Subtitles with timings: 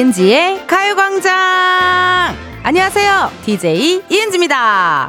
[0.00, 2.34] 이은지의 가요광장!
[2.62, 3.30] 안녕하세요.
[3.44, 5.08] DJ 이은지입니다.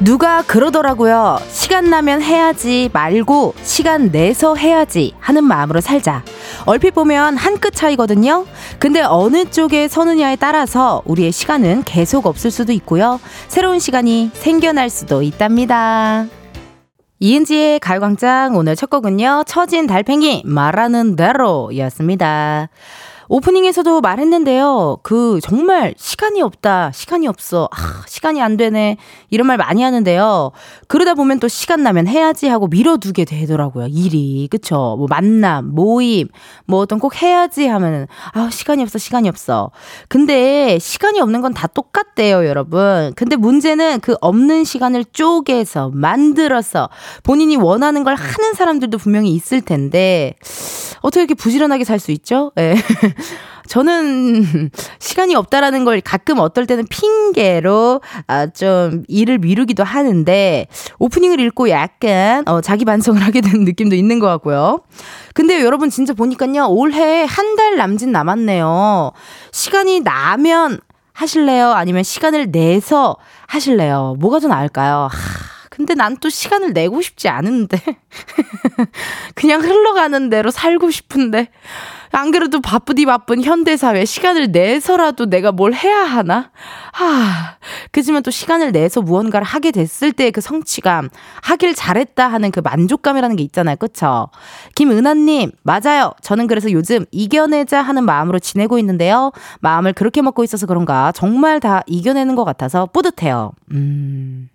[0.00, 1.38] 누가 그러더라고요.
[1.48, 6.22] 시간 나면 해야지 말고 시간 내서 해야지 하는 마음으로 살자.
[6.66, 8.44] 얼핏 보면 한 끗 차이거든요.
[8.84, 13.18] 근데 어느 쪽에 서느냐에 따라서 우리의 시간은 계속 없을 수도 있고요.
[13.48, 16.26] 새로운 시간이 생겨날 수도 있답니다.
[17.18, 19.44] 이은지의 가요광장 오늘 첫 곡은요.
[19.46, 22.68] 처진 달팽이 말하는 대로 였습니다.
[23.28, 24.98] 오프닝에서도 말했는데요.
[25.02, 28.96] 그 정말 시간이 없다, 시간이 없어, 아, 시간이 안 되네
[29.30, 30.52] 이런 말 많이 하는데요.
[30.88, 33.86] 그러다 보면 또 시간 나면 해야지 하고 미뤄두게 되더라고요.
[33.88, 34.96] 일이 그쵸?
[34.98, 36.28] 뭐 만남, 모임,
[36.66, 39.70] 뭐 어떤 꼭 해야지 하면은 아 시간이 없어, 시간이 없어.
[40.08, 43.12] 근데 시간이 없는 건 다 똑같대요, 여러분.
[43.14, 46.88] 근데 문제는 그 없는 시간을 쪼개서 만들어서
[47.22, 50.34] 본인이 원하는 걸 하는 사람들도 분명히 있을 텐데
[51.00, 52.50] 어떻게 이렇게 부지런하게 살 수 있죠?
[52.58, 52.74] 예.
[52.74, 53.13] 네.
[53.68, 60.66] 저는 시간이 없다라는 걸 가끔 어떨 때는 핑계로 아, 좀 일을 미루기도 하는데
[60.98, 64.80] 오프닝을 읽고 약간 어, 자기 반성을 하게 되는 느낌도 있는 것 같고요.
[65.32, 69.12] 근데 여러분 진짜 보니까요 올해 한 달 남짓 남았네요.
[69.52, 70.80] 시간이 나면
[71.12, 71.70] 하실래요?
[71.70, 73.16] 아니면 시간을 내서
[73.46, 74.16] 하실래요?
[74.18, 75.08] 뭐가 더 나을까요?
[75.10, 75.53] 하.
[75.74, 77.78] 근데 난 또 시간을 내고 싶지 않은데.
[79.34, 81.48] 그냥 흘러가는 대로 살고 싶은데.
[82.12, 86.52] 안 그래도 바쁘디 바쁜 현대사회 시간을 내서라도 내가 뭘 해야 하나?
[86.92, 87.56] 하,
[87.90, 91.10] 그지만 또 시간을 내서 무언가를 하게 됐을 때그 성취감,
[91.42, 93.74] 하길 잘했다 하는 그 만족감이라는 게 있잖아요.
[93.76, 94.28] 그쵸?
[94.76, 96.12] 김은하님, 맞아요.
[96.22, 99.32] 저는 그래서 요즘 이겨내자 하는 마음으로 지내고 있는데요.
[99.58, 103.50] 마음을 그렇게 먹고 있어서 그런가 정말 다 이겨내는 것 같아서 뿌듯해요.
[103.72, 104.48] 음.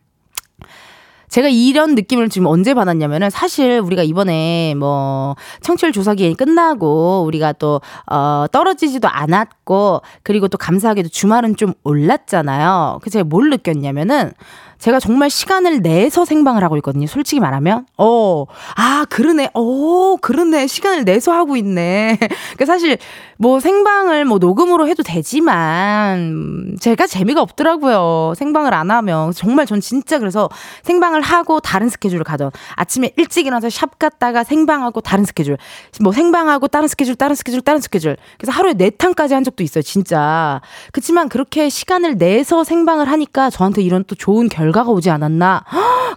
[1.30, 7.54] 제가 이런 느낌을 지금 언제 받았냐면은 사실 우리가 이번에 뭐 청취율 조사 기간이 끝나고 우리가
[7.54, 13.00] 또 어, 떨어지지도 않았고 그리고 또 감사하게도 주말은 좀 올랐잖아요.
[13.02, 14.34] 그래서 제가 뭘 느꼈냐면은
[14.80, 17.06] 제가 정말 시간을 내서 생방을 하고 있거든요.
[17.06, 17.86] 솔직히 말하면.
[17.98, 18.46] 어,
[18.78, 19.50] 아, 그러네.
[19.54, 20.68] 어, 그러네.
[20.68, 22.18] 시간을 내서 하고 있네.
[22.58, 22.98] 그 사실
[23.38, 28.34] 뭐 생방을 뭐 녹음으로 해도 되지만 제가 재미가 없더라고요.
[28.38, 29.34] 생방을 안 하면.
[29.34, 30.50] 정말 전 진짜 그래서
[30.84, 35.58] 생방을 하고 다른 스케줄을 가던 아침에 일찍 일어나서 샵 갔다가 생방하고 다른 스케줄.
[36.02, 38.16] 뭐 생방하고 다른 스케줄, 다른 스케줄, 다른 스케줄.
[38.38, 39.82] 그래서 하루에 네 탕까지 한 적도 있어요.
[39.82, 40.62] 진짜.
[40.94, 45.64] 그렇지만 그렇게 시간을 내서 생방을 하니까 저한테 이런 또 좋은 결과 결과가 오지 않았나?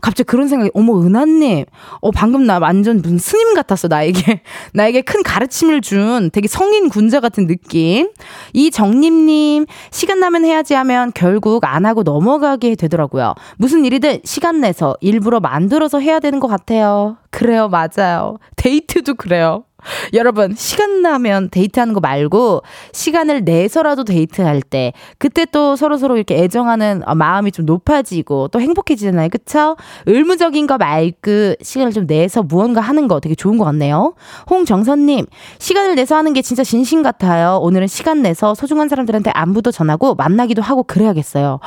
[0.00, 1.64] 갑자기 그런 생각이, 어머, 은하님.
[2.00, 4.42] 어, 방금 나 완전 무슨 스님 같았어, 나에게.
[4.74, 8.10] 나에게 큰 가르침을 준 되게 성인 군자 같은 느낌.
[8.52, 13.34] 이정림님, 시간 나면 해야지 하면 결국 안 하고 넘어가게 되더라고요.
[13.56, 17.16] 무슨 일이든 시간 내서 일부러 만들어서 해야 되는 것 같아요.
[17.30, 18.38] 그래요, 맞아요.
[18.56, 19.64] 데이트도 그래요.
[20.14, 22.62] 여러분, 시간 나면 데이트하는 거 말고
[22.92, 29.28] 시간을 내서라도 데이트할 때 그때 또 서로서로 이렇게 애정하는 마음이 좀 높아지고 또 행복해지잖아요.
[29.30, 29.76] 그쵸?
[30.06, 34.14] 의무적인 거 말고 시간을 좀 내서 무언가 하는 거 되게 좋은 것 같네요.
[34.50, 35.26] 홍정선님,
[35.58, 37.58] 시간을 내서 하는 게 진짜 진심 같아요.
[37.62, 41.60] 오늘은 시간 내서 소중한 사람들한테 안부도 전하고 만나기도 하고 그래야겠어요.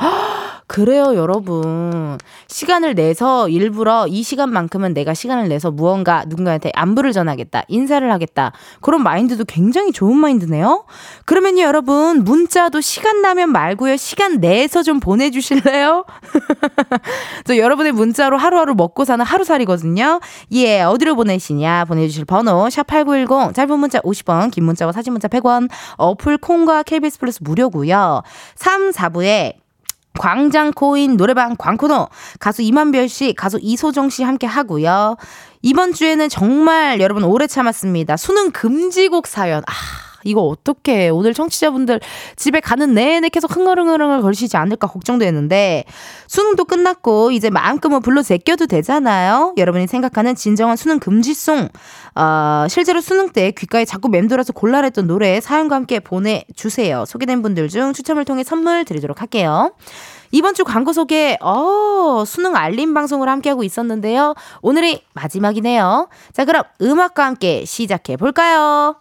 [0.66, 2.18] 그래요, 여러분.
[2.48, 8.52] 시간을 내서 일부러 이 시간만큼은 내가 시간을 내서 무언가 누군가한테 안부를 전하겠다, 인사를 하겠다.
[8.80, 10.84] 그런 마인드도 굉장히 좋은 마인드네요.
[11.24, 12.24] 그러면요, 여러분.
[12.24, 13.96] 문자도 시간 나면 말고요.
[13.96, 16.04] 시간 내서 좀 보내주실래요?
[17.46, 20.20] 저 여러분의 문자로 하루하루 먹고 사는 하루살이거든요.
[20.52, 21.84] 예, 어디로 보내시냐?
[21.84, 27.38] 보내주실 번호, 샵8910, 짧은 문자 50원, 긴 문자와 사진 문자 100원, 어플 콩과 KBS 플러스
[27.42, 28.22] 무료고요
[28.56, 29.65] 3, 4부에
[30.16, 32.08] 광장 코인 노래방 광코노
[32.40, 35.16] 가수 이만별 씨, 가수 이소정 씨 함께 하고요.
[35.62, 38.16] 이번 주에는 정말 여러분 오래 참았습니다.
[38.16, 39.62] 수능 금지곡 사연.
[39.66, 39.72] 아,
[40.26, 42.00] 이거 어떻게 오늘 청취자분들
[42.36, 45.84] 집에 가는 내내 계속 흥얼흥얼흥얼 걸리시지 않을까 걱정되는데
[46.26, 49.54] 수능도 끝났고 이제 마음껏 뭐 불러 제껴도 되잖아요.
[49.56, 51.68] 여러분이 생각하는 진정한 수능 금지송
[52.14, 57.04] 어, 실제로 수능 때 귓가에 자꾸 맴돌아서 곤란했던 노래 사연과 함께 보내주세요.
[57.06, 59.72] 소개된 분들 중 추첨을 통해 선물 드리도록 할게요.
[60.32, 64.34] 이번 주 광고 소개, 어, 수능 알림 방송을 함께하고 있었는데요.
[64.60, 66.08] 오늘이 마지막이네요.
[66.32, 68.96] 자, 그럼 음악과 함께 시작해 볼까요?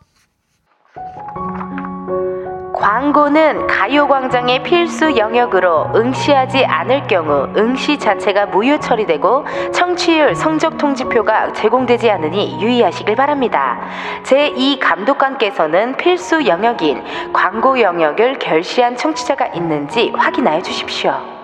[2.74, 12.10] 광고는 가요광장의 필수 영역으로 응시하지 않을 경우 응시 자체가 무효 처리되고 청취율 성적 통지표가 제공되지
[12.12, 13.80] 않으니 유의하시길 바랍니다.
[14.24, 17.04] 제2 감독관께서는 필수 영역인
[17.34, 21.35] 광고 영역을 결시한 청취자가 있는지 확인하여 주십시오.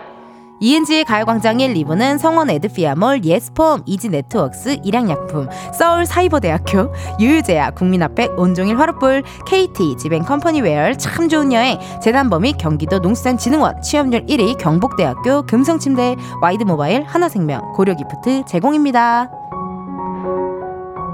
[0.62, 9.98] 이은지의 가요광장 1, 2부는 성원 애드피아몰, 예스폼, 이지네트웍스, 일양약품, 서울사이버대학교, 유유제약, 국민앞백, 온종일 화롯불, KT,
[9.98, 19.41] 지벤컴퍼니웨어, 참 좋은 여행, 재단범위, 경기도 농수산진흥원, 취업률 1위, 경북대학교, 금성침대, 와이드모바일, 하나생명, 고려기프트 제공입니다.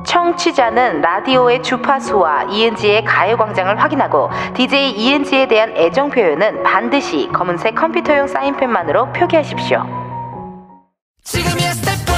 [0.07, 9.12] 청취자는 라디오의 주파수와 이은지의 가요광장을 확인하고 DJ 이은지에 대한 애정 표현은 반드시 검은색 컴퓨터용 사인펜만으로
[9.12, 9.86] 표기하십시오.
[11.24, 12.16] 지금이야 스텝 1, 스텝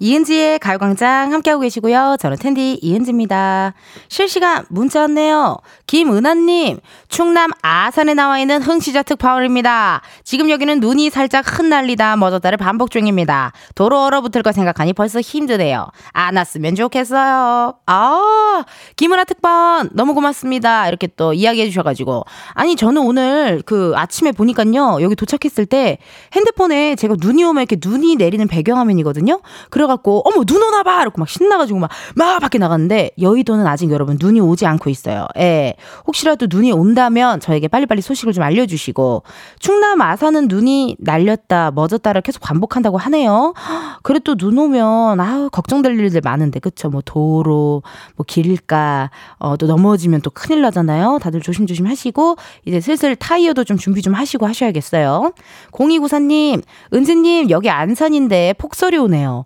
[0.00, 2.16] 이은지의 가요광장 함께하고 계시고요.
[2.18, 3.74] 저는 은디 이은지입니다.
[4.08, 5.58] 실시간 문자 왔네요.
[5.86, 10.00] 김은하님, 충남 아산에 나와 있는 흥시자 특파원입니다.
[10.24, 13.52] 지금 여기는 눈이 살짝 흩날리다 멎었다를 반복 중입니다.
[13.74, 15.88] 도로 얼어붙을 거 생각하니 벌써 힘드네요.
[16.12, 17.74] 안 왔으면 좋겠어요.
[17.84, 18.64] 아,
[18.96, 20.88] 김은하 특파원 너무 고맙습니다.
[20.88, 22.24] 이렇게 또 이야기해 주셔가지고.
[22.54, 24.98] 아니, 저는 오늘 그 아침에 보니까요.
[25.02, 25.98] 여기 도착했을 때
[26.32, 29.40] 핸드폰에 제가 눈이 오면 이렇게 눈이 내리는 배경화면이거든요.
[29.68, 31.02] 그래 갖고, 어머, 눈 오나 봐!
[31.02, 35.26] 이렇게 막 신나가지고 막, 막 밖에 나갔는데, 여의도는 아직 여러분 눈이 오지 않고 있어요.
[35.38, 35.74] 예.
[36.06, 39.22] 혹시라도 눈이 온다면 저에게 빨리빨리 소식을 좀 알려주시고
[39.58, 43.54] 충남 아산은 눈이 날렸다 멎었다를 계속 반복한다고 하네요.
[44.02, 47.82] 그래 또눈 오면 아우 걱정될 일들 많은데 그쵸 뭐 도로
[48.16, 51.18] 뭐 길가 어, 또 넘어지면 또 큰일 나잖아요.
[51.20, 55.32] 다들 조심조심 하시고 이제 슬슬 타이어도 좀 준비 좀 하시고 하셔야겠어요.
[55.72, 59.44] 0294님 은지님 여기 안산인데 폭설이 오네요.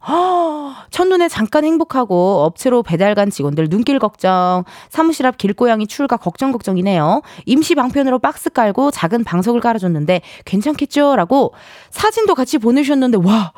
[0.91, 7.23] 첫눈에 잠깐 행복하고 업체로 배달 간 직원들 눈길 걱정 사무실 앞 길고양이 출가 걱정 걱정이네요.
[7.47, 11.17] 임시 방편으로 박스 깔고 작은 방석을 깔아줬는데 괜찮겠죠?
[11.17, 11.53] 라고
[11.91, 13.53] 사진도 같이 보내주셨는데 와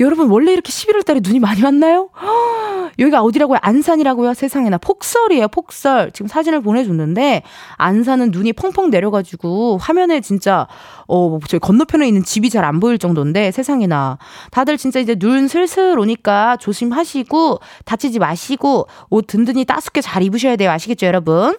[0.00, 2.10] 여러분 원래 이렇게 11월 달에 눈이 많이 왔나요?
[2.98, 3.58] 여기가 어디라고요?
[3.62, 4.34] 안산이라고요?
[4.34, 5.48] 세상에나 폭설이에요.
[5.48, 6.10] 폭설.
[6.12, 7.42] 지금 사진을 보내줬는데
[7.76, 10.66] 안산은 눈이 펑펑 내려가지고 화면에 진짜
[11.08, 14.18] 어 저희 건너편에 있는 집이 잘 안 보일 정도인데 세상에나
[14.50, 20.70] 다들 진짜 이제 눈 슬슬 오니까 조심하시고 다치지 마시고 옷 든든히 따숩게 잘 입으셔야 돼요.
[20.70, 21.56] 아시겠죠, 여러분?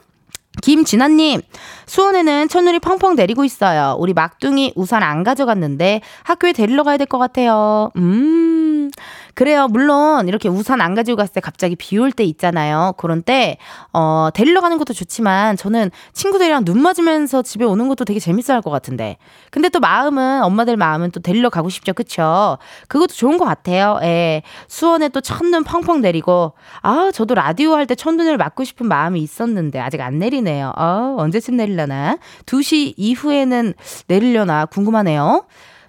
[0.70, 1.42] 김진아님,
[1.86, 3.96] 수원에는 첫눈이 펑펑 내리고 있어요.
[4.00, 7.92] 우리 막둥이 우산 안 가져갔는데 학교에 데리러 가야 될 것 같아요.
[7.98, 8.90] 음,
[9.36, 9.68] 그래요.
[9.68, 12.94] 물론 이렇게 우산 안 가지고 갔을 때 갑자기 비 올 때 있잖아요.
[12.98, 13.58] 그런 때,
[13.92, 18.62] 어, 데리러 가는 것도 좋지만 저는 친구들이랑 눈 맞으면서 집에 오는 것도 되게 재밌어 할
[18.62, 19.18] 것 같은데.
[19.52, 21.94] 근데 또 마음은, 엄마들 마음은 또 데리러 가고 싶죠.
[21.94, 22.58] 그쵸?
[22.88, 24.00] 그것도 좋은 것 같아요.
[24.04, 24.42] 예.
[24.70, 29.80] 수원에 또 첫눈 펑펑 내리고, 아, 저도 라디오 할 때 첫눈을 맞고 싶은 마음이 있었는데
[29.80, 30.72] 아직 안 내리네요.
[30.78, 32.18] 어, 언제쯤 내릴려나?
[32.46, 33.74] 2시 이후에는
[34.08, 35.46] 내리려나 궁금하네요.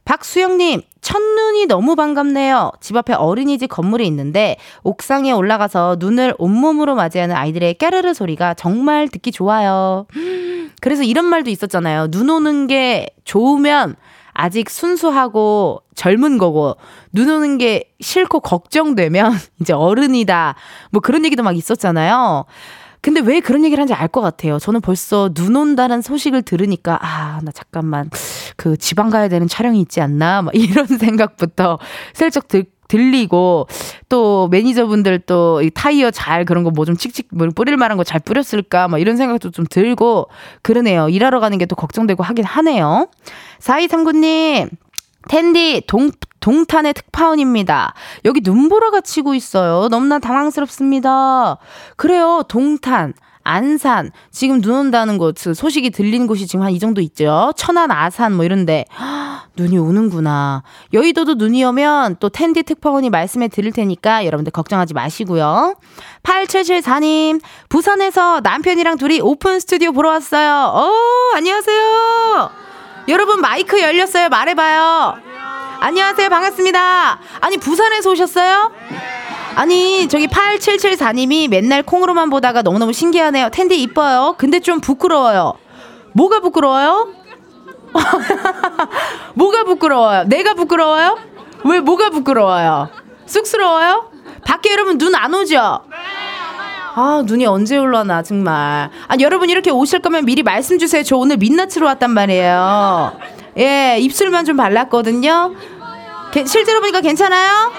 [0.06, 2.70] 박수영님, 첫눈이 너무 반갑네요.
[2.80, 9.32] 집 앞에 어린이집 건물이 있는데 옥상에 올라가서 눈을 온몸으로 맞이하는 아이들의 깨르르 소리가 정말 듣기
[9.32, 10.06] 좋아요.
[10.80, 12.08] 그래서 이런 말도 있었잖아요.
[12.12, 13.96] 눈 오는 게 좋으면
[14.32, 16.76] 아직 순수하고 젊은 거고
[17.12, 20.54] 눈 오는 게 싫고 걱정되면 이제 어른이다.
[20.92, 22.44] 뭐 그런 얘기도 막 있었잖아요.
[23.06, 24.58] 근데 왜 그런 얘기를 하는지 알 것 같아요.
[24.58, 28.10] 저는 벌써 눈 온다는 소식을 들으니까, 아, 나 잠깐만,
[28.56, 30.42] 그 지방 가야 되는 촬영이 있지 않나?
[30.42, 31.78] 막 이런 생각부터
[32.14, 33.68] 슬쩍 들, 들리고,
[34.08, 38.02] 또 매니저분들 또 이 타이어 잘 그런 거 뭐 좀 칙칙 뭐 뿌릴 만한 거
[38.04, 38.88] 잘 뿌렸을까?
[38.88, 40.28] 막 이런 생각도 좀 들고,
[40.62, 41.08] 그러네요.
[41.08, 43.08] 일하러 가는 게 또 걱정되고 하긴 하네요.
[43.60, 44.70] 4239님,
[45.28, 47.92] 텐디 동 동탄의 특파원입니다.
[48.24, 49.88] 여기 눈보라가 치고 있어요.
[49.88, 51.58] 너무나 당황스럽습니다.
[51.96, 52.42] 그래요.
[52.48, 53.14] 동탄.
[53.48, 57.52] 안산 지금 눈 온다는 곳그 소식이 들리는 곳이 지금 한 이 정도 있죠.
[57.56, 58.84] 천안, 아산 뭐 이런데
[59.56, 60.64] 눈이 오는구나.
[60.92, 65.76] 여의도도 눈이 오면 또 텐디 특파원이 말씀해 드릴 테니까 여러분들 걱정하지 마시고요.
[66.24, 70.72] 8774님 부산에서 남편이랑 둘이 오픈 스튜디오 보러 왔어요.
[70.74, 70.90] 어
[71.36, 72.65] 안녕하세요.
[73.08, 74.28] 여러분 마이크 열렸어요.
[74.28, 75.18] 말해봐요.
[75.80, 76.28] 안녕하세요.
[76.28, 77.18] 반갑습니다.
[77.40, 78.72] 아니, 부산에서 오셨어요?
[79.54, 83.50] 아니, 저기 8774님이 맨날 콩으로만 보다가 너무너무 신기하네요.
[83.50, 84.34] 텐디 이뻐요.
[84.38, 85.54] 근데 좀 부끄러워요.
[86.14, 87.12] 뭐가 부끄러워요?
[89.34, 90.24] 뭐가 부끄러워요?
[90.24, 91.18] 내가 부끄러워요?
[91.64, 92.88] 왜 뭐가 부끄러워요?
[93.26, 94.10] 쑥스러워요?
[94.44, 95.80] 밖에 여러분 눈 안 오죠?
[96.98, 98.88] 아, 눈이 언제 올라나, 정말.
[99.06, 101.02] 아, 여러분 이렇게 오실 거면 미리 말씀 주세요.
[101.02, 103.18] 저 오늘 민낯으로 왔단 말이에요.
[103.58, 105.52] 예, 입술만 좀 발랐거든요.
[106.32, 107.70] 게, 실제로 보니까 괜찮아요?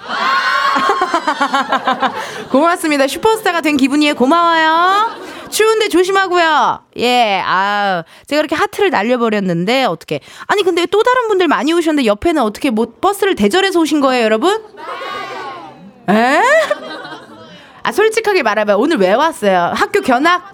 [2.50, 3.06] 고맙습니다.
[3.06, 4.14] 슈퍼스타가 된 기분이에요.
[4.14, 5.10] 고마워요.
[5.50, 6.80] 추운데 조심하고요.
[6.96, 10.20] 예, 아, 제가 이렇게 하트를 날려버렸는데 어떻게?
[10.46, 14.58] 아니 근데 또 다른 분들 많이 오셨는데 옆에는 어떻게 뭐 버스를 대절해서 오신 거예요, 여러분?
[16.08, 16.40] 에?
[17.84, 18.78] 아 솔직하게 말해봐요.
[18.78, 19.72] 오늘 왜 왔어요?
[19.74, 20.52] 학교 견학?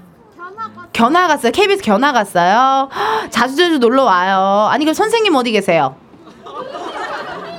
[0.93, 1.53] 견학 갔어요.
[1.53, 2.89] KBS 견학 갔어요.
[3.31, 4.69] 자주 자주 놀러 와요.
[4.71, 5.95] 아니 그 선생님 어디 계세요?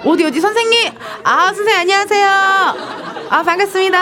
[0.04, 0.92] 어디 어디 선생님?
[1.24, 2.28] 아 선생님 안녕하세요.
[3.30, 4.00] 아 반갑습니다.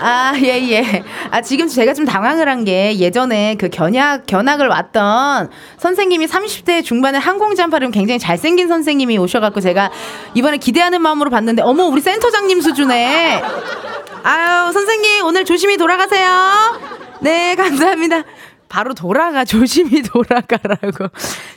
[0.00, 0.70] 아 예예.
[0.72, 1.04] 예.
[1.30, 5.48] 아 지금 제가 좀 당황을 한 게 예전에 그 견학 견학을 왔던
[5.78, 9.90] 선생님이 30대 중반에 항공 잠바를 굉장히 잘생긴 선생님이 오셔갖고 제가
[10.34, 13.40] 이번에 기대하는 마음으로 봤는데 어머 우리 센터장님 수준에
[14.24, 16.28] 아유 선생님 오늘 조심히 돌아가세요.
[17.20, 18.24] 네 감사합니다.
[18.68, 21.08] 바로 돌아가 조심히 돌아가라고.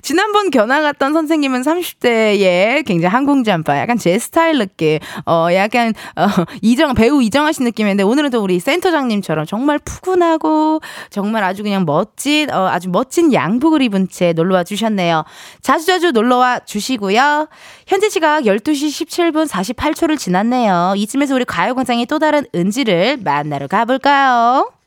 [0.01, 4.99] 지난번 견학 갔던 선생님은 30대에 굉장히 항공잠바 약간 제 스타일 느낌.
[5.25, 6.27] 어 약간 어
[6.61, 12.67] 이정 배우 이정하신 느낌인데 오늘은 또 우리 센터장님처럼 정말 푸근하고 정말 아주 그냥 멋진 어
[12.67, 15.23] 아주 멋진 양복을 입은 채 놀러 와 주셨네요.
[15.61, 17.47] 자주자주 놀러 와 주시고요.
[17.87, 20.93] 현재 시각 12시 17분 48초를 지났네요.
[20.97, 24.80] 이쯤에서 우리 가요광장의 또 다른 은지를 만나러 가볼까요?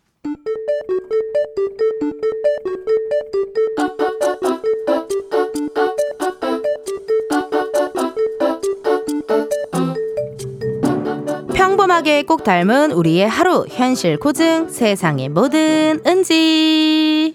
[11.55, 17.35] 평범하게 꼭 닮은 우리의 하루 현실 고증 세상의 모든 은지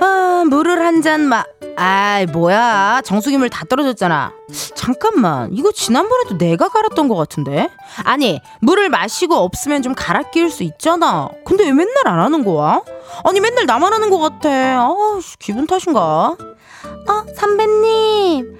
[0.00, 1.44] 아 물을 한잔 마.
[1.80, 3.02] 아이 뭐야.
[3.04, 4.32] 정수기 물 다 떨어졌잖아.
[4.74, 5.50] 잠깐만.
[5.52, 7.70] 이거 지난번에도 내가 갈았던 것 같은데?
[8.04, 11.28] 아니 물을 마시고 없으면 좀 갈아 끼울 수 있잖아.
[11.44, 12.82] 근데 왜 맨날 안 하는 거야?
[13.24, 14.48] 아니 맨날 나만 하는 것 같아.
[14.50, 14.90] 아
[15.38, 16.00] 기분 탓인가?
[16.36, 18.58] 어 선배님.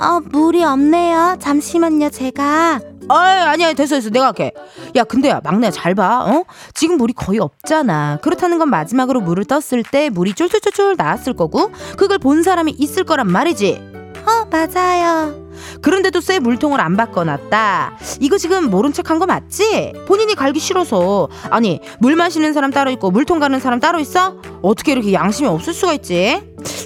[0.00, 1.36] 어 물이 없네요.
[1.38, 4.10] 잠시만요 제가 아이, 아니야, 됐어, 됐어.
[4.10, 4.52] 내가 할게.
[4.94, 6.24] 야, 근데 막내야, 잘 봐.
[6.26, 6.44] 어?
[6.74, 8.18] 지금 물이 거의 없잖아.
[8.22, 13.26] 그렇다는 건 마지막으로 물을 떴을 때 물이 쫄쫄쫄쫄 나왔을 거고, 그걸 본 사람이 있을 거란
[13.30, 13.82] 말이지.
[14.26, 15.48] 어, 맞아요.
[15.82, 17.96] 그런데도 새 물통을 안 바꿔놨다.
[18.20, 19.92] 이거 지금 모른 척한 거 맞지?
[20.06, 21.28] 본인이 갈기 싫어서.
[21.50, 24.36] 아니, 물 마시는 사람 따로 있고, 물통 가는 사람 따로 있어?
[24.62, 26.40] 어떻게 이렇게 양심이 없을 수가 있지?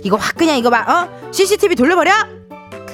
[0.04, 1.30] 이거 확 그냥 이거 봐, 어?
[1.32, 2.12] CCTV 돌려버려?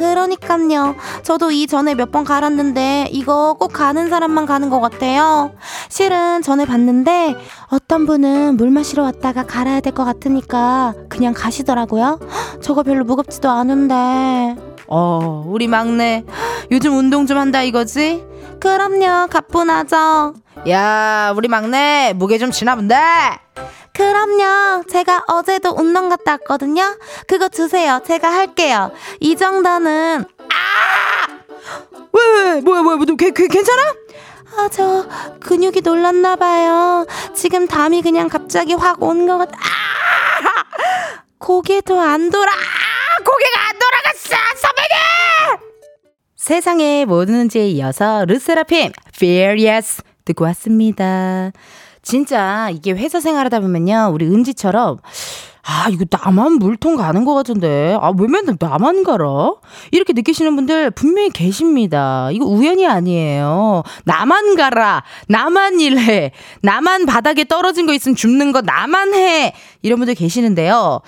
[0.01, 0.97] 그러니깐요.
[1.23, 5.53] 저도 이전에 몇 번 갈았는데 이거 꼭 가는 사람만 가는 것 같아요.
[5.89, 7.37] 실은 전에 봤는데
[7.71, 12.19] 어떤 분은 물 마시러 왔다가 갈아야 될 것 같으니까 그냥 가시더라고요.
[12.63, 14.57] 저거 별로 무겁지도 않은데.
[14.89, 16.25] 어, 우리 막내
[16.73, 18.25] 요즘 운동 좀 한다 이거지?
[18.59, 19.29] 그럼요.
[19.29, 20.35] 가뿐하죠.
[20.69, 22.97] 야, 우리 막내 무게 좀 지나 본데.
[23.93, 24.85] 그럼요.
[24.91, 26.97] 제가 어제도 운동 갔다 왔거든요.
[27.27, 28.01] 그거 주세요.
[28.07, 28.93] 제가 할게요.
[29.21, 31.29] 이 정도는 아!
[32.13, 33.83] 왜, 왜, 뭐야, 뭐야, 뭐, 걔, 걔, 괜찮아?
[34.57, 35.07] 아, 저
[35.41, 37.07] 근육이 놀랐나 봐요.
[37.35, 39.53] 지금 담이 그냥 갑자기 확 온 것 같아.
[39.59, 41.23] 아!
[41.39, 42.51] 고개도 안 돌아.
[42.53, 43.23] 아!
[43.25, 44.37] 고개가 안 돌아갔어.
[44.57, 45.71] 선배님!
[46.37, 51.53] 세상에 뭐든지에 이어서 르세라핌 Furious 듣고 왔습니다.
[52.03, 54.11] 진짜 이게 회사 생활하다 보면요.
[54.13, 54.99] 우리 은지처럼
[55.63, 57.97] 아, 이거 나만 물통 가는 것 같은데.
[58.01, 59.55] 아, 왜 맨날 나만 가라?
[59.91, 62.31] 이렇게 느끼시는 분들 분명히 계십니다.
[62.33, 63.83] 이거 우연이 아니에요.
[64.05, 65.03] 나만 가라.
[65.29, 66.33] 나만 일해.
[66.63, 69.55] 나만 바닥에 떨어진 거 있으면 줍는 거 나만 해.
[69.83, 71.01] 이런 분들 계시는데요.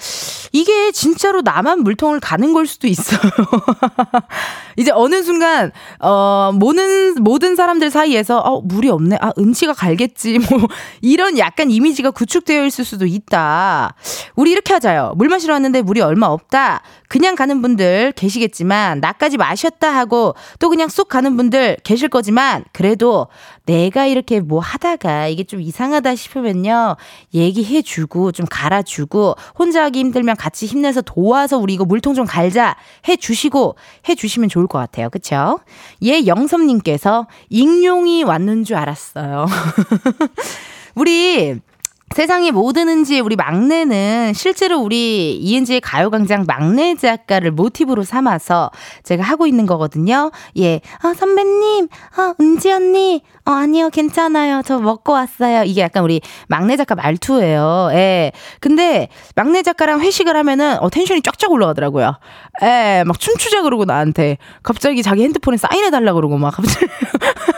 [0.53, 3.21] 이게 진짜로 나만 물통을 가는 걸 수도 있어요.
[4.77, 9.19] 이제 어느 순간, 어, 모든, 모든 사람들 사이에서, 어, 물이 없네.
[9.21, 10.39] 아, 은치가 갈겠지.
[10.51, 10.67] 뭐,
[11.01, 13.95] 이런 약간 이미지가 구축되어 있을 수도 있다.
[14.43, 15.13] 우리 이렇게 하자요.
[15.15, 16.83] 물 마시러 왔는데 물이 얼마 없다.
[17.07, 23.29] 그냥 가는 분들 계시겠지만 나까지 마셨다 하고 또 그냥 쏙 가는 분들 계실 거지만 그래도
[23.67, 26.97] 내가 이렇게 뭐 하다가 이게 좀 이상하다 싶으면요.
[27.33, 32.27] 얘기해 주고 좀 갈아 주고 혼자 하기 힘들면 같이 힘내서 도와서 우리 이거 물통 좀
[32.27, 32.75] 갈자
[33.07, 33.77] 해 주시고
[34.09, 35.09] 해 주시면 좋을 것 같아요.
[35.09, 35.61] 그렇죠?
[36.03, 39.47] 예 영섭 님께서 익룡이 왔는 줄 알았어요.
[40.97, 41.61] 우리
[42.13, 48.71] 세상이 뭐 드는지 우리 막내는 실제로 우리 이은지의 가요광장 막내 작가를 모티브로 삼아서
[49.03, 50.31] 제가 하고 있는 거거든요.
[50.59, 50.81] 예.
[51.01, 54.63] 아, 선배님, 아, 은지 언니, 어, 아니요, 괜찮아요.
[54.65, 55.65] 저 먹고 왔어요.
[55.65, 57.91] 이게 약간 우리 막내 작가 말투예요.
[57.93, 58.33] 예.
[58.61, 62.19] 근데 막내 작가랑 회식을 하면은 어, 텐션이 쫙쫙 올라가더라고요.
[62.63, 66.87] 예, 막 춤추자 그러고 나한테 갑자기 자기 핸드폰에 사인해달라 그러고 막 갑자기.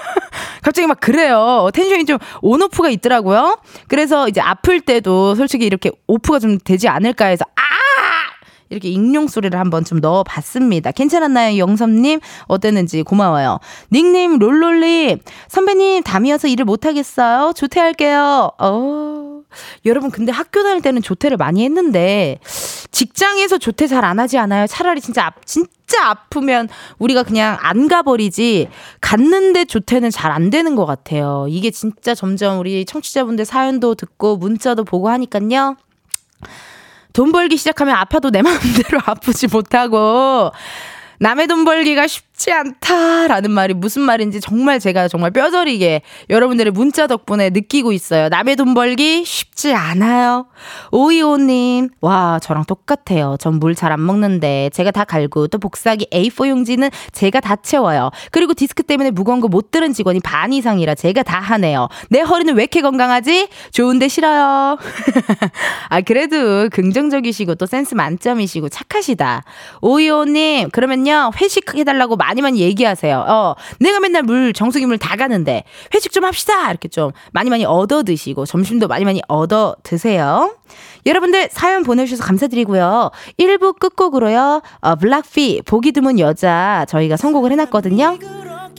[0.65, 1.69] 갑자기 막 그래요.
[1.75, 3.59] 텐션이 좀 온오프가 있더라고요.
[3.87, 7.63] 그래서 이제 아플 때도 솔직히 이렇게 오프가 좀 되지 않을까 해서 아!
[8.71, 10.93] 이렇게 익룡 소리를 한번 좀 넣어봤습니다.
[10.93, 12.21] 괜찮았나요, 영섭님?
[12.47, 13.59] 어땠는지 고마워요.
[13.93, 15.19] 닉네임 롤롤님,
[15.49, 17.53] 선배님 담이어서 일을 못하겠어요?
[17.55, 18.51] 조퇴할게요.
[18.59, 19.24] 어,
[19.85, 22.39] 여러분 근데 학교 다닐 때는 조퇴를 많이 했는데
[22.91, 24.67] 직장에서 조퇴 잘 안 하지 않아요?
[24.67, 26.69] 차라리 진짜 진짜 아프면
[26.99, 28.69] 우리가 그냥 안 가버리지
[29.01, 31.47] 갔는데 조퇴는 잘 안 되는 것 같아요.
[31.49, 35.77] 이게 진짜 점점 우리 청취자분들 사연도 듣고 문자도 보고 하니깐요.
[37.13, 40.51] 돈 벌기 시작하면 아파도 내 마음대로 아프지 못하고
[41.21, 47.51] 남의 돈 벌기가 쉽지 않다라는 말이 무슨 말인지 정말 제가 정말 뼈저리게 여러분들의 문자 덕분에
[47.51, 48.29] 느끼고 있어요.
[48.29, 50.47] 남의 돈 벌기 쉽지 않아요.
[50.91, 53.37] 오이오님, 와, 저랑 똑같아요.
[53.39, 58.11] 전 물 잘 안 먹는데 제가 다 갈고 또 복사기 A4 용지는 제가 다 채워요.
[58.33, 61.89] 그리고 디스크 때문에 무거운 거 못 들은 직원이 반 이상이라 제가 다 하네요.
[62.11, 63.49] 내 허리는 왜 이렇게 건강하지?
[63.71, 64.77] 좋은데 싫어요.
[65.89, 69.45] 아, 그래도 긍정적이시고 또 센스 만점이시고 착하시다.
[69.83, 73.19] 오이오님, 그러면요, 회식해달라고 많이 많이 얘기하세요.
[73.29, 75.65] 어, 내가 맨날 물, 정수기 물 다 가는데
[75.95, 76.71] 회식 좀 합시다.
[76.71, 80.55] 이렇게 좀 많이 많이 얻어 드시고 점심도 많이 많이 얻어 드세요.
[81.05, 83.11] 여러분들 사연 보내주셔서 감사드리고요.
[83.39, 84.63] 1부 끝곡으로요.
[84.81, 88.19] 어, 블락피 보기 드문 여자 저희가 선곡을 해놨거든요.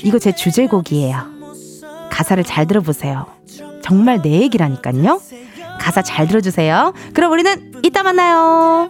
[0.03, 1.35] 이거 제 주제곡이에요.
[2.09, 3.27] 가사를 잘 들어보세요.
[3.83, 5.21] 정말 내 얘기라니까요.
[5.79, 6.93] 가사 잘 들어주세요.
[7.13, 8.89] 그럼 우리는 이따 만나요.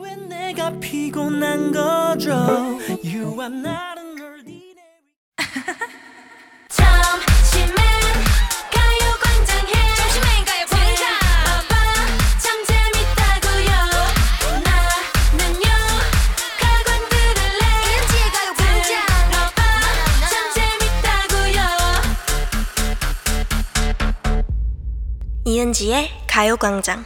[25.48, 27.06] 이은지의 가요광장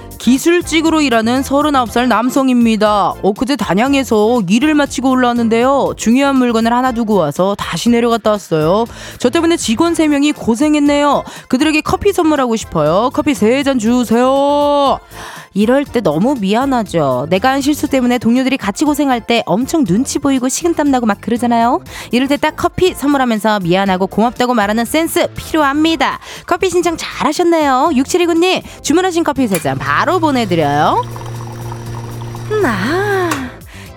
[0.21, 3.15] 기술직으로 일하는 39살 남성입니다.
[3.23, 5.95] 엊그제 단양에서 일을 마치고 올라왔는데요.
[5.97, 8.85] 중요한 물건을 하나 두고 와서 다시 내려갔다 왔어요.
[9.17, 11.23] 저 때문에 직원 3명이 고생했네요.
[11.47, 13.09] 그들에게 커피 선물하고 싶어요.
[13.11, 14.99] 커피 3잔 주세요.
[15.53, 17.27] 이럴 때 너무 미안하죠.
[17.29, 21.81] 내가 한 실수 때문에 동료들이 같이 고생할 때 엄청 눈치 보이고 식은땀 나고 막 그러잖아요.
[22.11, 26.19] 이럴 때 딱 커피 선물하면서 미안하고 고맙다고 말하는 센스 필요합니다.
[26.47, 27.91] 커피 신청 잘 하셨네요.
[27.93, 31.03] 6729님 주문하신 커피 3잔 바로 보내드려요.
[32.63, 33.10] 나.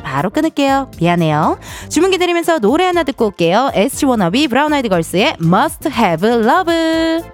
[0.00, 0.90] 바로 끊을게요.
[0.98, 1.58] 미안해요.
[1.88, 3.70] 주문 기다리면서 노래 하나 듣고 올게요.
[3.74, 7.30] SG 워너비 브라운 아이드 걸스의 Must Have Love.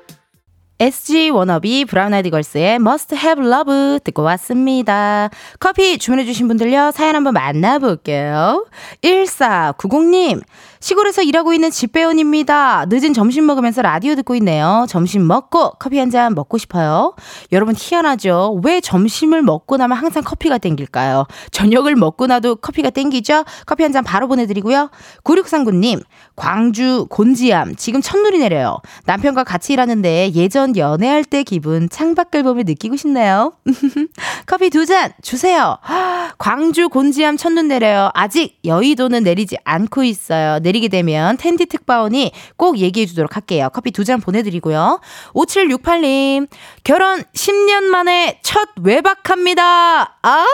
[0.81, 5.31] SG 워너비 브라운 아이드 걸스의 Must Have Love 듣고 왔습니다.
[5.61, 8.66] 커피 주문해주신 분들요, 사연 한번 만나볼게요.
[9.03, 10.42] 1490님,
[10.85, 12.85] 시골에서 일하고 있는 집배원입니다.
[12.90, 14.85] 늦은 점심 먹으면서 라디오 듣고 있네요.
[14.87, 17.14] 점심 먹고 커피 한 잔 먹고 싶어요.
[17.53, 18.61] 여러분 희한하죠?
[18.62, 21.25] 왜 점심을 먹고 나면 항상 커피가 땡길까요?
[21.51, 23.44] 저녁을 먹고 나도 커피가 땡기죠?
[23.64, 24.90] 커피 한 잔 바로 보내드리고요.
[25.25, 26.03] 9639님,
[26.37, 28.77] 광주 곤지암 지금 첫눈이 내려요.
[29.07, 33.55] 남편과 같이 일하는데 예전 연애할 때 기분 창밖을 보며 느끼고 싶네요.
[34.47, 35.79] 커피 두 잔 주세요.
[36.37, 38.11] 광주 곤지암 첫눈 내려요.
[38.12, 40.59] 아직 여의도는 내리지 않고 있어요.
[40.75, 43.69] 내리게 되면 텐디 특파원이 꼭 얘기해 주도록 할게요.
[43.73, 45.01] 커피 두 잔 보내드리고요.
[45.33, 46.47] 5768님,
[46.83, 50.19] 결혼 10년 만에 첫 외박합니다.
[50.21, 50.47] 아!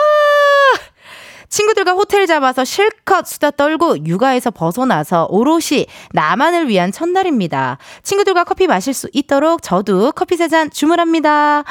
[1.49, 7.77] 친구들과 호텔 잡아서 실컷 수다 떨고 육아에서 벗어나서 오롯이 나만을 위한 첫날입니다.
[8.03, 11.63] 친구들과 커피 마실 수 있도록 저도 커피 세 잔 주문합니다.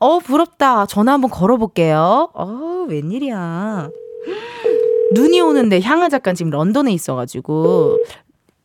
[0.00, 0.86] 어, 부럽다.
[0.86, 2.30] 전화 한번 걸어볼게요.
[2.34, 3.88] 어, 웬일이야.
[5.12, 7.98] 눈이 오는데 향아 작가 지금 런던에 있어가지고.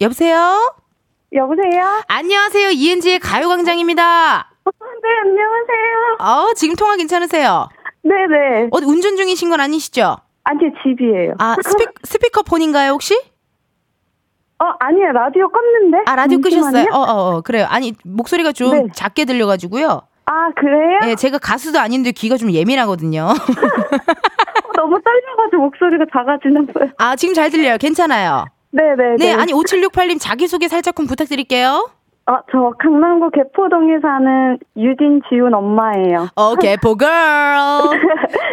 [0.01, 0.73] 여보세요?
[1.33, 2.03] 여보세요?
[2.07, 2.69] 안녕하세요.
[2.69, 4.49] 이은지의 가요광장입니다.
[4.65, 6.17] 네, 안녕하세요.
[6.49, 7.67] 어, 지금 통화 괜찮으세요?
[8.03, 8.69] 네네.
[8.71, 10.17] 어디 운전 중이신 건 아니시죠?
[10.43, 11.33] 아니, 집이에요.
[11.39, 13.15] 아, 스피, 스피커 폰인가요, 혹시?
[14.59, 15.11] 어, 아니에요.
[15.11, 16.07] 라디오 껐는데?
[16.07, 16.71] 아, 라디오 잠시만요.
[16.71, 16.85] 끄셨어요?
[16.93, 17.65] 어, 어, 어, 그래요.
[17.69, 18.87] 아니, 목소리가 좀 네.
[18.93, 20.01] 작게 들려가지고요.
[20.27, 20.99] 아, 그래요?
[21.11, 23.29] 예, 제가 가수도 아닌데 귀가 좀 예민하거든요.
[25.65, 26.89] 목소리가 작아지나봐요.
[26.97, 27.77] 아, 지금 잘 들려요.
[27.77, 28.45] 괜찮아요.
[28.71, 29.15] 네네.
[29.19, 31.89] 네, 아니, 5768님 자기소개 살짝 좀 부탁드릴게요.
[32.27, 36.27] 어, 저 강남구 개포동에 사는 유진 지훈 엄마예요.
[36.35, 37.81] 어, 개포 girl.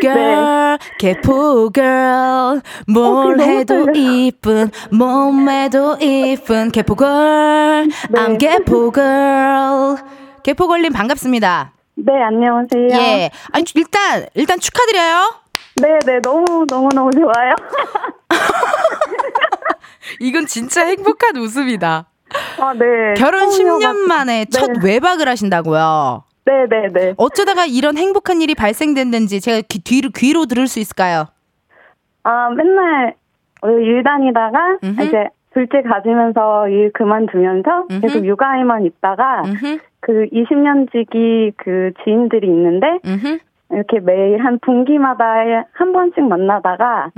[0.03, 2.61] girl, 개포 girl.
[2.87, 3.87] 뭘 어, 해도.
[3.95, 6.95] 이쁜, 몸매도 이쁜 개포.
[6.97, 8.21] 네.
[8.21, 9.97] I'm 개포 girl.
[10.43, 11.73] 개포 걸님 반갑습니다.
[11.95, 12.89] 네, 안녕하세요.
[12.91, 13.31] 예.
[13.53, 15.42] 아니, 일단, 일단 축하드려요.
[15.81, 17.55] 네네, 너무, 너무 너무 좋아요.
[20.21, 22.07] 이건 진짜 행복한 웃음이다.
[22.61, 23.15] 아, 네.
[23.17, 24.09] 결혼 10년 처음이어가지고.
[24.09, 24.81] 만에 첫 네.
[24.85, 26.25] 외박을 하신다고요.
[26.45, 27.15] 네네네.
[27.17, 31.27] 어쩌다가 이런 행복한 일이 발생됐는지 제가 귀, 뒤로, 귀로 들을 수 있을까요?
[32.25, 33.15] 아, 맨날
[33.63, 35.03] 어, 일 다니다가 음흠.
[35.03, 38.01] 이제 둘째 가지면서 일 그만두면서 음흠.
[38.01, 42.87] 계속 육아에만 있다가 음흠, 그 20년 지기 그 지인들이 있는데
[43.73, 45.25] 이렇게 매일 한 분기마다
[45.73, 47.11] 한 번씩 만나다가.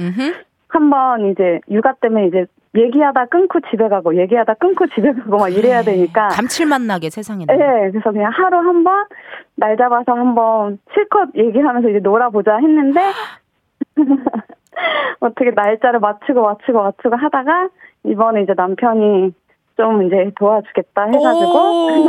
[0.69, 5.49] 한 번 이제 육아 때문에 이제 얘기하다 끊고 집에 가고 얘기하다 끊고 집에 가고 막
[5.49, 7.47] 이래야 되니까 감칠맛 나게 세상에.
[7.47, 7.57] 네,
[7.93, 9.07] 그래서 그냥 하루 한 번
[9.57, 13.01] 날 잡아서 한 번 실컷 얘기하면서 이제 놀아보자 했는데
[15.21, 17.69] 어떻게 날짜를 맞추고 맞추고 맞추고 하다가
[18.05, 19.33] 이번에 이제 남편이
[19.77, 22.07] 좀 이제 도와주겠다 해가지고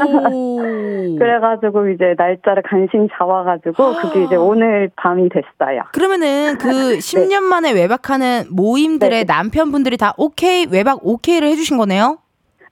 [1.17, 5.81] 그래가지고 이제 날짜를 간신히 잡아가지고 그게 이제 오늘 밤이 됐어요.
[5.91, 9.33] 그러면은 그 10년 만에 외박하는 모임들의 네.
[9.33, 12.19] 남편분들이 다 오케이 외박 오케이를 해주신 거네요.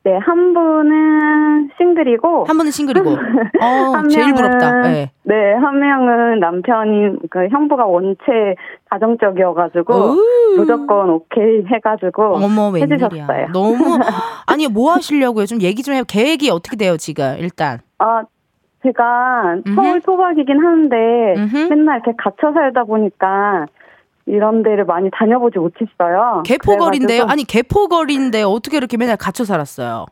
[0.05, 3.09] 네, 한 분은 싱글이고 한 분은 싱글이고.
[3.11, 4.81] 어, 한 제일 부럽다.
[4.81, 5.11] 네.
[5.23, 8.55] 네, 한 명은 남편이 그 형부가 원체
[8.89, 10.15] 가정적이어 가지고 오.
[10.57, 12.95] 무조건 오케이 해 가지고 어머 웬일이야.
[13.07, 13.47] 해주셨어요.
[13.53, 13.97] 너무
[14.45, 15.45] 아니 뭐 하시려고요?
[15.45, 16.03] 좀 얘기 좀 해요.
[16.05, 17.79] 계획이 어떻게 돼요 지금 일단.
[17.99, 18.23] 아
[18.83, 19.55] 제가.
[19.73, 20.95] 서울 토박이긴 하는데
[21.37, 21.57] 음흠.
[21.69, 23.67] 맨날 이렇게 갇혀 살다 보니까
[24.25, 26.43] 이런 데를 많이 다녀보지 못했어요.
[26.45, 27.23] 개포거리인데요.
[27.27, 30.05] 아니 개포거리인데 어떻게 이렇게 맨날 갇혀 살았어요?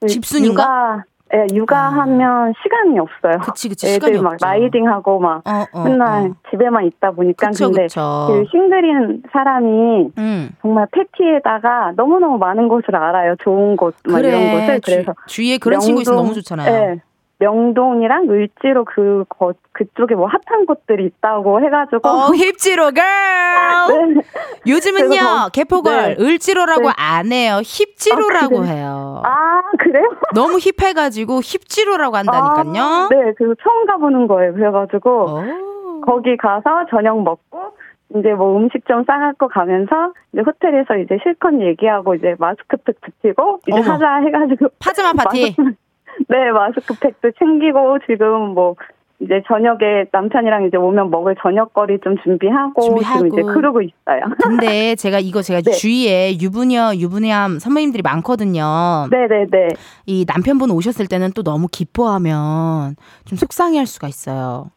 [0.00, 0.62] 그 집순인가?
[0.62, 3.38] 육아, 예, 육아하면 시간이 없어요.
[3.44, 4.46] 그치 그치 시간이 애들 막 없죠.
[4.46, 6.34] 라이딩하고 막 어, 어, 맨날 어.
[6.50, 8.26] 집에만 있다 보니까 그쵸 근데 그쵸.
[8.28, 10.50] 그 싱글인 사람이 음.
[10.62, 13.34] 정말 패티에다가 너무너무 많은 곳을 알아요.
[13.42, 14.80] 좋은 곳, 막 이런 곳을.
[14.84, 16.74] 그래서 주, 위에 그런 친구 있으면 명동, 너무 좋잖아요.
[16.74, 17.00] 예,
[17.38, 22.08] 명동이랑 을지로 그, 거, 그쪽에 뭐 핫한 곳들이 있다고 해가지고.
[22.08, 24.14] 어, 힙지로 걸.
[24.14, 24.20] 네.
[24.66, 26.24] 요즘은요 개포걸 네.
[26.24, 26.92] 을지로라고 네.
[26.96, 27.60] 안 해요.
[27.64, 28.64] 힙지로라고 아?
[28.64, 29.22] 해요.
[29.24, 30.04] 아, 그래요?
[30.34, 32.82] 너무 힙해가지고 힙지로라고 한다니까요.
[32.82, 34.52] 아, 네, 그래서 처음 가보는 거예요.
[34.54, 36.00] 그래가지고, 오.
[36.02, 37.76] 거기 가서 저녁 먹고,
[38.16, 43.78] 이제 뭐 음식 좀 싸갖고 가면서, 이제 호텔에서 이제 실컷 얘기하고, 이제 마스크팩 붙이고, 이제
[43.78, 43.92] 어머.
[43.92, 44.68] 하자 해가지고.
[44.80, 45.54] 파자마 파티.
[46.28, 48.74] 네, 마스크팩도 챙기고, 지금 뭐,
[49.20, 53.24] 이제 저녁에 남편이랑 이제 오면 먹을 저녁거리 좀 준비하고, 준비하고.
[53.24, 54.20] 지금 이제 그러고 있어요.
[54.40, 55.72] 근데 제가 이거 제가 네.
[55.72, 59.08] 주위에 유부녀 유부녀함 선배님들이 많거든요.
[59.10, 59.68] 네네네.
[60.06, 62.94] 이 남편분 오셨을 때는 또 너무 기뻐하면
[63.24, 64.70] 좀 속상해할 수가 있어요.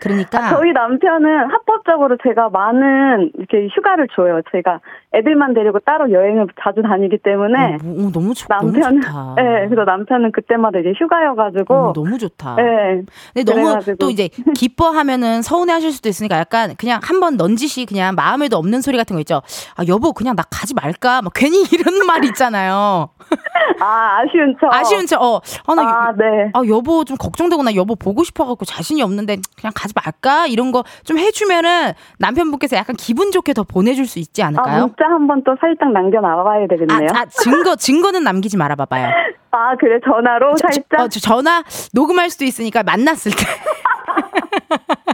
[0.00, 4.40] 그러니까 저희 남편은 합법적으로 제가 많은 이렇게 휴가를 줘요.
[4.50, 4.80] 제가
[5.14, 9.34] 애들만 데리고 따로 여행을 자주 다니기 때문에 어, 뭐, 어, 너무, 좋, 너무 남편은 좋다.
[9.38, 12.56] 네, 그래서 남편은 그때마다 이제 휴가여가지고 어, 너무 좋다.
[12.56, 13.02] 네,
[13.34, 13.96] 근데 너무 그래가지고.
[13.98, 19.14] 또 이제 기뻐하면은 서운해하실 수도 있으니까 약간 그냥 한번 넌지시 그냥 마음에도 없는 소리 같은
[19.16, 19.42] 거 있죠.
[19.76, 21.22] 아 여보 그냥 나 가지 말까?
[21.22, 23.10] 막 괜히 이런 말 있잖아요.
[23.80, 24.72] 아 아쉬운 척.
[24.72, 25.20] 아쉬운 척.
[25.22, 26.50] 어, 아, 나 아 네.
[26.54, 30.82] 아 여보 좀 걱정되고 나 여보 보고 싶어갖고 자신이 없는데 그냥 가지 말까 이런 거
[31.04, 34.86] 좀 해주면은 남편분께서 약간 기분 좋게 더 보내줄 수 있지 아 않을까요?
[34.86, 37.08] 문자 한번 또 살짝 남겨놔봐야 되겠네요.
[37.14, 39.08] 아, 아, 증거 증거는 남기지 말아봐봐요.
[39.52, 41.00] 아 그래 전화로 살짝.
[41.00, 43.44] 어, 저 전화 녹음할 수도 있으니까 만났을 때.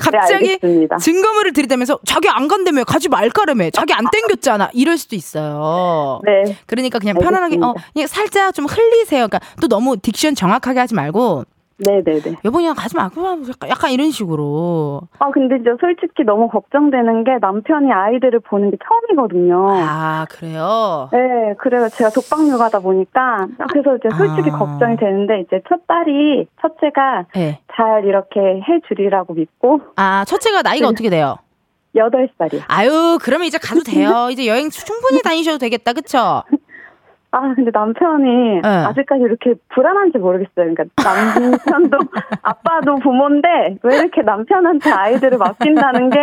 [0.00, 6.20] 갑자기 네, 증거물을 들이대면서 자기 안 간다며 가지 말까라며 자기 안 땡겼잖아 이럴 수도 있어요.
[6.24, 6.56] 네.
[6.66, 9.28] 그러니까 그냥 편안하게 어 그냥 살짝 좀 흘리세요.
[9.28, 11.44] 그러니까 또 너무 딕션 정확하게 하지 말고
[11.86, 12.36] 네네네.
[12.44, 13.10] 여보냐 가지 마.
[13.68, 15.02] 약간 이런 식으로.
[15.18, 19.68] 아 근데 저 솔직히 너무 걱정되는 게 남편이 아이들을 보는 게 처음이거든요.
[19.80, 21.08] 아 그래요?
[21.12, 24.58] 네, 그래서 제가 독박육아다 보니까 그래서 이제 솔직히 아.
[24.58, 27.60] 걱정이 되는데 이제 첫 딸이 첫째가 네.
[27.74, 29.80] 잘 이렇게 해주리라고 믿고.
[29.96, 30.92] 아 첫째가 나이가 네.
[30.92, 31.36] 어떻게 돼요?
[31.94, 32.62] 여덟 살이요.
[32.68, 34.28] 아유, 그러면 이제 가도 돼요.
[34.30, 36.42] 이제 여행 충분히 다니셔도 되겠다, 그쵸?
[37.32, 38.68] 아, 근데 남편이 네.
[38.68, 40.52] 아직까지 이렇게 불안한지 모르겠어요.
[40.74, 41.98] 그러니까 남편도
[42.42, 46.20] 아빠도 부모인데 왜 이렇게 남편한테 아이들을 맡긴다는 게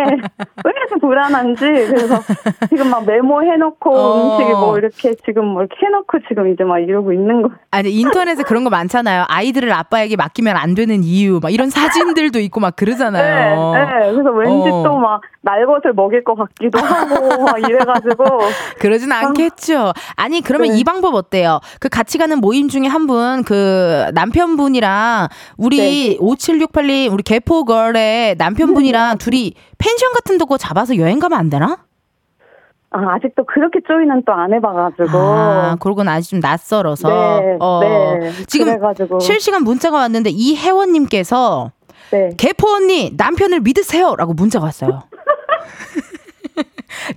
[0.64, 2.20] 왜 이렇게 불안한지 그래서
[2.68, 4.36] 지금 막 메모해놓고 어.
[4.36, 7.50] 음식이 뭐 이렇게 지금 뭐 이렇게 해놓고 지금 이제 막 이러고 있는 거.
[7.70, 9.24] 아니 인터넷에 그런 거 많잖아요.
[9.28, 13.72] 아이들을 아빠에게 맡기면 안 되는 이유 막 이런 사진들도 있고 막 그러잖아요.
[13.72, 14.12] 네, 네.
[14.12, 14.82] 그래서 왠지 어.
[14.82, 18.24] 또막 날것을 먹일 것 같기도 하고 막 이래가지고
[18.78, 19.92] 그러진 않겠죠.
[20.16, 20.78] 아니 그러면 네.
[20.78, 21.60] 이방 법 어때요?
[21.80, 26.16] 그 같이 가는 모임 중에 한 분 그 남편분이랑 우리 네.
[26.18, 31.78] 5768님 우리 개포걸의 남편분이랑 둘이 펜션 같은 거 잡아서 여행 가면 안 되나?
[32.92, 35.16] 아, 아직도 그렇게 쪼이는 또 안 해봐가지고.
[35.18, 37.08] 아, 그러고 아직 좀 낯설어서.
[37.08, 37.80] 네, 어.
[37.80, 38.32] 네.
[38.48, 39.20] 지금 그래가지고.
[39.20, 41.70] 실시간 문자가 왔는데 이 회원님께서
[42.10, 42.30] 네.
[42.36, 45.02] 개포 언니 남편을 믿으세요라고 문자가 왔어요.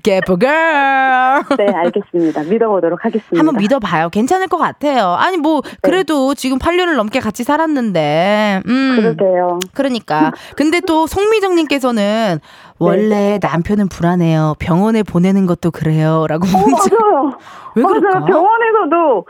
[0.03, 0.49] 개포걸.
[1.57, 2.43] 네, 알겠습니다.
[2.43, 3.37] 믿어보도록 하겠습니다.
[3.37, 4.09] 한번 믿어봐요.
[4.09, 5.09] 괜찮을 것 같아요.
[5.17, 5.71] 아니, 뭐, 네.
[5.81, 6.35] 그래도 네.
[6.39, 8.61] 지금 8년을 넘게 같이 살았는데.
[8.67, 8.95] 음.
[8.97, 9.59] 그러게요.
[9.73, 10.31] 그러니까.
[10.55, 12.39] 근데 또 송미정님께서는
[12.79, 13.39] 원래 네.
[13.41, 14.55] 남편은 불안해요.
[14.59, 16.25] 병원에 보내는 것도 그래요.
[16.27, 17.31] 라고 어, 맞아요.
[17.75, 18.19] 왜 그럴까?
[18.19, 18.25] 맞아요.
[18.25, 19.25] 병원에서도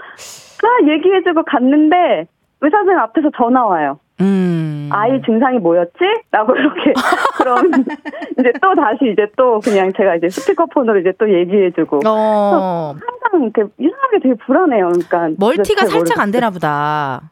[0.62, 2.28] 다 얘기해주고 갔는데
[2.62, 4.00] 의사선생 앞에서 전화 와요.
[4.24, 4.90] 음.
[4.92, 6.00] 아이 증상이 뭐였지?
[6.32, 6.94] 라고 이렇게
[7.38, 7.72] 그럼
[8.40, 12.96] 이제 또 다시 이제 또 그냥 제가 이제 스피커폰으로 이제 또 얘기해주고 어.
[12.96, 14.88] 항상 이렇게 이상하게 되게 불안해요.
[14.88, 17.32] 그러니까 멀티가 살짝 안 되나 보다.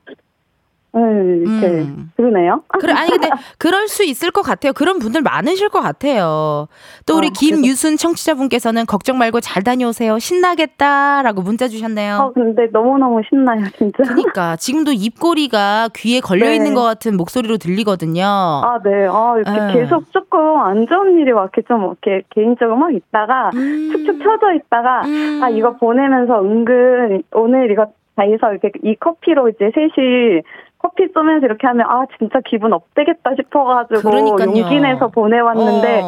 [0.94, 2.12] 음, 음.
[2.18, 2.64] 그러네요.
[2.68, 4.74] 그래, 아니, 근데, 그럴 수 있을 것 같아요.
[4.74, 6.68] 그런 분들 많으실 것 같아요.
[7.06, 10.20] 또 우리 어, 김유순 청취자분께서는 걱정 말고 잘 다녀오세요.
[10.20, 12.16] 신나겠다라고 문자 주셨네요.
[12.18, 14.04] 어, 근데 너무너무 신나요, 진짜.
[14.04, 16.76] 그니까, 지금도 입꼬리가 귀에 걸려있는 네.
[16.76, 18.26] 것 같은 목소리로 들리거든요.
[18.26, 19.08] 아, 네.
[19.08, 19.74] 아, 이렇게 네.
[19.74, 23.90] 계속 조금 안 좋은 일이 막 이렇게 좀 이렇게 개인적으로 막 있다가, 음.
[23.92, 25.40] 축축 처져 있다가, 음.
[25.42, 30.42] 아, 이거 보내면서 은근 오늘 이거 다 해서 이렇게 이 커피로 이제 셋이
[30.82, 34.48] 커피 쏘면서 이렇게 하면 아 진짜 기분 업되겠다 싶어가지고 그러니까요.
[34.48, 36.02] 용기 내서 보내왔는데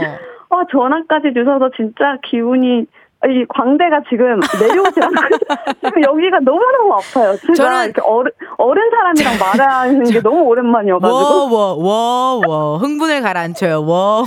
[0.50, 0.58] 어.
[0.58, 2.86] 아 전화까지 주셔서 진짜 기분이
[3.28, 5.38] 이 광대가 지금 내려오지 않고
[5.84, 7.36] 지금 여기가 너무너무 아파요.
[7.38, 11.50] 제가 저는 이렇게 어른, 어른 사람이랑 말하는 게 너무 오랜만이어가지고.
[11.54, 13.86] 워워워워 흥분을 가라앉혀요.
[13.86, 14.24] 워워.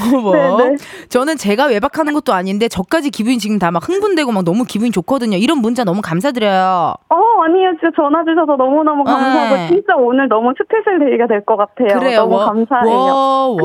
[1.09, 5.37] 저는 제가 외박하는 것도 아닌데 저까지 기분이 지금 다 막 흥분되고 막 너무 기분이 좋거든요.
[5.37, 6.95] 이런 문자 너무 감사드려요.
[7.11, 9.69] 어 아니요 진짜 전화 주셔서 너무너무 감사하고 네.
[9.69, 11.99] 진짜 오늘 너무 special day가 될 것 같아요.
[11.99, 12.21] 그래요.
[12.21, 13.57] 너무 워, 감사해요.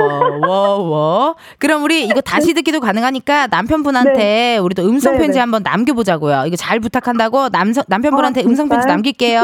[0.46, 4.58] 워워워 그럼 우리 이거 다시 듣기도 가능하니까 남편분한테 네.
[4.58, 6.44] 우리도 음성 편지 한번 남겨보자고요.
[6.48, 9.42] 이거 잘 부탁한다고 남성, 남편분한테 어, 음성 편지 남길게요.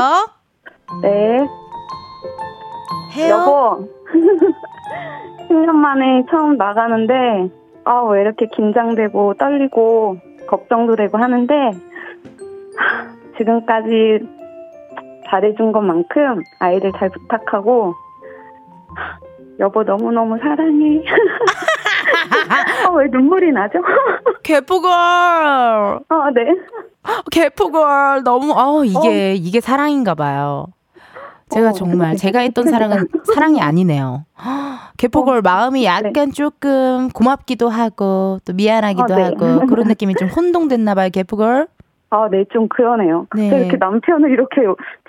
[1.01, 1.37] 네.
[3.15, 3.29] 해요.
[3.29, 3.89] 여보.
[5.49, 7.13] 10년 만에 처음 나가는데
[7.85, 11.53] 아 왜 이렇게 긴장되고 떨리고 걱정도 되고 하는데
[13.37, 14.19] 지금까지
[15.29, 17.93] 잘해준 것만큼 아이를 잘 부탁하고
[19.59, 21.01] 여보 너무너무 사랑해.
[22.87, 23.79] 어, 왜 눈물이 나죠?
[24.43, 24.91] 개포걸.
[24.91, 26.01] 어,
[26.33, 26.55] 네.
[27.31, 29.33] 개포걸 너무 어 이게 어.
[29.35, 30.67] 이게 사랑인가 봐요.
[31.49, 34.25] 제가 어, 정말 제가 했던 사랑은 사랑이 아니네요.
[34.97, 35.85] 개포걸 어, 마음이 네.
[35.85, 36.31] 약간 네.
[36.31, 39.23] 조금 고맙기도 하고 또 미안하기도 아, 네.
[39.23, 41.67] 하고 그런 느낌이 좀 혼동됐나 봐요, 개포걸.
[42.09, 43.27] 아, 네, 좀 그러네요.
[43.35, 43.47] 네.
[43.47, 44.61] 이렇게 남편을 이렇게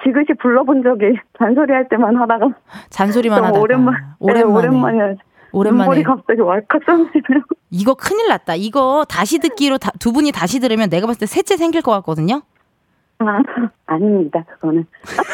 [0.02, 2.48] 지그시 불러본 적이 잔소리 할 때만 하다가
[2.90, 5.16] 잔소리만 하다가 오랜만 오랜만에 네, 오랜만에
[5.52, 7.42] 오랜만에 눈물이 갑자기 왈칵 쏟아지네요.
[7.70, 8.54] 이거 큰일 났다.
[8.56, 12.42] 이거 다시 듣기로 다, 두 분이 다시 들으면 내가 봤을 때 셋째 생길 것 같거든요.
[13.20, 13.40] 아,
[13.86, 14.44] 아닙니다.
[14.48, 14.86] 그거는.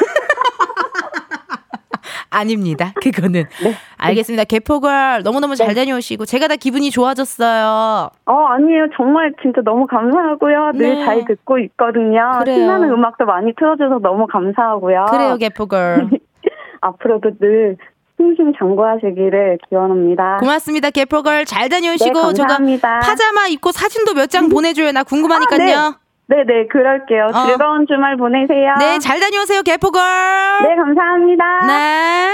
[2.30, 2.92] 아닙니다.
[3.00, 3.44] 그거는.
[3.62, 3.74] 네.
[3.96, 4.44] 알겠습니다.
[4.44, 5.74] 개포걸 너무너무 잘 네.
[5.74, 8.10] 다녀오시고 제가 다 기분이 좋아졌어요.
[8.26, 8.88] 어, 아니에요.
[8.96, 10.72] 정말 진짜 너무 감사하고요.
[10.74, 11.24] 늘잘 네.
[11.26, 12.40] 듣고 있거든요.
[12.40, 12.56] 그래요.
[12.56, 15.06] 신나는 음악도 많이 틀어줘서 너무 감사하고요.
[15.10, 16.08] 그래요, 개포걸.
[16.80, 17.76] 앞으로도 늘
[18.16, 20.36] 심심 장구하시기를 기원합니다.
[20.38, 20.90] 고맙습니다.
[20.90, 22.56] 개포걸 잘 다녀오시고 네, 저거
[23.02, 24.92] 파자마 입고 사진도 몇 장 보내줘요.
[24.92, 25.58] 나 궁금하니까요.
[25.78, 25.98] 아,
[26.28, 26.36] 네.
[26.44, 27.26] 네네, 그럴게요.
[27.34, 27.46] 어.
[27.46, 28.74] 즐거운 주말 보내세요.
[28.78, 30.00] 네, 잘 다녀오세요, 개포걸.
[30.62, 31.44] 네, 감사합니다.
[31.66, 32.30] 네.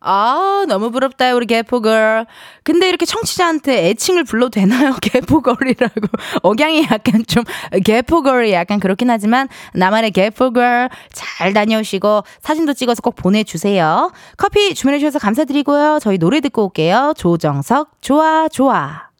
[0.00, 2.26] 아, 너무 부럽다, 우리 개포걸.
[2.62, 4.94] 근데 이렇게 청취자한테 애칭을 불러도 되나요?
[5.02, 6.08] 개포걸이라고.
[6.42, 7.44] 억양이 약간 좀,
[7.84, 14.10] 개포걸이 약간 그렇긴 하지만, 나만의 개포걸 잘 다녀오시고, 사진도 찍어서 꼭 보내주세요.
[14.38, 15.98] 커피 주문해주셔서 감사드리고요.
[16.00, 17.12] 저희 노래 듣고 올게요.
[17.16, 19.10] 조정석, 좋아, 좋아.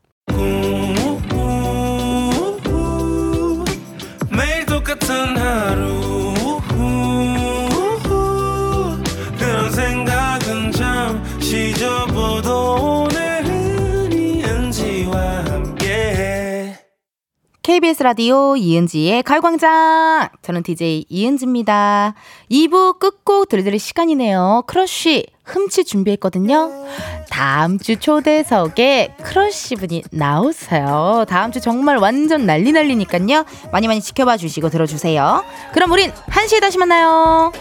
[17.70, 20.28] KBS 라디오 이은지의 가요광장.
[20.42, 22.14] 저는 DJ 이은지입니다.
[22.50, 24.64] 2부 끝곡 들려드릴 시간이네요.
[24.66, 26.68] 크러쉬 흠칫 준비했거든요.
[27.30, 31.24] 다음 주 초대석에 크러쉬 분이 나오세요.
[31.28, 33.44] 다음 주 정말 완전 난리 난리니까요.
[33.70, 35.44] 많이 많이 지켜봐 주시고 들어주세요.
[35.72, 37.52] 그럼 우린 1시에 다시 만나요.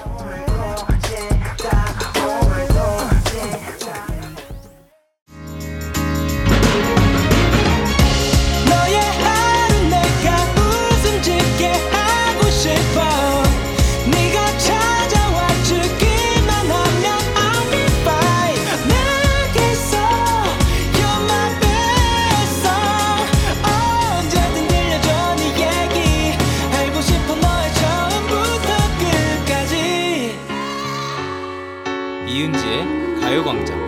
[33.29, 33.78] 가요광장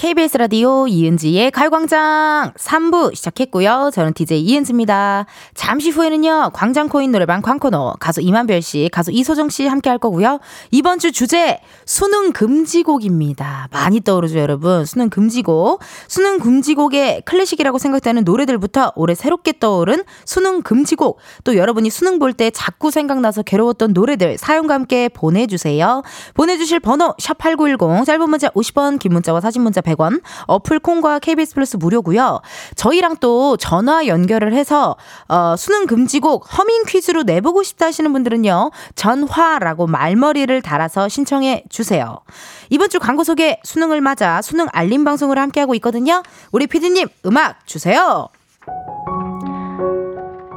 [0.00, 3.90] KBS 라디오 이은지의 가요광장 3부 시작했고요.
[3.92, 5.26] 저는 DJ 이은지입니다.
[5.52, 10.40] 잠시 후에는요, 광장코인 노래방 광코너, 가수 이만별 씨, 가수 이소정 씨 함께 할 거고요.
[10.70, 13.68] 이번 주 주제, 수능 금지곡입니다.
[13.72, 14.86] 많이 떠오르죠, 여러분.
[14.86, 15.82] 수능 금지곡.
[16.08, 22.50] 수능 금지곡의 클래식이라고 생각되는 노래들부터 올해 새롭게 떠오른 수능 금지곡, 또 여러분이 수능 볼 때
[22.50, 26.02] 자꾸 생각나서 괴로웠던 노래들 사연과 함께 보내주세요.
[26.32, 31.76] 보내주실 번호, 샵8910, 짧은 문자 50원, 긴 문자와 사진 문자 100원, 어플 콩과 KBS 플러스
[31.76, 32.40] 무료고요.
[32.76, 34.96] 저희랑 또 전화 연결을 해서
[35.28, 38.70] 어, 수능 금지곡 허밍 퀴즈로 내보고 싶다 하시는 분들은요.
[38.94, 42.20] 전화라고 말머리를 달아서 신청해 주세요.
[42.70, 46.22] 이번 주 광고 소개 수능을 맞아 수능 알림 방송을 함께하고 있거든요.
[46.52, 48.28] 우리 피디님 음악 주세요.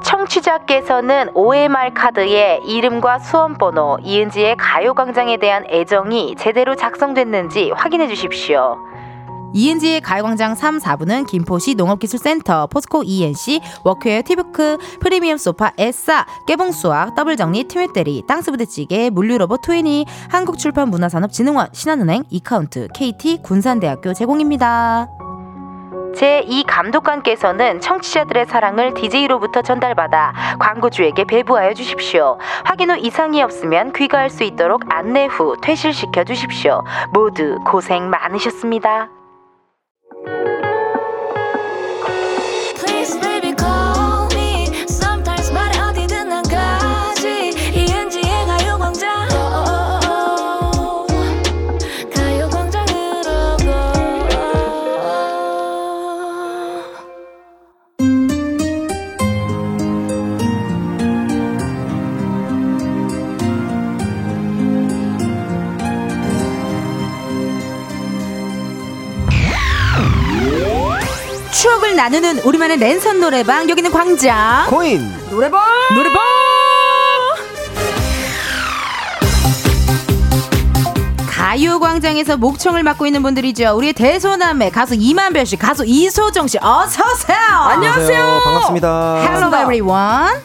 [0.03, 8.77] 청취자께서는 OMR 카드에 이름과 수험번호, 이은지의 가요광장에 대한 애정이 제대로 작성됐는지 확인해 주십시오.
[9.53, 17.65] 이은지의 가요광장 3, 4부는 김포시 농업기술센터, 포스코 ENC, workwear 티뷰크, 프리미엄 소파, 에싸, 깨봉수학, 더블정리,
[17.65, 25.07] 티맵대리, 땅스부대찌개, 물류로봇 트위니, 한국출판문화산업진흥원, 신한은행, 이카운트, KT, 군산대학교 제공입니다.
[26.13, 32.37] 제2 감독관께서는 청취자들의 사랑을 DJ로부터 전달받아 광고주에게 배부하여 주십시오.
[32.63, 36.83] 확인 후 이상이 없으면 귀가할 수 있도록 안내 후 퇴실시켜 주십시오.
[37.11, 39.09] 모두 고생 많으셨습니다.
[40.25, 40.62] Thank you.
[71.63, 75.61] 추억을 나누는 우리만의 랜선 노래방 여기는 광장 코인 노래방
[75.95, 76.21] 노래방
[81.25, 83.75] 가요광장에서 목청을 맡고 있는 분들이죠.
[83.77, 87.37] 우리의 대소남매 가수 이만별 씨, 가수 이소정 씨, 어서 오세요.
[87.37, 88.41] 안녕하세요.
[88.43, 89.21] 반갑습니다.
[89.21, 90.41] Hello everyone.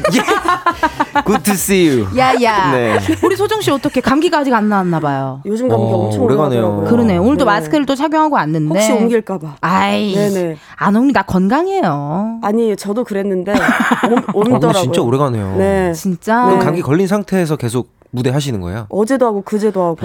[1.24, 2.06] Good to see you.
[2.16, 2.72] 야야.
[2.72, 2.98] 네.
[3.22, 5.40] 우리 소정 씨 어떻게 감기가 아직 안 나왔나 봐요.
[5.46, 6.84] 요즘 감기 어, 엄청 오래가네요.
[6.88, 7.18] 그러네.
[7.18, 7.50] 오늘도 네.
[7.50, 8.74] 마스크를 또 착용하고 왔는데.
[8.74, 9.56] 혹시 옮길까봐.
[9.60, 10.14] 아이.
[10.14, 10.56] 네네.
[10.76, 12.40] 안 옮기 나 건강해요.
[12.42, 14.82] 아니 저도 그랬는데 옴, 아, 근데 옮더라고요.
[14.82, 15.56] 진짜 오래가네요.
[15.56, 15.92] 네.
[15.92, 16.44] 진짜.
[16.46, 18.86] 그럼 감기 걸린 상태에서 계속 무대 하시는 거예요?
[18.88, 19.98] 어제도 하고 그제도 하고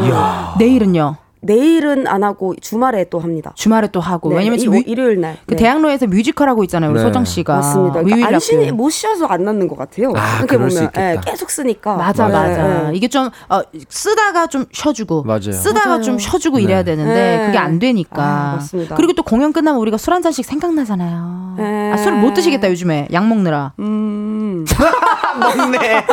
[0.60, 1.16] 내일은요.
[1.46, 3.52] 내일은 안 하고 주말에 또 합니다.
[3.56, 4.30] 주말에 또 하고.
[4.30, 5.38] 네, 왜냐면 이- 지금 뮤- 일요일 날.
[5.46, 5.58] 그 네.
[5.64, 6.92] 대학로에서 뮤지컬 하고 있잖아요.
[6.92, 7.06] 우리 네.
[7.06, 7.56] 소정 씨가.
[7.56, 8.02] 맞습니다.
[8.04, 8.76] 그러니까 안 학교.
[8.76, 10.14] 못 쉬어서 안 낫는 것 같아요.
[10.16, 11.22] 아, 수 보면 예, 있겠다.
[11.22, 11.96] 계속 쓰니까.
[11.96, 12.68] 맞아 네, 맞아.
[12.90, 12.92] 네.
[12.96, 15.52] 이게 좀 어, 쓰다가 좀 쉬어주고 맞아요.
[15.52, 16.02] 쓰다가 맞아요.
[16.02, 16.64] 좀 쉬어주고 네.
[16.64, 17.46] 이래야 되는데 네.
[17.46, 18.24] 그게 안 되니까.
[18.24, 18.96] 아, 맞습니다.
[18.96, 21.56] 그리고 또 공연 끝나면 우리가 술 한 잔씩 생각나잖아요.
[21.58, 21.92] 네.
[21.92, 23.74] 아, 술을 못 드시겠다 요즘에 약 먹느라.
[23.80, 24.66] 음.
[25.40, 26.06] 먹네.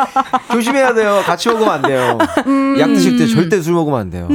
[0.50, 1.20] 조심해야 돼요.
[1.24, 2.18] 같이 먹으면 안 돼요.
[2.46, 2.76] 음.
[2.80, 4.26] 약 드실 때 절대 술 먹으면 안 돼요.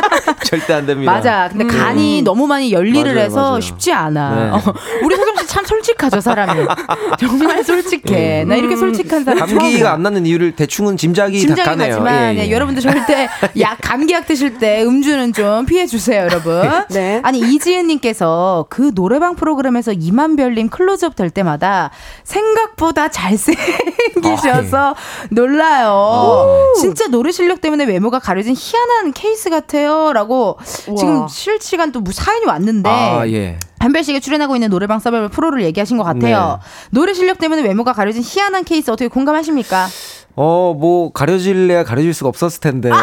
[0.44, 1.12] 절대 안 됩니다.
[1.12, 1.48] 맞아.
[1.50, 3.60] 근데 간이 너무 많이 열일을 맞아요, 해서 맞아요.
[3.60, 4.34] 쉽지 않아.
[4.34, 4.50] 네.
[4.50, 6.66] 어, 우리 소정 씨씨참 솔직하죠 사람이.
[7.18, 8.44] 정말 솔직해.
[8.44, 9.92] 나 이렇게 솔직한 사람 감기가 처음이야.
[9.92, 11.88] 안 나는 이유를 대충은 짐작이 다 짐작이 가네요.
[11.96, 12.50] 가지만 예, 예, 예.
[12.50, 13.28] 여러분들 절대
[13.60, 16.62] 약 감기약 드실 때 음주는 좀 피해 주세요, 여러분.
[16.90, 17.20] 네.
[17.24, 21.90] 아니 이지은님께서 그 노래방 프로그램에서 이만별님 클로즈업 될 때마다
[22.24, 24.94] 생각보다 잘생기셔서
[25.30, 26.72] 놀라요.
[26.80, 29.85] 진짜 노래 실력 때문에 외모가 가려진 희한한 케이스 같아요.
[30.12, 30.58] 라고
[30.96, 32.88] 지금 실시간 또뭐 사연이 왔는데.
[32.88, 33.58] 아, 예.
[33.78, 36.60] 한별 씨가 출연하고 있는 노래방 서바이벌 프로를 얘기하신 것 같아요.
[36.90, 39.86] 노래 실력 때문에 외모가 가려진 희한한 케이스 어떻게 공감하십니까?
[40.34, 42.90] 어, 뭐 가려질래야 가려질 수가 없었을 텐데.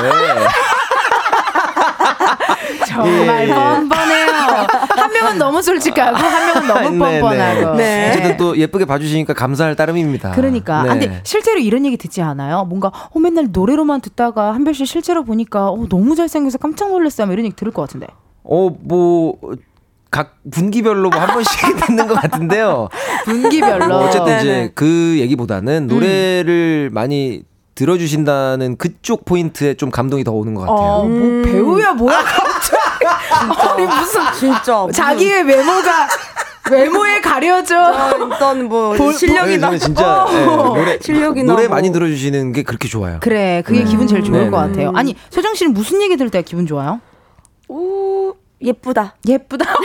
[2.87, 3.51] 정말 예.
[3.51, 3.89] 한
[5.23, 7.77] 명은 너무 솔직하고 한 명은 너무 네, 뻔뻔하고.
[7.77, 8.09] 네.
[8.09, 10.31] 어쨌든 또 예쁘게 봐주시니까 감사할 따름입니다.
[10.31, 10.83] 그러니까.
[10.83, 10.89] 네.
[10.89, 12.65] 아, 근데 실제로 이런 얘기 듣지 않아요?
[12.65, 17.27] 뭔가 어, 맨날 노래로만 듣다가 한별 씨 실제로 보니까 어, 너무 잘생겨서 깜짝 놀랐어요.
[17.27, 18.07] 뭐 이런 얘기 들을 것 같은데.
[18.43, 19.37] 어, 뭐,
[20.11, 21.51] 각 분기별로 뭐 한 번씩
[21.87, 22.89] 듣는 것 같은데요.
[23.25, 23.87] 분기별로.
[23.87, 24.39] 뭐 어쨌든.
[24.39, 27.43] 이제 그 얘기보다는 노래를 많이
[27.75, 30.77] 들어주신다는 그쪽 포인트에 좀 감동이 더 오는 것 같아요.
[30.77, 32.52] 어, 뭐 배우야 뭐야 갑자기.
[33.07, 36.07] 아니 무슨 진짜 자기의 외모가
[36.71, 37.77] 외모에 가려져.
[37.77, 40.29] 아, 일단 뭐 볼- 실력이나 저는 진짜 어.
[40.33, 41.75] 예, 노래 실력이나 노래 뭐.
[41.75, 43.17] 많이 들어주시는 게 그렇게 좋아요.
[43.19, 44.67] 그래, 그게 기분 제일 좋을 네, 것 네.
[44.69, 44.93] 같아요.
[44.95, 47.01] 아니 소정 씨는 무슨 얘기 들을 때 기분 좋아요?
[47.67, 49.15] 오 예쁘다.
[49.27, 49.65] 예쁘다.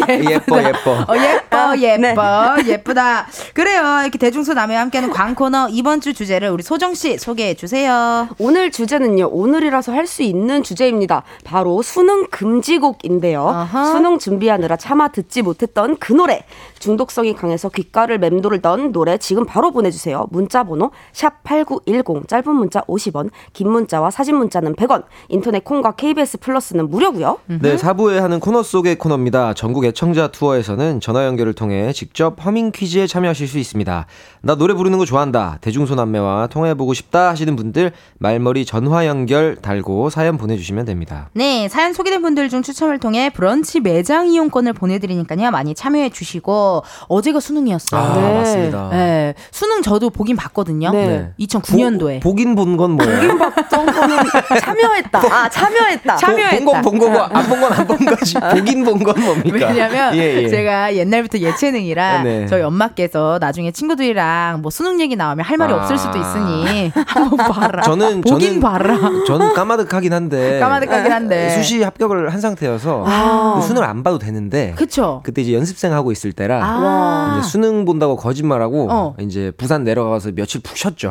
[0.00, 0.90] 아, 예뻐 예뻐.
[1.08, 2.68] 어, 예뻐, 예뻐, 네.
[2.72, 3.26] 예쁘다.
[3.54, 4.00] 그래요.
[4.02, 8.28] 이렇게 대중소남매와 함께하는 광코너 이번 주 주제를 우리 소정 씨 소개해 주세요.
[8.38, 9.28] 오늘 주제는요.
[9.30, 11.22] 오늘이라서 할 수 있는 주제입니다.
[11.44, 13.48] 바로 수능 금지곡인데요.
[13.48, 13.86] 아하.
[13.86, 16.44] 수능 준비하느라 차마 듣지 못했던 그 노래.
[16.80, 20.26] 중독성이 강해서 귓가를 맴돌던 노래 지금 바로 보내주세요.
[20.30, 26.90] 문자 번호 샵8910 짧은 문자 50원 긴 문자와 사진 문자는 100원 인터넷 콩과 KBS 플러스는
[26.90, 27.38] 무료고요.
[27.46, 29.54] 네, 사부에 하는 코너 속의 코너입니다.
[29.82, 34.06] 전국 애청자 투어에서는 전화 연결을 통해 직접 허밍 퀴즈에 참여하실 수 있습니다.
[34.42, 35.58] 나 노래 부르는 거 좋아한다.
[35.60, 41.30] 대중소남매와 통화해보고 싶다 하시는 분들 말머리 전화 연결 달고 사연 보내주시면 됩니다.
[41.32, 45.50] 네, 사연 소개된 분들 중 추첨을 통해 브런치 매장 이용권을 보내드리니까요.
[45.50, 48.00] 많이 참여해 주시고 어제가 수능이었어요.
[48.00, 48.34] 아, 네.
[48.38, 48.88] 맞습니다.
[48.90, 50.90] 네, 수능 저도 보긴 봤거든요.
[50.92, 51.30] 네.
[51.40, 52.20] 2009년도에.
[52.22, 53.32] 보, 보긴 본 건 뭐예요?
[53.58, 54.16] 어떤 거는
[54.60, 55.18] 참여했다.
[55.30, 56.16] 아 참여했다.
[56.16, 56.56] 참여했다.
[56.56, 58.34] 본 건 본 거고 안 본 건 안 본 거지.
[58.38, 59.71] 보긴 본 건 뭡니까?
[59.72, 60.48] 왜냐면 예, 예.
[60.48, 62.46] 제가 옛날부터 예체능이라 네.
[62.46, 65.76] 저희 엄마께서 나중에 친구들이랑 뭐 수능 얘기 나오면 할 말이 아.
[65.76, 67.82] 없을 수도 있으니 한번 봐라.
[67.82, 68.96] 저는 보긴 저는 봐라.
[69.26, 71.50] 저는 까마득하긴 한데 까마득하긴 한데.
[71.50, 73.60] 수시 합격을 한 상태여서 아.
[73.62, 75.20] 수능을 안 봐도 되는데 그쵸?
[75.24, 77.38] 그때 이제 연습생 하고 있을 때라 아.
[77.38, 79.14] 이제 수능 본다고 거짓말하고 어.
[79.20, 81.10] 이제 부산 내려가서 며칠 푹 쉬었죠.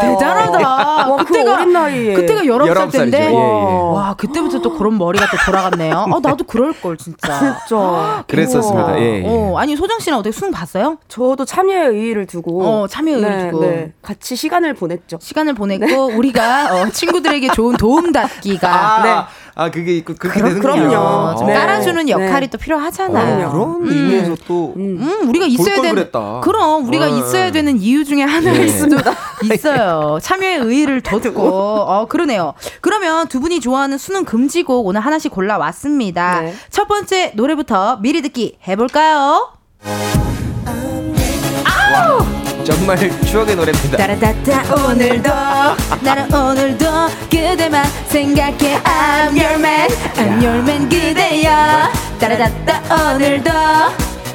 [0.00, 0.58] 대단하다.
[0.68, 2.14] 와, 그 그때가 어린 나이에.
[2.14, 2.98] 그때가 19살 19살 이죠.
[2.98, 3.34] 때인데 예, 예.
[3.34, 6.06] 와, 그때부터 또 그런 머리가 또 돌아갔네요.
[6.12, 7.58] 어, 나도 그럴 걸 진짜.
[7.66, 8.24] 진짜.
[8.28, 8.98] 그랬었습니다.
[9.00, 9.24] 예, 예.
[9.26, 10.98] 어, 아니 소정 씨는 어떻게 수능 봤어요?
[11.08, 13.64] 저도 참여의 의의를 두고 어, 참여의 의의를 네, 두고.
[13.64, 13.92] 네.
[14.02, 15.18] 같이 시간을 보냈죠.
[15.20, 19.28] 시간을 보냈고 우리가 어, 친구들에게 좋은 도움 닫기가 아,
[19.58, 20.86] 아 그게 있고 그렇게 그럼- 되는군요.
[20.90, 20.96] 그럼요.
[21.06, 21.54] 어, 좀 네.
[21.54, 22.50] 깔아주는 역할이 네.
[22.50, 23.46] 또 필요하잖아요.
[23.48, 26.40] 어, 그런 의미에서 또 음, 우리가 있어야 걸 되는 그랬다.
[26.42, 27.50] 그럼 우리가 어, 있어야 예.
[27.50, 28.68] 되는 이유 중에 하나일 예.
[28.68, 28.96] 수도
[29.42, 30.18] 있어요.
[30.20, 32.52] 참여의 의의를 뒀고 어 그러네요.
[32.82, 36.42] 그러면 두 분이 좋아하는 수능 금지곡 오늘 하나씩 골라 왔습니다.
[36.42, 36.54] 네.
[36.68, 39.52] 첫 번째 노래부터 미리 듣기 해볼까요?
[42.66, 42.96] 정말
[43.26, 43.96] 추억의 노래입니다.
[43.96, 45.30] 따라따따 오늘도
[46.02, 46.84] 나는 오늘도
[47.30, 51.50] 그대만 생각해 I'm your man I'm your man 그대여
[52.18, 53.50] 따라따따 오늘도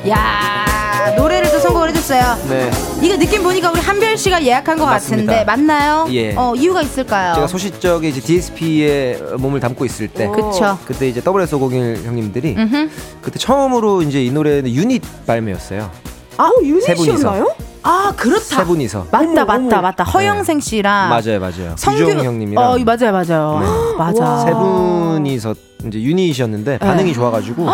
[0.09, 2.71] 야 노래를 또 선곡을 해줬어요 네.
[3.01, 5.33] 이거 느낌 보니까 우리 한별 씨가 예약한 것 맞습니다.
[5.33, 6.07] 같은데 맞나요?
[6.11, 6.33] 예.
[6.35, 7.33] 어 이유가 있을까요?
[7.35, 12.89] 제가 소시적에 이제 DSP에 몸을 담고 있을 때 그쵸 그때 이제 WS501 형님들이 음흠.
[13.21, 15.91] 그때 처음으로 이제 이 노래는 유닛 발매였어요.
[16.37, 16.49] 아,
[16.85, 17.11] 세 분이서.
[17.13, 17.70] 유닛이었나요?
[17.83, 19.07] 아 그렇다 세 분이서.
[19.11, 19.81] 맞다 어머, 맞다 어머.
[19.81, 21.73] 맞다 허영생 씨랑 맞아요, 맞아요.
[21.77, 23.97] 성규 형님이랑 어 맞아요 맞아요 네.
[23.97, 25.55] 맞아 세 분이서
[25.87, 27.67] 이제 유닛이었는데 반응이 좋아가지고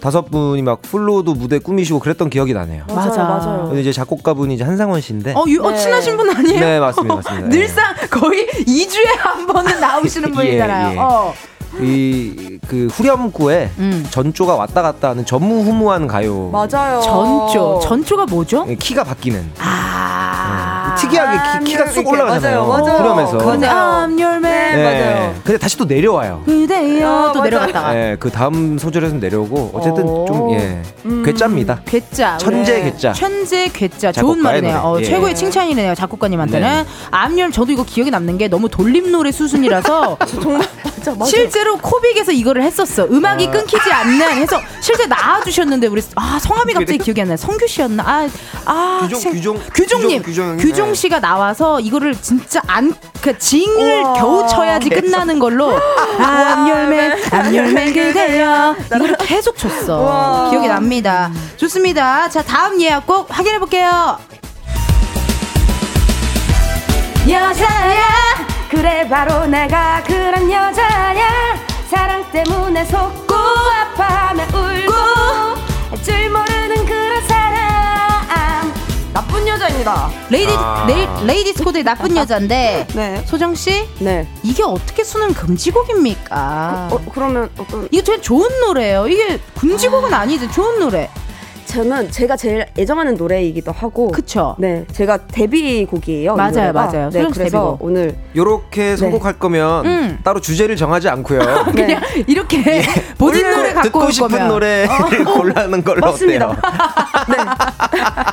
[0.00, 2.84] 다섯 분이 막 풀로도 무대 꾸미시고 그랬던 기억이 나네요.
[2.94, 3.24] 맞아.
[3.24, 3.64] 맞아요.
[3.66, 5.32] 근데 이제 작곡가분이 이제 한상원 씨인데.
[5.34, 5.78] 어, 유, 어 네.
[5.78, 6.60] 친하신 분 아니에요?
[6.60, 7.48] 네 맞습니다, 맞습니다.
[7.50, 10.92] 늘상 거의 2주에 한 번은 나오시는 예, 분이잖아요.
[10.94, 10.98] 예.
[11.00, 11.34] 어.
[11.82, 14.04] 이 그 후렴구에 음.
[14.10, 16.50] 전조가 왔다 갔다 하는 전무후무한 가요.
[16.50, 17.00] 맞아요.
[17.00, 17.80] 전조.
[17.82, 18.64] 전조가 뭐죠?
[18.68, 19.52] 예, 키가 바뀌는.
[19.60, 20.25] 아.
[20.96, 22.66] 네, 특이하게 키, 가쏙 이렇게, 올라가잖아요.
[22.66, 22.98] 맞아요, 맞아요.
[22.98, 23.36] 그러면서.
[23.36, 24.06] 맞아요.
[24.06, 24.76] I'm your man.
[24.76, 25.34] 네, 맞아요.
[25.44, 26.42] 근데 다시 또 내려와요.
[26.46, 27.42] 그대여 어, 또 맞아요.
[27.44, 30.26] 내려갔다가 네, 그 다음 소절에서 내려오고 어쨌든 오.
[30.26, 30.82] 좀 예,
[31.24, 31.80] 괴짜입니다.
[31.84, 33.12] 괴짜 천재 우리 괴짜.
[33.12, 34.78] 천재 괴짜 좋은 말이네요.
[34.78, 34.98] 어.
[35.00, 35.04] 예.
[35.04, 36.84] 최고의 칭찬이네요 작곡가님한테는 네.
[37.10, 41.24] 암열 저도 이거 기억에 남는 게 너무 돌림 노래 수준이라서 정말 맞아 맞아.
[41.26, 43.04] 실제로 코빅에서 이거를 했었어.
[43.04, 43.50] 음악이 아.
[43.50, 47.36] 끊기지 않는 해서 실제 나와 주셨는데 우리 아 성함이 갑자기 기억이 안 나요.
[47.36, 48.02] 성규 씨였나?
[48.06, 48.28] 아,
[48.64, 50.94] 아 규종, 생- 규종, 규종님 규종, 규종, 규종 네.
[50.94, 54.12] 씨가 나와서 이거를 진짜 안 그 징을 우와.
[54.14, 55.72] 겨우 쳐야지 끝나는 걸로
[56.20, 59.98] 암열맨 암열맨 그대여 이거를 계속 쳤어.
[60.00, 60.50] 우와.
[60.50, 61.28] 기억이 납니다.
[61.56, 62.28] 좋습니다.
[62.28, 64.16] 자 다음 예약곡 확인해 볼게요.
[67.28, 71.56] 여자야 그래 바로 내가 그런 여자야
[71.90, 76.85] 사랑 때문에 속고 아파하며 울고 줄 모르는
[79.56, 80.84] 여자입니다 레이디 아.
[80.86, 83.24] 레이, 레이디스 코드의 나쁜 여자인데 네.
[83.26, 86.88] 소정 씨 네 이게 어떻게 수능 금지곡입니까?
[86.92, 89.08] 어, 그러면 어떤 이게 되게 좋은 노래예요.
[89.08, 91.08] 이게 금지곡은 아 니지 좋은 노래.
[91.66, 94.54] 저는 제가 제일 애정하는 노래이기도 하고 그쵸?
[94.58, 96.72] 네 제가 데뷔곡이에요 이 맞아요.
[96.72, 97.10] 맞아요.
[97.10, 97.78] 네 그래서 데뷔곡.
[97.82, 100.18] 오늘 요렇게 선곡할 거면 음.
[100.24, 101.40] 따로 주제를 정하지 않고요.
[101.74, 102.82] 그냥 이렇게
[103.18, 106.48] 본인 원래 노래 갖고 듣고 올 싶은 거면 노래를 골라는 걸로 맞습니다.
[106.48, 107.46] 어때요?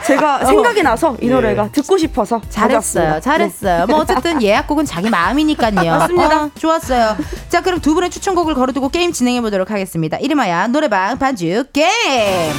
[0.05, 1.31] 제가 생각이 나서 이 예.
[1.31, 3.19] 노래가 듣고 싶어서 잘했어요, 가져왔습니다.
[3.21, 3.85] 잘했어요.
[3.87, 5.73] 뭐 어쨌든 예약곡은 자기 마음이니까요.
[5.73, 6.43] 맞습니다.
[6.43, 7.15] 어, 좋았어요.
[7.49, 10.17] 자, 그럼 두 분의 추천곡을 걸어두고 게임 진행해 보도록 하겠습니다.
[10.17, 12.53] 이름하여 노래방 반주 게임.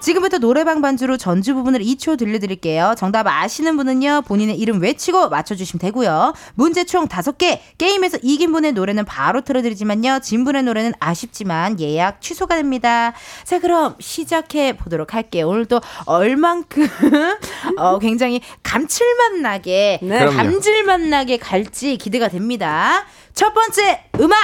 [0.00, 2.94] 지금부터 노래방 반주로 전주 부분을 2초 들려드릴게요.
[2.96, 6.34] 정답 아시는 분은요, 본인의 이름 외치고 맞춰주시면 되고요.
[6.54, 12.56] 문제 총 5개, 게임에서 이긴 분의 노래는 바로 틀어드리지만요, 진 분의 노래는 아쉽지만 예약 취소가
[12.56, 13.12] 됩니다.
[13.44, 15.48] 자, 그럼 시작해 보도록 할게요.
[15.48, 16.88] 오늘도 얼만큼,
[17.78, 20.26] 어, 굉장히 감칠맛 나게, 네.
[20.26, 23.04] 감질맛 나게 갈지 기대가 됩니다.
[23.34, 24.38] 첫 번째 음악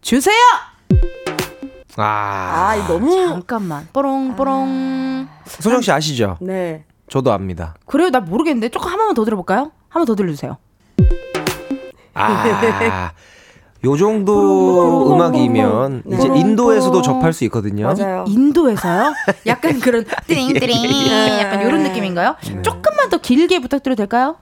[0.00, 0.36] 주세요!
[1.96, 3.88] 아, 아, 이 너무 잠깐만.
[3.92, 5.28] 뽀롱 뽀롱.
[5.46, 6.38] 소정 씨 아시죠?
[6.40, 6.84] 네.
[7.08, 7.74] 저도 압니다.
[7.86, 8.10] 그래요?
[8.10, 8.70] 나 모르겠는데.
[8.70, 9.72] 조금 한 번만 더 들어볼까요?
[9.88, 10.56] 한 번 더 들려주세요.
[12.14, 13.12] 아,
[13.84, 16.16] 요 정도 음악이면 네.
[16.16, 17.92] 이제 인도에서도 접할 수 있거든요.
[17.92, 18.24] 맞아요.
[18.26, 19.12] 인도에서요?
[19.46, 22.36] 약간 그런 띠링띠링 약간 이런 느낌인가요?
[22.62, 24.36] 조금만 더 길게 부탁드려도 될까요?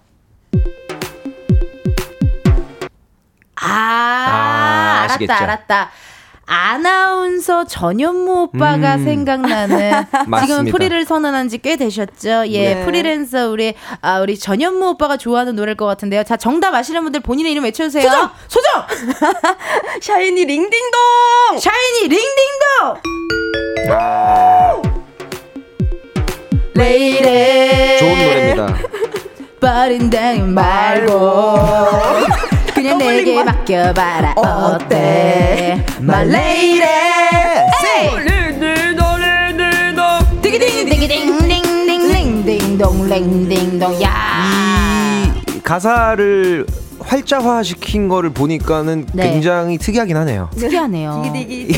[3.63, 5.43] 아, 아, 알았다?
[5.43, 5.91] 알았다.
[6.53, 9.05] 아나운서 전현무 오빠가 음.
[9.05, 9.93] 생각나는
[10.43, 10.65] 지금.
[10.67, 12.45] 프리를 선언한 지 꽤 되셨죠?
[12.49, 12.85] 예, 네.
[12.85, 16.25] 프리랜서 우리 아 우리 전현무 오빠가 좋아하는 노래일 것 같은데요.
[16.25, 18.03] 자, 정답 아시는 분들 본인의 이름 외쳐주세요.
[18.03, 18.85] 소정, 소정,
[20.03, 21.01] 샤이니 링딩동.
[21.59, 23.93] 샤이니 링딩동.
[23.93, 24.83] 아.
[26.75, 28.77] 레이레 좋은 노래입니다.
[29.61, 31.57] 버린다니 말고
[32.75, 34.35] 그냥 내게 맡겨봐라.
[34.37, 35.85] 어때?
[36.01, 36.87] 말레이레
[41.61, 44.13] 띵띵띵띵띵띵띵동 랭띵동 야.
[45.55, 46.67] 이 가사를
[47.11, 49.33] 활자화 시킨 거를 보니까는 네.
[49.33, 50.49] 굉장히 특이하긴 하네요.
[50.55, 51.73] 특이하네요 디기디기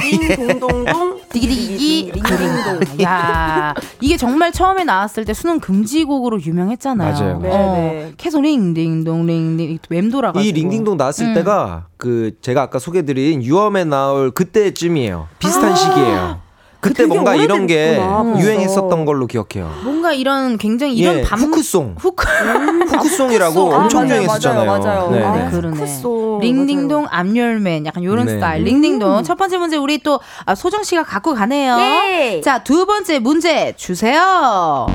[0.00, 1.18] 딩딩딩 동동동.
[1.30, 7.38] 디기디기 그림동 야 이게 정말 처음에 나왔을 때 수능 금지곡으로 유명했잖아요 맞아요.
[7.38, 8.12] 네, 어, 네.
[8.16, 11.34] 계속 링딩동 링딩 맴돌아가지고 이 링딩동 나왔을 음.
[11.34, 15.28] 때가 그 제가 아까 소개드린 유엄에 나올 그때쯤이에요.
[15.38, 15.74] 비슷한 아.
[15.74, 16.40] 시기예요.
[16.80, 18.40] 그때 뭔가 이런 게 오래됐구나, 벌써.
[18.40, 19.70] 유행했었던 걸로 기억해요.
[19.82, 21.96] 뭔가 이런 굉장히 이런 예, 밤 후크송.
[21.98, 22.24] 후크
[22.88, 24.64] 후크송이라고 아, 엄청 맞아요, 유행했었잖아요.
[24.66, 25.10] 맞아요, 맞아요.
[25.10, 25.50] 네, 아, 네.
[25.50, 25.76] 그러네.
[25.76, 28.34] 후크송, 링딩동 암열맨 약간 요런 네.
[28.34, 31.76] 스타일 링딩동 첫 번째 문제 우리 또 아, 소정 씨가 갖고 가네요.
[31.76, 32.40] 네.
[32.42, 34.86] 자두 번째 문제 주세요.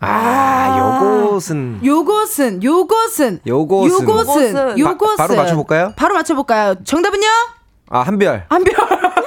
[0.00, 4.78] 아, 요것은 요것은 요것은 요것은 요것은 요것은.
[4.78, 5.92] 요것은 바, 로 맞춰 볼까요?
[5.96, 6.74] 바로 맞춰 볼까요?
[6.84, 7.26] 정답은요?
[7.90, 8.44] 아 한별.
[8.48, 8.74] 한별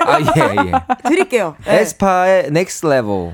[0.05, 0.71] 아 예 예.
[1.07, 1.55] 드릴게요.
[1.65, 3.33] 에스파의 Next Level.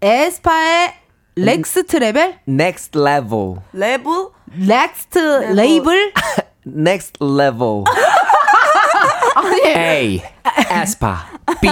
[0.00, 0.94] 에스파의
[1.36, 3.56] Next Level Next Level.
[3.72, 5.18] 레브 Next
[5.54, 6.12] Level
[6.66, 7.84] Next Level.
[9.76, 10.22] A.
[10.70, 11.26] 에스파.
[11.60, 11.68] B.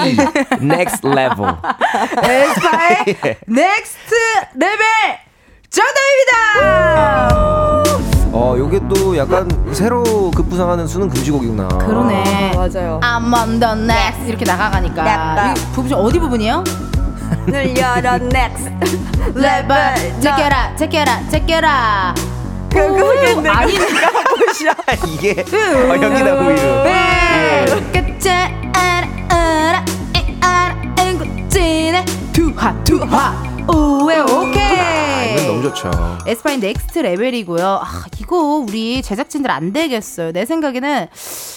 [0.60, 1.56] Next Level.
[2.22, 3.04] 에스파의
[3.48, 4.14] Next
[4.54, 4.78] Level
[5.70, 6.34] 정답입니다.
[8.36, 11.68] 어, 요게 또 약간 새로 급부상하는 수능 금지곡이구나.
[11.68, 12.52] 그러네.
[12.52, 13.00] 아, 맞아요.
[13.00, 15.04] I'm on the next 이렇게 나가가니까.
[15.04, 15.52] 네.
[15.52, 16.64] 이 부분 어디 부분이요?
[17.46, 18.98] 늘려라 Next
[19.36, 22.14] Level 제껴라 제껴라 제껴라.
[22.70, 23.48] 그거겠네.
[23.48, 23.86] 아니네.
[25.06, 26.82] 이게 어, 여기다 보이는.
[26.84, 27.64] 네.
[27.92, 28.32] 끝에
[28.74, 29.84] 알아 알아
[30.16, 35.34] 에 알아 앵구지네 투하 투하 우에 오케이.
[35.34, 35.64] 이건 너무 좋.
[35.74, 35.90] 그렇죠.
[36.26, 37.80] 에스파의 Next Level이고요.
[37.82, 38.36] 아, 이거
[38.66, 40.32] 우리 제작진들 안 되겠어요.
[40.32, 41.08] 내 생각에는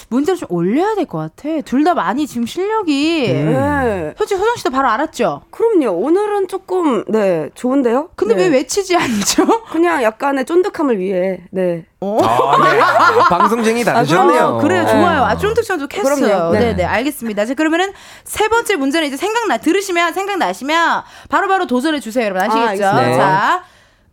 [0.10, 1.62] 문제를 좀 올려야 될 것 같아.
[1.62, 3.32] 둘 다 많이 지금 실력이.
[3.32, 3.54] 음.
[3.54, 4.14] 네.
[4.18, 5.42] 솔직히 소정 씨도 바로 알았죠?
[5.52, 5.92] 그럼요.
[5.98, 8.10] 오늘은 조금 네 좋은데요.
[8.16, 8.44] 근데 네.
[8.44, 9.64] 왜 외치지 않죠?
[9.72, 11.86] 그냥 약간의 쫀득함을 위해 네.
[12.00, 12.80] 아, 네.
[13.30, 14.44] 방송쟁이 다르셨네요.
[14.46, 15.24] 어, 그래요, 좋아요.
[15.24, 16.52] 아, 쫀득쫀득했어요.
[16.52, 16.76] 네, 네.
[16.76, 17.46] 네, 알겠습니다.
[17.46, 17.92] 자, 그러면은
[18.24, 22.42] 세 번째 문제는 이제 생각나 들으시면 생각나시면 바로바로 도전 해 주세요, 여러분.
[22.44, 22.86] 아시겠죠?
[22.86, 23.18] 아, 알겠습니다.
[23.18, 23.64] 자,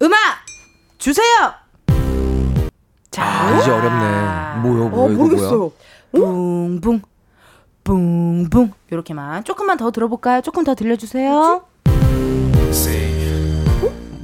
[0.03, 0.19] 음악
[0.99, 1.55] 주세요.
[3.11, 4.61] 자, 아, 이제 어렵네.
[4.63, 5.73] 뭐요, 어 뭐요, 이거 모르겠어요.
[6.13, 6.27] 뭐야?
[6.81, 7.03] 붕붕
[7.85, 10.41] 붕붕 요렇게만 조금만 더 들어볼까요?
[10.41, 11.65] 조금 더 들려주세요.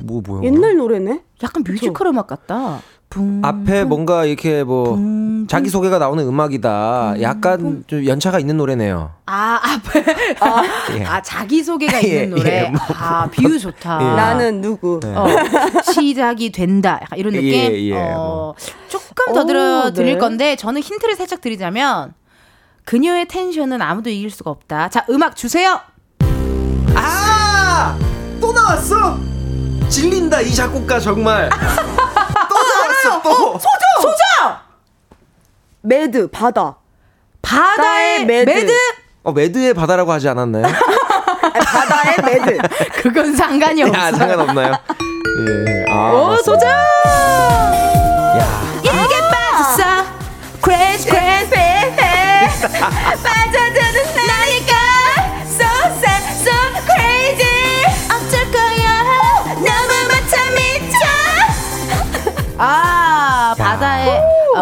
[0.02, 0.42] 뭐 뭐요?
[0.42, 1.22] 옛날 노래네.
[1.42, 2.80] 약간 뮤지컬 음악 같다.
[3.10, 7.16] 붕 앞에 뭔가 이렇게 뭐 붕, 자기 소개가 나오는 음악이다.
[7.22, 9.10] 약간 좀 연차가 있는 노래네요.
[9.26, 10.04] 아 앞에
[10.40, 10.62] 아,
[10.96, 11.04] 예.
[11.04, 12.66] 아 자기 소개가 예, 있는 노래.
[12.66, 12.80] 예, 뭐.
[12.96, 13.98] 아 비유 좋다.
[14.00, 14.04] 예.
[14.14, 15.00] 나는 누구?
[15.02, 15.12] 네.
[15.12, 15.26] 어,
[15.92, 17.00] 시작이 된다.
[17.02, 17.50] 약간 이런 느낌.
[17.52, 18.54] 예, 예, 어,
[18.88, 20.18] 조금 더 오, 들어 드릴 네.
[20.18, 22.14] 건데 저는 힌트를 살짝 드리자면
[22.84, 24.88] 그녀의 텐션은 아무도 이길 수가 없다.
[24.88, 25.80] 자 음악 주세요.
[26.94, 27.98] 아!
[28.40, 29.18] 또 나왔어!
[29.88, 31.50] 질린다, 이 작곡가 정말.
[33.22, 34.02] 또 나왔어, 또!
[34.02, 34.58] 소정
[35.82, 36.76] Mad 바다.
[37.42, 38.50] 바다의 Mad.
[38.50, 38.72] Mad.
[39.22, 40.66] 어, Mad의 바다라고 하지 않았나요?
[41.64, 42.58] 바다의 Mad.
[43.02, 43.94] 그건 상관이 없어.
[43.98, 44.72] 야, 상관없나요?
[44.72, 45.84] 예.
[45.92, 46.42] 아, 오 맞습니다.
[46.42, 47.19] 소정.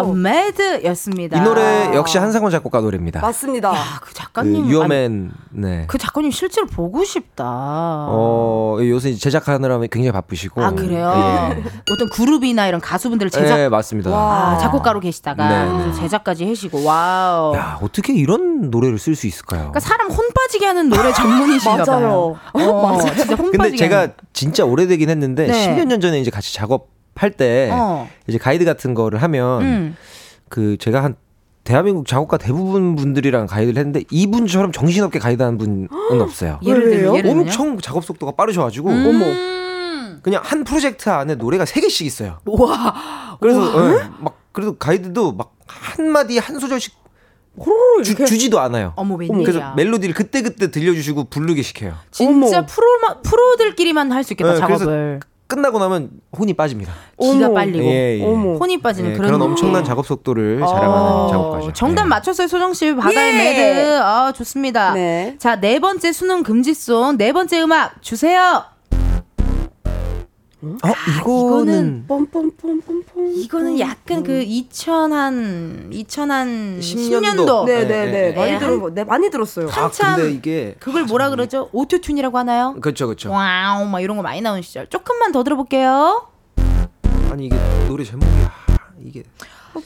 [0.03, 3.21] Mad였습니다 이 노래 역시 한상원 작곡가 노래입니다.
[3.21, 3.69] 맞습니다.
[3.71, 5.85] 아, 그그 작가님 아니, U R Man, 네.
[5.87, 10.63] 그 작가님 실제로 보고 싶다 어, 요새 제작하느라 굉장히 바쁘시고.
[10.63, 11.63] 아 그래요 예.
[11.91, 14.09] 어떤 그룹이나 이런 가수분들을 제작 네, 맞습니다.
[14.11, 15.83] 아, 작곡가로 계시다가 네, 네.
[15.83, 19.59] 그래서 제작까지 하시고 wow 야, 어떻게 이런 노래를 쓸 수 있을까요?
[19.71, 22.37] 그러니까 사람 혼 빠지게 하는 노래 전문이신가 맞아요.
[22.53, 22.69] 봐요.
[22.69, 23.13] 어, 맞아.
[23.15, 23.77] 진짜 혼 근데 빠지게.
[23.77, 24.13] 제가 하는.
[24.33, 25.75] 진짜 오래되긴 했는데 네.
[25.75, 26.87] 10몇 년 전에 이제 같이 작업
[27.19, 28.09] 할때 어.
[28.27, 29.95] 이제 가이드 같은 거를 하면 음.
[30.47, 31.15] 그 제가 한
[31.65, 35.87] 대한민국 작곡가 대부분 분들이랑 가이드를 했는데 이분처럼 정신없게 가이드하는 분은
[36.21, 36.59] 없어요.
[36.63, 39.25] 예를 들면 엄청 작업 속도가 빠르셔가지고 어머.
[40.23, 42.39] 그냥 한 프로젝트 안에 노래가 세 개씩 있어요.
[42.45, 43.37] 와.
[43.39, 43.61] 그래서
[43.93, 46.93] 예, 막 그래도 가이드도 막한 마디 한 소절씩
[48.03, 48.93] 주, 주지도 않아요.
[48.95, 49.45] 어머 웬일이야.
[49.45, 51.93] 그래서 멜로디를 그때 그때 들려주시고 부르게 시켜요.
[52.11, 52.85] 진짜 프로
[53.23, 55.19] 프로들끼리만 할 수 있겠다 네, 그래서 작업을.
[55.49, 56.93] 끝나고 나면 혼이 빠집니다.
[57.19, 57.53] 기가 어머.
[57.55, 58.23] 빨리고 예, 예.
[58.23, 59.83] 혼이 빠지는 예, 그런, 그런 엄청난.
[59.83, 61.73] 작업 속도를 어, 자랑하는 작곡가죠.
[61.73, 62.07] 정답 예.
[62.07, 63.37] 맞췄어요 소정 씨 바다의 예.
[63.73, 63.99] Mad.
[63.99, 64.93] 아 좋습니다.
[64.93, 65.35] 네.
[65.39, 68.63] 자네 번째 수능 금지송 네 번째 음악 주세요.
[70.61, 70.89] 어,
[71.21, 73.33] 이거는 pompompompompom.
[73.37, 77.21] 이거는 약간 그 2000한 2000한 10년도.
[77.21, 77.65] 10년도.
[77.65, 77.85] 네.
[77.85, 78.59] 네네네 예, 많이 예.
[78.59, 79.67] 들어 네 많이 들었어요.
[79.69, 81.69] 아, 한참 근데 이게 그걸 뭐라 그러죠?
[81.71, 82.75] Auto-Tune이라고 하나요?
[82.81, 83.31] 그렇죠, 그렇죠.
[83.31, 84.87] wow 막 이런 거 많이 나오는 시절.
[84.87, 86.27] 조금만 더 들어볼게요.
[87.31, 87.55] 아니 이게
[87.87, 89.23] 노래 제목이 아, 이게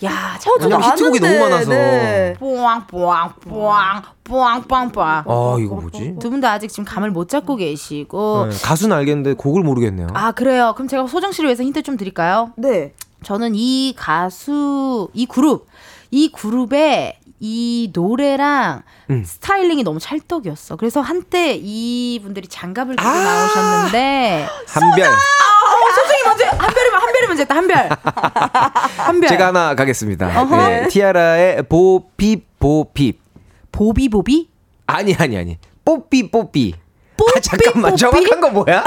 [0.03, 1.69] 야, 왜냐면 히트곡이 너무 많아서.
[1.69, 2.35] 네.
[2.39, 5.23] 뽀앙뽀앙 뽀앙 뽀앙 뽀앙 뽀앙.
[5.27, 6.15] 아 이거 뭐지?
[6.19, 8.47] 두 분 다 아직 지금 감을 못 잡고 계시고.
[8.49, 10.07] 네, 가수는 알겠는데 곡을 모르겠네요.
[10.13, 10.73] 아, 그래요.
[10.75, 12.51] 그럼 제가 소정 씨를 위해서 힌트 좀 드릴까요?
[12.57, 12.93] 네.
[13.23, 15.67] 저는 이 가수, 이 그룹,
[16.11, 19.23] 이 그룹의 이 노래랑 음.
[19.25, 20.75] 스타일링이 너무 찰떡이었어.
[20.77, 23.13] 그래서 한때 이 분들이 장갑을 끼고 아!
[23.13, 25.07] 나오셨는데 한별.
[25.95, 27.55] 소정이 먼저 한 별이면 한 별이 먼저 했다.
[27.55, 27.89] 한 별.
[29.05, 29.29] 한 별.
[29.29, 30.27] 제가 하나 가겠습니다.
[30.41, 30.67] 어허.
[30.67, 33.21] 네, 티아라의 보핍 보핍.
[33.71, 34.49] 보비 보비?
[34.87, 35.57] 아니 아니 아니.
[35.85, 36.75] 뽀삐 뽀삐.
[37.35, 37.97] 아 잠깐만 뽀삐?
[38.01, 38.83] 정확한 거 뭐야?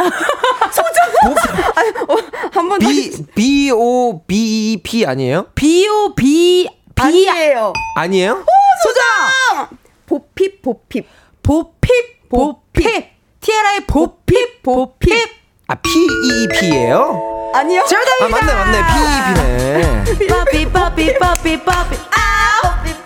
[2.53, 5.47] 한번 B B O B E P 아니에요?
[5.55, 7.73] 비오 비비 아니에요.
[7.97, 8.45] 아니에요?
[8.83, 9.69] 소정
[10.07, 11.07] 보핍 보핍.
[11.43, 17.51] 보핍 보핍 티아라의 보핍 보핍 아 P E E P예요?
[17.55, 17.81] 아니요.
[17.81, 18.55] 아 정답입니다.
[18.55, 20.27] 맞네 맞네 P E P네.
[20.29, 21.97] 뽀삐 뽀삐 뽀삐 뽀삐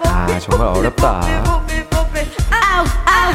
[0.04, 1.20] 아 정말 어렵다.
[2.50, 3.34] 아우 아우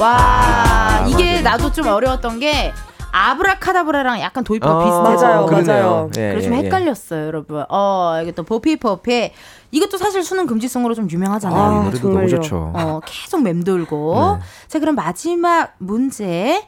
[0.00, 1.42] 와 아, 이게 맞아요.
[1.42, 2.72] 나도 좀 어려웠던 게
[3.12, 5.46] 아브라카다브라랑 약간 도입부가 어, 비슷해서 맞아요.
[5.46, 6.10] 맞아요.
[6.16, 6.64] 예, 그래서 좀 예, 예.
[6.64, 9.32] 헷갈렸어요 여러분 어 이게 또 보피 보피
[9.70, 12.28] 이것도 사실 수능 금지송으로 좀 유명하잖아요 아, 이 아, 노래도 정말요.
[12.28, 12.72] 너무 좋죠.
[12.74, 14.44] 어 계속 맴돌고 네.
[14.68, 16.66] 자 그럼 마지막 문제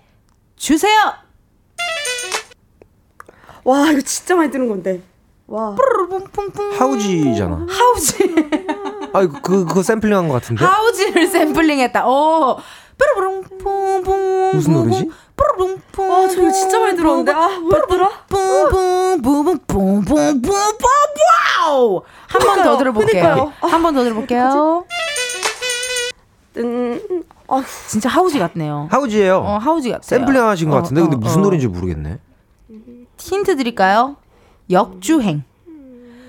[0.56, 0.92] 주세요
[3.64, 5.00] 와 이거 진짜 많이 들은 건데.
[5.46, 5.76] 와.
[6.78, 7.66] 하우지잖아.
[7.68, 8.34] 하우지
[9.12, 10.64] 아 이거 그 그거 샘플링 한 것 같은데?
[10.64, 12.56] 하우지를 샘플링 했다 오
[12.98, 15.10] 뾰로롱 뿡뿡 무슨 노래지?
[15.36, 17.32] 뿌르릉 아, 저 이거 진짜 많이 들었는데.
[17.32, 18.10] 아, 뭐였더라?
[22.28, 23.52] 한번 더 들어볼게요.
[23.60, 24.84] 한 번 더 들어볼게요.
[26.56, 27.00] 음,
[27.48, 28.88] 아, 진짜 하우지 같네요.
[28.90, 29.38] 하우지예요.
[29.38, 30.02] 어, 하우지 같아요.
[30.02, 31.42] 샘플링 하신 것 어, 같은데 어, 근데 무슨 어.
[31.44, 32.18] 노래인지 모르겠네.
[33.24, 34.16] 힌트 드릴까요?
[34.70, 35.44] 역주행.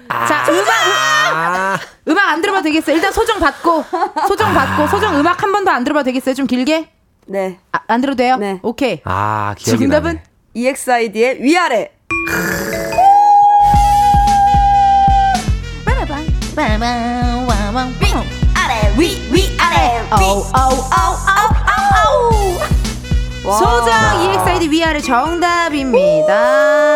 [0.07, 0.25] 아.
[0.27, 1.79] 자, 음악!
[2.07, 2.95] 음악 안 들어봐도 되겠어요.
[2.95, 3.83] 일단 소정 받고,
[4.29, 6.35] 소정 받고, 소정 음악 한번더안 들어봐도 되겠어요.
[6.35, 6.89] 좀 길게?
[7.27, 7.59] 네.
[7.73, 8.37] 아, 안 들어도 돼요?
[8.37, 8.59] 네.
[8.63, 9.01] 오케이.
[9.03, 10.13] 아 기억이 정답은?
[10.13, 10.23] 나네.
[10.53, 11.91] EXID의 위아래.
[18.97, 20.01] 위, 위, 아래.
[20.11, 20.85] 오우, 오우, 오우,
[21.27, 22.54] 와.
[22.54, 22.54] 소정
[24.69, 26.94] 위아래 정답입니다.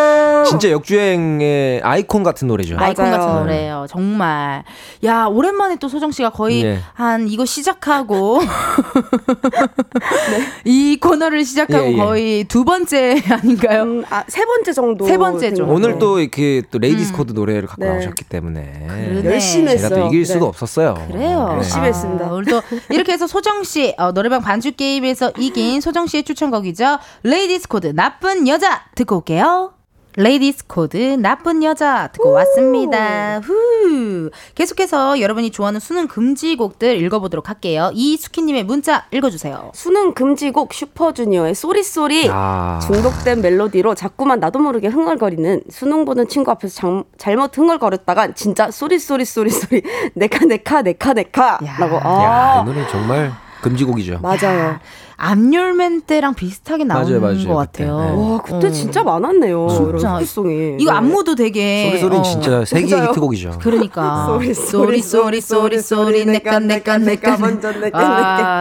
[0.50, 2.76] 진짜 역주행의 아이콘 같은 노래죠.
[2.78, 3.20] 아이콘 맞아요.
[3.20, 3.86] 같은 노래예요.
[3.90, 4.64] 정말.
[5.04, 6.80] 야, 오랜만에 또 소정 씨가 거의 예.
[6.94, 8.40] 한 이거 시작하고
[10.66, 11.98] 이 코너를 시작하고 예, 예.
[11.98, 13.84] 거의 두 번째 아닌가요?
[13.84, 15.06] 음, 아, 세 번째 정도.
[15.06, 15.56] 세 번째죠.
[15.66, 16.00] 된것 오늘.
[16.00, 17.92] 또 이렇게 또 레이디스 코드 노래를 갖고 네.
[17.92, 19.26] 나오셨기 때문에 그러네.
[19.26, 20.00] 열심히 제가 했어요.
[20.02, 20.46] 또 이길 수가 네.
[20.46, 20.94] 없었어요.
[21.12, 21.48] 그래요.
[21.50, 21.56] 네.
[21.58, 22.26] 열심히 했습니다.
[22.26, 26.98] 아, 오늘도 이렇게 해서 소정 씨 어, 노래방 반주 게임에서 이긴 소정 씨의 추천곡이죠.
[27.24, 29.74] 레이디스 코드 나쁜 여자 듣고 올게요.
[30.16, 33.40] 레이디스 코드 나쁜 여자 듣고 왔습니다.
[33.40, 34.32] 후.
[34.56, 37.92] 계속해서 여러분이 좋아하는 수능 금지 곡들 읽어보도록 할게요.
[37.94, 39.72] 이수키님의 문자 읽어주세요.
[39.74, 42.80] 수능 금지곡 슈퍼주니어의 Sorry Sorry 아.
[42.86, 48.98] 중독된 멜로디로 자꾸만 나도 모르게 흥얼거리는 수능 보는 친구 앞에서 장- 잘못 흥얼거렸다가 진짜 Sorry
[48.98, 49.84] Sorry Sorry Sorry
[50.16, 53.32] 네카 네카 네카 네카라고 야, 아이 노래 정말
[53.62, 54.20] 금지곡이죠.
[54.22, 54.80] 맞아요.
[55.22, 57.56] 암열맨 때랑 비슷하게 나오는 맞아요, 맞아요, 것.
[57.56, 58.00] 같아요.
[58.00, 58.12] 네.
[58.32, 58.72] 와 그때 어.
[58.72, 59.68] 진짜 많았네요.
[59.70, 60.14] 진짜.
[60.16, 60.78] 소리송이.
[60.80, 60.98] 이거 네.
[60.98, 62.24] 안무도 되게 소리 소리는 어.
[62.24, 62.96] 진짜 세계.
[62.96, 63.60] 히트곡이죠.
[63.62, 68.00] 그러니까 쏘리, 쏘리 쏘리 쏘리 쏘리 내까 내까 내까 먼저 내까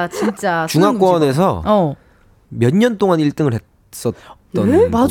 [0.05, 1.95] 아 진짜 중앙권에서 어
[2.49, 3.59] 몇년 동안 1등을
[3.95, 4.21] 했었던
[4.53, 4.67] 맞아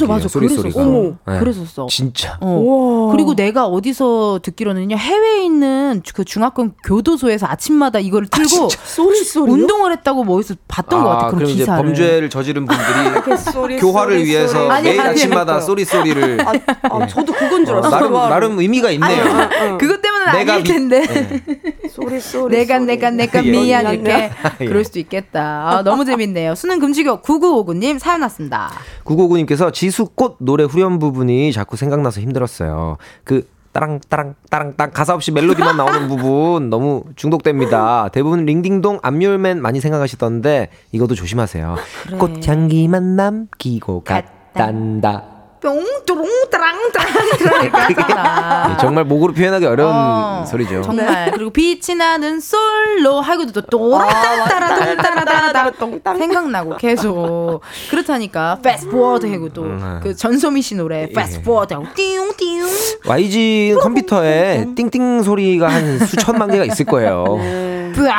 [0.05, 1.15] 곡이에요, 맞아 소리 그랬었어 소리가.
[1.27, 1.39] 네.
[1.39, 2.37] 그랬었어 진짜.
[2.41, 2.47] 어.
[2.47, 3.11] 우와.
[3.11, 9.91] 그리고 내가 어디서 듣기로는요 해외에 있는 그 중학교 교도소에서 아침마다 이거를 틀고 Sorry Sorry 운동을
[9.93, 14.17] 했다고 뭐 어디서 봤던 것 같아 그런 그럼 이제 기사를 범죄를 저지른 분들이 sorry, 교화를
[14.19, 14.69] sorry, 위해서.
[14.69, 15.59] 아니, 매일 아니, 아침마다.
[15.61, 16.53] Sorry Sorry를 아,
[16.89, 17.91] 아, 저도 그건 줄 어, 알았어요.
[18.09, 19.23] 나름 나름 의미가 있네요.
[19.77, 21.03] 그것 때문은 내가 아닐 미- 텐데
[21.89, 22.55] sorry sorry.
[22.57, 22.85] 내가 sorry.
[22.87, 23.49] 내가 내가 예.
[23.51, 24.65] 미안 미안, 이렇게 예.
[24.65, 28.71] 그럴 수도 있겠다 아, 너무 재밌네요 수능 금지곡 9959님 사연 왔습니다
[29.05, 32.97] 9959님께서 지수꽃 노래 후렴 부분이 자꾸 생각나서 힘들었어요.
[33.23, 38.09] 그 따랑 따랑 따랑 따 가사 없이 멜로디만 나오는 부분 너무 중독됩니다.
[38.11, 41.75] 대부분 링딩동 암율맨 많이 생각하시던데 이것도 조심하세요.
[42.17, 45.23] 꽃향기만 남기고 갔단다.
[45.61, 47.13] 뿅뚜롱 따랑 따랑
[47.63, 50.81] 이렇게 하잖아 예, 정말 목으로 표현하기 어려운 어, 소리죠.
[50.83, 51.31] 정말.
[51.31, 56.17] 그리고 빛이 나는 솔로 하고도 또 또라따따라 동따라따라 똥땅.
[56.17, 57.61] 생각나고 계속.
[57.89, 59.99] 그렇다니까 Fast Forward 하고 또 음.
[60.03, 62.67] 그 전소미 씨 노래 Fast Forward 하고 띠용띠용
[63.07, 65.23] YG 컴퓨터에 띵띵.
[65.23, 67.23] 소리가 한 수천만 개가 있을 거예요.
[67.95, 68.15] 뿌앙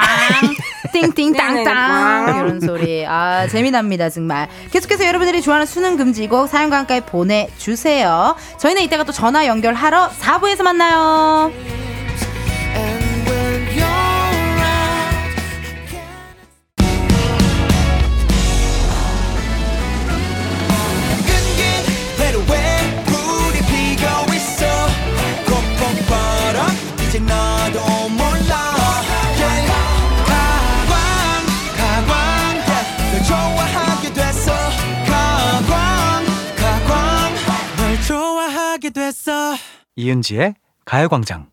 [0.93, 3.07] 띵띵 땅땅 이런 소리.
[3.07, 4.49] 아 재미납니다 정말.
[4.71, 8.37] 계속해서 여러분들이 좋아하는 수능 금지곡 사연과 함께 보내주세요.
[8.59, 11.53] 저희는 이따가 또 전화 연결하러 4부에서 만나요
[39.29, 39.55] 됐어
[39.97, 40.55] 이은지의
[40.87, 41.49] 가요광장.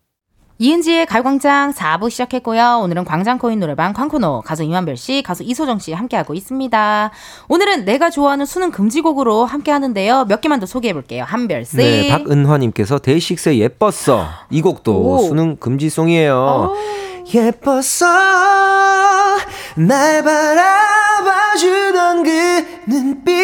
[0.58, 2.80] 이은지의 가요광장 4부 시작했고요.
[2.82, 7.10] 오늘은 광장코인 노래방 광코노 가수 이만별 씨, 가수 이소정 씨 함께하고 있습니다.
[7.48, 10.24] 오늘은 내가 좋아하는 수능 금지곡으로 함께 하는데요.
[10.24, 11.24] 몇 개만 더 소개해 볼게요.
[11.26, 11.76] 한별 씨.
[11.76, 16.72] 네, 박은화님께서 데이식스의 예뻤어 이 곡도 수능 금지송이에요.
[17.34, 18.06] 예뻤어
[19.76, 23.34] 날 바라봐주던 그 눈빛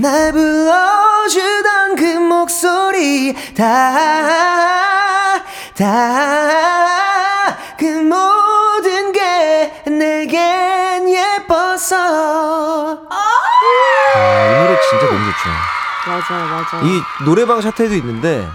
[0.00, 5.42] 날 불러주던 그 목소리 다
[5.76, 13.16] 다 그 모든 게 내겐 예뻤어 아,
[14.16, 15.50] 이 노래 진짜 너무 좋죠.
[16.06, 16.78] 맞아 맞아.
[16.86, 18.48] 이 노래방 샤테도 있는데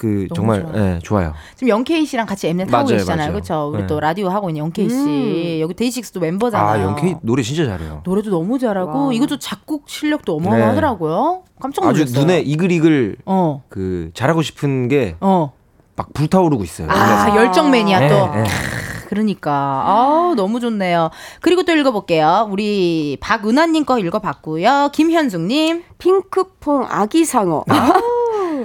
[0.00, 0.74] 그 정말 좋아요.
[0.76, 1.34] 예, 좋아요.
[1.56, 3.26] 지금 영케이 씨랑 같이 엠넷 하고 맞아요, 계시잖아요.
[3.26, 3.32] 맞아요.
[3.34, 3.70] 그렇죠?
[3.70, 3.86] 우리 네.
[3.86, 5.58] 또 라디오 하고 있는 영케이 씨.
[5.60, 6.68] 여기 데이식스도 멤버잖아요.
[6.68, 8.00] 아, 영케이 노래 진짜 잘해요.
[8.04, 9.12] 노래도 너무 잘하고 와.
[9.12, 11.42] 이것도 작곡 실력도 어마어마하더라고요.
[11.60, 12.20] 깜짝 아주 놀랐어요.
[12.24, 13.62] 눈에 이글이글 어.
[13.68, 15.52] 그 잘하고 싶은 게 막 어.
[16.14, 16.88] 불타오르고 있어요.
[16.90, 17.36] 아, 그래서.
[17.44, 18.34] 열정맨이야 네, 또.
[18.34, 18.44] 네.
[19.10, 21.10] 그러니까 아 너무 좋네요.
[21.42, 22.48] 그리고 또 읽어볼게요.
[22.50, 24.90] 우리 박은하님 거 읽어봤고요.
[24.94, 27.64] 김현숙님 핑크퐁 아기 상어.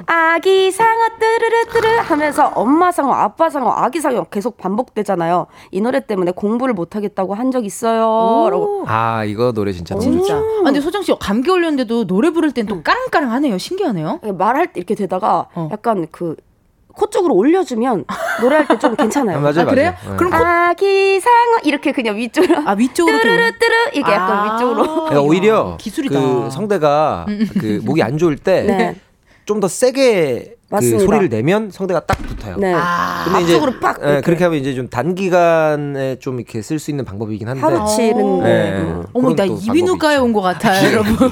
[0.08, 5.48] 아기 상어 뜨르르뜨르 하면서 엄마 상어, 아빠 상어, 아기 상어 계속 반복되잖아요.
[5.72, 8.50] 이 노래 때문에 공부를 못 하겠다고 한 적 있어요.
[8.50, 8.84] 라고.
[8.88, 10.36] 아 이거 노래 진짜 진짜.
[10.36, 13.58] 아, 근데 소정 씨 감기 걸렸는데도 노래 부를 땐 또 까랑까랑하네요.
[13.58, 14.20] 신기하네요.
[14.38, 15.70] 말할 때 이렇게 되다가 어.
[15.72, 16.36] 약간 그
[16.98, 18.06] 코 쪽으로 올려주면
[18.42, 19.38] 노래할 때 좀 괜찮아요.
[19.38, 19.92] 아, 맞아요, 아, 그래요?
[19.92, 20.12] 맞아요.
[20.12, 20.16] 네.
[20.18, 24.54] 그럼 코- 아기 상어 이렇게 그냥 위쪽으로 아 위쪽으로 뜨르르뜨르 이게 약간 아.
[24.56, 24.84] 위쪽으로.
[25.04, 26.18] 그러니까 오히려 기술이다.
[26.18, 27.26] 그 성대가
[27.60, 28.96] 그 목이 안 좋을 때
[29.46, 29.62] 좀 네.
[29.62, 31.00] 더 세게 그.
[31.00, 32.58] 소리를 내면 성대가 딱 붙어요.
[32.58, 32.74] 네.
[32.76, 34.22] 아, 근데 이제 앞쪽으로 빡 예.
[34.22, 38.72] 그렇게 하면 이제 좀 단기간에 좀 이렇게 쓸 수 있는 방법이긴 한데 하루치는 네.
[38.82, 39.04] 음.
[39.14, 41.16] 어머 나또 이비인후과에 온 것 같아요, 여러분.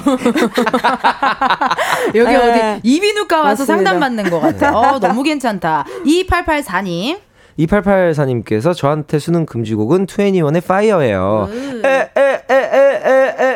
[2.14, 2.36] 여기 네.
[2.76, 3.74] 어디 이비인후과 와서 맞습니다.
[3.74, 4.78] 상담 받는 것 같아.
[4.78, 5.84] 어 너무 괜찮다.
[6.06, 7.18] 2884님.
[7.58, 11.48] 2884님께서 저한테 수능 금지곡은 2NE1의 Fire예요.
[11.50, 11.82] 음.
[11.84, 12.23] 에에에에에에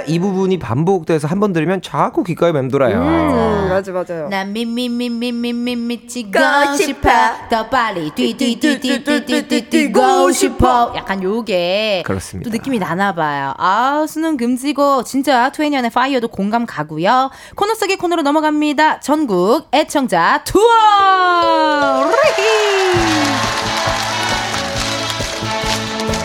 [0.09, 3.01] 이 부분이 반복돼서 한 번 들으면 자꾸 귓가에 맴돌아요.
[3.01, 4.29] 음, 맞아 맞아요.
[4.29, 7.09] 난 미미미미미미 미치고 고 싶어.
[7.49, 10.93] 더 빨리 뛰뛰뛰뛰뛰뛰 뛰고 싶어.
[10.97, 12.51] 약간 요게 그렇습니다.
[12.51, 13.55] 또 느낌이 나나 봐요.
[13.57, 17.31] 아 수능 금지곡 진짜 2NE1의 Fire도 공감 가고요.
[17.55, 18.99] 코너 속의 코너로 넘어갑니다.
[19.01, 22.11] 전국 애청자 투어!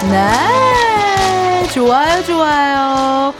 [0.09, 3.33] 네 좋아요 좋아요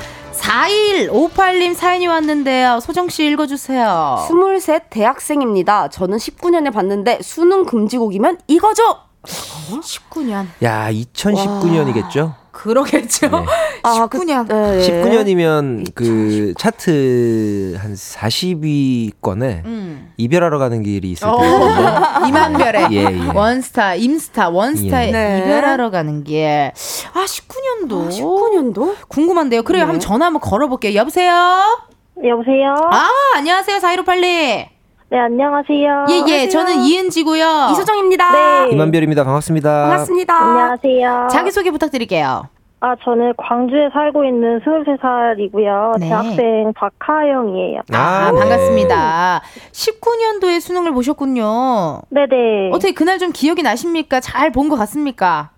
[0.53, 5.89] 4158님 사연이 왔는데요 소정씨 읽어주세요 23 대학생입니다.
[5.89, 8.97] 저는 19년에 봤는데 수능 금지곡이면 이거죠.
[9.23, 10.45] 19년.
[10.61, 12.35] 야 2019년이겠죠?
[12.63, 13.27] 그러겠죠.
[13.27, 13.37] 네.
[13.83, 14.47] 아, 그- 19년.
[14.47, 14.79] 네.
[14.87, 20.13] 19년이면 그 차트 한 40위권에 음.
[20.15, 22.27] 이별하러 가는 길이 있을 어, 때거든요.
[22.27, 23.31] 이만별의 예, 예.
[23.33, 25.11] 원스타, 임스타, 원스타에 예.
[25.11, 25.39] 네.
[25.43, 26.71] 이별하러 가는 길.
[27.13, 28.09] 아, 19년도.
[28.09, 28.95] 19년도?
[29.09, 29.63] 궁금한데요.
[29.63, 29.81] 그래요.
[29.81, 29.85] 네.
[29.85, 30.95] 한번 전화 한번 걸어볼게요.
[30.95, 31.31] 여보세요?
[32.25, 32.75] 여보세요?
[32.91, 33.79] 아, 안녕하세요.
[33.79, 34.21] 4158님.
[35.09, 36.05] 네, 안녕하세요.
[36.09, 36.49] 예, 예.
[36.49, 37.69] 저는 이은지고요.
[37.73, 38.31] 이소정입니다.
[38.31, 38.71] 네.
[38.71, 39.23] 이만별입니다.
[39.25, 39.81] 반갑습니다.
[39.89, 40.35] 반갑습니다.
[40.35, 41.27] 안녕하세요.
[41.29, 42.47] 자기소개 부탁드릴게요.
[42.85, 45.99] 아, 저는 광주에 살고 있는 23살이고요.
[45.99, 46.09] 네.
[46.09, 47.79] 대학생 박하영이에요.
[47.93, 49.41] 아, 반갑습니다.
[49.71, 52.01] 19년도에 수능을 보셨군요.
[52.09, 52.71] 네네.
[52.73, 54.19] 어떻게 그날 좀 기억이 나십니까?
[54.19, 55.51] 잘 본 것 같습니까?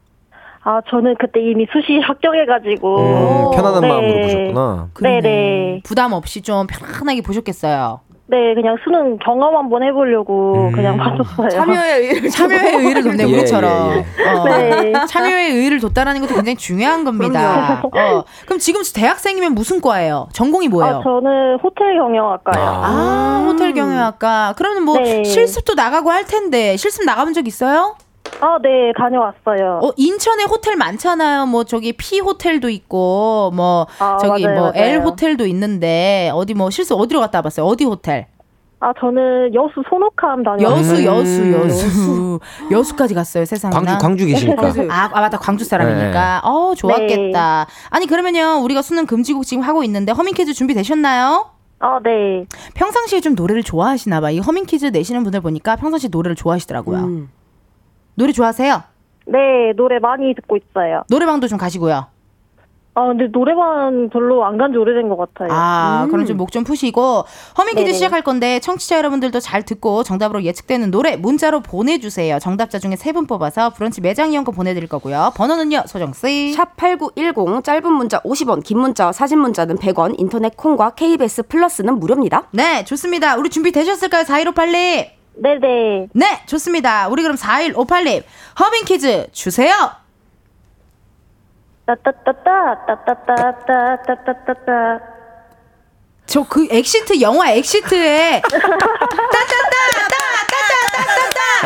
[0.67, 2.97] 아, 저는 그때 이미 수시 합격해가지고.
[2.99, 3.88] 음, 편안한 네.
[3.88, 4.88] 마음으로 보셨구나.
[4.93, 5.21] 그러네.
[5.21, 5.82] 네네.
[5.84, 8.01] 부담 없이 좀 편안하게 보셨겠어요.
[8.28, 10.71] 네, 그냥 수능 경험 한번 해보려고 음.
[10.71, 11.49] 그냥 봤었어요.
[11.49, 13.93] 참여의 의의를 참여의 의의를 뒀네 예, 우리처럼.
[13.93, 14.43] 예, 어.
[14.45, 14.93] 네.
[15.07, 17.82] 참여의 의의를 뒀다라는 것도 굉장히 중요한 겁니다.
[17.84, 18.23] 어.
[18.45, 20.28] 그럼 지금 대학생이면 무슨 과예요?
[20.34, 20.97] 전공이 뭐예요?
[20.97, 22.65] 아, 저는 호텔 경영학과요.
[22.65, 24.55] 아, 호텔 경영학과.
[24.57, 25.23] 그러면 뭐 네.
[25.23, 27.95] 실습도 나가고 할 텐데 실습 나가본 적 있어요?
[28.42, 29.80] 아, 네, 다녀왔어요.
[29.84, 31.46] 어, 인천에 호텔 많잖아요.
[31.46, 35.10] 뭐 저기 P 호텔도 있고 뭐 아, 저기 맞아요, 뭐 L 맞아요.
[35.10, 37.66] 호텔도 있는데 어디 뭐 실습 어디로 갔다 와봤어요?
[37.66, 38.28] 어디 호텔?
[38.82, 41.06] 아, 저는 여수 소노캄 다녀왔어요.
[41.06, 41.54] 여수, 음.
[41.54, 42.40] 여수, 여수.
[42.70, 43.74] 여수까지 갔어요, 세상에.
[43.74, 44.68] 광주 광주 계시니까.
[44.90, 45.38] 아, 아, 맞다.
[45.40, 46.42] 광주 사람이니까.
[46.44, 47.66] 어, 좋았겠다.
[47.90, 48.60] 아니, 그러면요.
[48.64, 51.48] 우리가 수능 금지곡 지금 하고 있는데 허밍키즈 준비되셨나요?
[51.80, 52.46] 아, 네.
[52.76, 54.30] 평상시에 좀 노래를 좋아하시나 봐.
[54.30, 56.98] 이 허밍키즈 내시는 분들 보니까 평상시 노래를 좋아하시더라고요.
[57.00, 57.30] 음.
[58.16, 58.84] 노래 좋아하세요?
[59.28, 61.03] 네, 노래 많이 듣고 있어요.
[61.09, 62.07] 노래방도 좀 가시고요.
[62.97, 65.49] 아, 근데 노래방 별로 안 간 지 오래된 것 같아요.
[65.51, 67.26] 아, 그럼 좀 목 좀 푸시고
[67.57, 67.93] 허밍키즈 네네.
[67.93, 72.39] 시작할 건데 청취자 여러분들도 잘 듣고 정답으로 예측되는 노래 문자로 보내주세요.
[72.39, 75.34] 정답자 중에 세 분 뽑아서 브런치 매장 이용권 보내드릴 거고요.
[75.36, 76.53] 번호는요, 소정 씨.
[76.53, 82.43] 샵 8910 짧은 문자 50원, 긴 문자와 사진 문자는 100원, 인터넷 콩과 KBS 플러스는 무료입니다.
[82.51, 83.36] 네, 좋습니다.
[83.36, 84.24] 우리 준비 되셨을까요?
[84.24, 85.07] 4158님.
[85.38, 86.08] 네네.
[86.14, 87.08] 네, 좋습니다.
[87.10, 88.24] 우리 그럼 4158님
[88.60, 89.74] 허밍 퀴즈 주세요!
[91.86, 92.32] 따따따
[92.88, 95.00] 따따따따 따따따따
[96.26, 100.16] 저 그 엑시트, 영화 엑시트에 따따따따!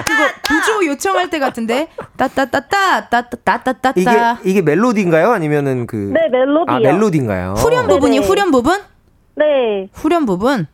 [0.05, 5.31] 그거 구조 요청할 때 같은데 따따따따 따따따따 이게 이게 멜로디인가요?
[5.31, 7.53] 아니면은 그 네 멜로디 아 멜로디인가요?
[7.57, 8.25] 후렴 네, 부분이 네.
[8.25, 8.81] 후렴 부분?
[9.35, 9.87] 네.
[9.93, 10.67] 후렴 부분?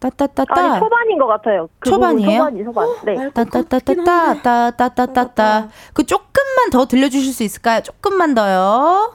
[0.00, 1.68] 따따따따 아니, 초반인 것 같아요.
[1.80, 2.38] 그 초반이에요?
[2.38, 2.86] 초반이, 초반.
[3.04, 3.30] 네.
[3.30, 7.82] 따따따따따 따따따따 그 조금만 더 들려주실 수 있을까요?
[7.82, 9.12] 조금만 더요.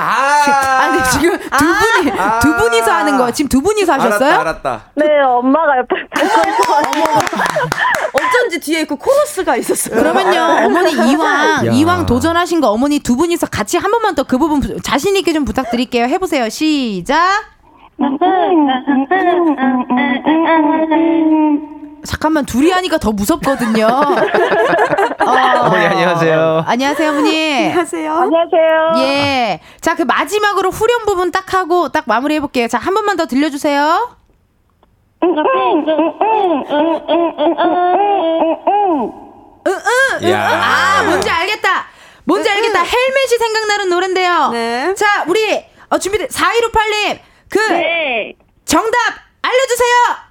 [0.00, 4.34] 아, 아, 근데 지금 두 분이 두 분이서 하는 거 지금 두 분이서 하셨어요?
[4.40, 4.40] 알았다,
[4.70, 4.90] 알았다.
[4.94, 5.96] 네, 엄마가 옆에
[8.12, 8.18] 어
[8.58, 9.96] 쩐지 뒤에 그 코러스가 있었어요.
[9.96, 11.70] 그러면요 어머니 이왕 야.
[11.72, 15.32] 이왕 도전하신 거 어머니 두 분이서 같이 한 번만 더 그 부분 부- 자신 있게
[15.32, 16.04] 좀 부탁드릴게요.
[16.04, 16.48] 해보세요.
[16.50, 17.16] 시작.
[22.04, 23.84] 잠깐만 둘이 하니까 더 무섭거든요.
[25.26, 26.64] 어, 어머니, 안녕하세요.
[26.66, 27.66] 안녕하세요, 어머니.
[27.66, 28.12] 안녕하세요.
[28.14, 28.92] 안녕하세요.
[28.98, 29.60] 예.
[29.80, 32.68] 자, 그 마지막으로 후렴 부분 딱 하고 딱 마무리해 볼게요.
[32.68, 34.10] 자, 한 번만 더 들려 주세요.
[40.30, 40.48] 야.
[40.48, 41.86] 아, 뭔지 알겠다.
[42.24, 42.80] 뭔지 알겠다.
[42.82, 44.50] 헬멧이 생각나는 노래인데요.
[44.50, 44.94] 네.
[44.94, 46.26] 자, 우리 어, 준비돼.
[46.28, 47.18] 4158님.
[47.50, 48.34] 그 네.
[48.64, 48.98] 정답
[49.42, 50.28] 알려주세요.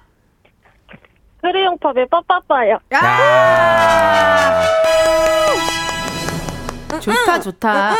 [1.42, 2.78] 크레용팝의 빠빠빠요.
[2.94, 4.62] 아.
[7.00, 7.94] 좋다, 좋다.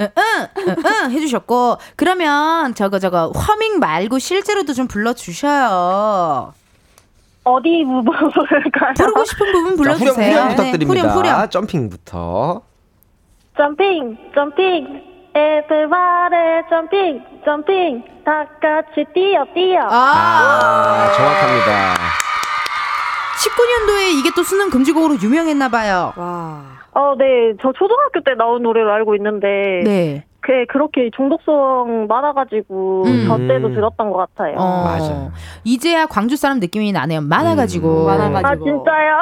[0.00, 1.78] 응, 응, 응, 응, 해주셨고.
[1.96, 6.54] 그러면 저거, 저거, 허밍 말고 실제로도 좀 불러주셔요.
[7.44, 8.94] 어디 부분을까요?
[8.96, 10.12] 부르고 싶은 부분 자, 불러주세요.
[10.14, 11.08] 후렴, 후렴 네, 부탁드립니다.
[11.08, 11.50] 후렴, 후렴.
[11.50, 12.62] 점핑부터.
[13.56, 15.02] 점핑, 점핑,
[15.34, 19.80] everybody 점핑, 점핑, 다 같이 뛰어, 뛰어.
[19.82, 21.94] 아, 아, 정확합니다.
[23.42, 26.12] 19년도에 이게 또 수능 금지곡으로 유명했나봐요.
[26.16, 26.62] 와.
[26.94, 30.24] 어, 네, 저 초등학교 때 나온 노래를 알고 있는데, 네.
[30.44, 33.24] 그 그렇게 중독성 많아가지고 음.
[33.28, 34.56] 저 때도 들었던 것 같아요.
[34.58, 35.30] 어, 맞아요.
[35.62, 37.20] 이제야 광주 사람 느낌이 나네요.
[37.20, 37.88] 많아가지고.
[37.88, 38.48] 음, 많아가지고.
[38.48, 39.18] 아 진짜요?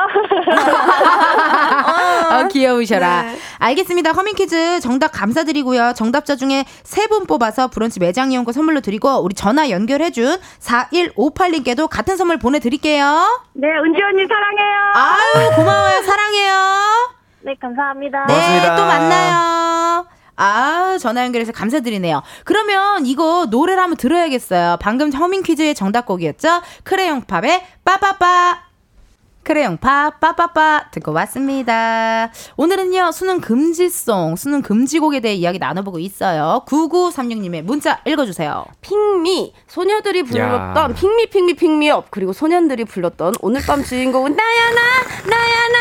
[2.31, 3.23] 아, 귀여우셔라.
[3.25, 3.37] 네.
[3.59, 4.13] 알겠습니다.
[4.13, 5.93] 허밍 퀴즈 정답 감사드리고요.
[5.95, 12.17] 정답자 중에 세 분 뽑아서 브런치 매장 이용권 선물로 드리고 우리 전화 연결해준 4158님께도 같은
[12.17, 13.05] 선물 보내드릴게요.
[13.53, 14.79] 네, 은지 언니 사랑해요.
[14.95, 16.03] 아유 고마워요.
[16.03, 17.20] 사랑해요.
[17.43, 18.27] 네, 감사합니다.
[18.27, 18.77] 네, 고맙습니다.
[18.77, 20.07] 또 만나요.
[20.37, 22.23] 아, 전화 연결해서 감사드리네요.
[22.45, 24.79] 그러면 이거 노래를 한번 들어야겠어요.
[24.81, 26.63] 방금 허밍 퀴즈의 정답곡이었죠?
[26.85, 28.71] 크레용 팝의 빠빠빠.
[29.43, 32.31] 크레용 팝 빠빠빠 듣고 왔습니다.
[32.57, 36.63] 오늘은요, 수능 금지송, 수능 금지곡에 대해 이야기 나눠보고 있어요.
[36.69, 38.65] 9936님의 문자 읽어주세요.
[38.83, 40.95] 핑미 소녀들이 불렀던 야.
[40.95, 44.81] 핑미 핑미 핑미업 그리고 소년들이 불렀던 오늘 밤 주인공은 나야나
[45.27, 45.79] 나야나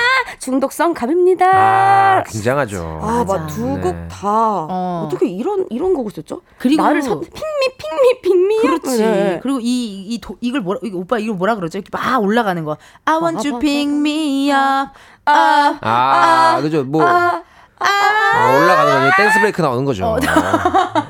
[0.50, 1.46] 중독성 갑입니다.
[1.46, 3.24] 아, 굉장히 아, 맞아.
[3.24, 4.08] 막두곡 네.
[4.08, 4.68] 다 어.
[4.70, 5.10] 어.
[5.12, 6.42] 떻게 이런 이런 곡을 썼죠?
[6.58, 8.98] 그리고 나를 선 pick me pick me pick me 그렇지.
[8.98, 9.40] 네.
[9.44, 11.78] 그리고 이, 이, 도, 이걸 뭐라, 이거 오빠 이걸 뭐라 그러죠?
[11.78, 12.78] 이렇게 막 올라가는 거.
[13.06, 14.92] I want you 봐, pick me up.
[15.26, 16.84] 아, 아, 그죠.
[16.84, 17.44] 뭐, 아,
[17.78, 19.18] 아, 올라가는 거죠.
[19.18, 20.06] dance break 나오는 거죠.
[20.06, 20.18] 어.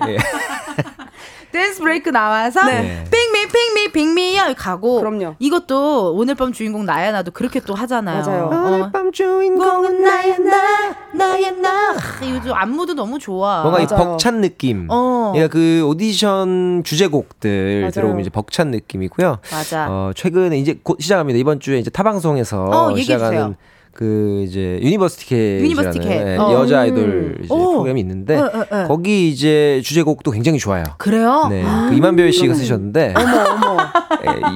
[0.07, 0.17] 예.
[1.51, 3.03] dance break 나와서 네.
[3.09, 5.35] 핑미 핑미 핑미야 가고 그럼요.
[5.39, 8.23] 이것도 오늘 밤 주인공 나야 나도 그렇게 또 하잖아요.
[8.25, 8.83] 맞아요.
[8.83, 8.89] 어.
[8.91, 13.61] 밤 주인공은 나야 나 나야 나 하, 이거 좀 안무도 너무 좋아.
[13.63, 14.11] 뭔가 이 맞아요.
[14.11, 14.87] 벅찬 느낌.
[14.89, 15.31] 어.
[15.33, 17.91] 그러니까 그 오디션 주제곡들 맞아요.
[17.91, 19.39] 들어오면 이제 벅찬 느낌이고요.
[19.51, 19.87] 맞아.
[19.89, 21.39] 어, 최근에 이제 곧 시작합니다.
[21.39, 23.55] 이번 주에 이제 타방송에서 어, 시작하는 주세요.
[23.99, 25.35] 그 이제 Universe Ticket.
[26.09, 26.53] 예, 어.
[26.53, 27.71] 여자 아이돌 이제 오.
[27.71, 28.87] 프로그램이 있는데 어, 어, 어.
[28.87, 30.85] 거기 이제 주제곡도 굉장히 좋아요.
[30.97, 31.47] 그래요?
[31.49, 33.13] 네, 그 임한별 씨가 쓰셨는데 예,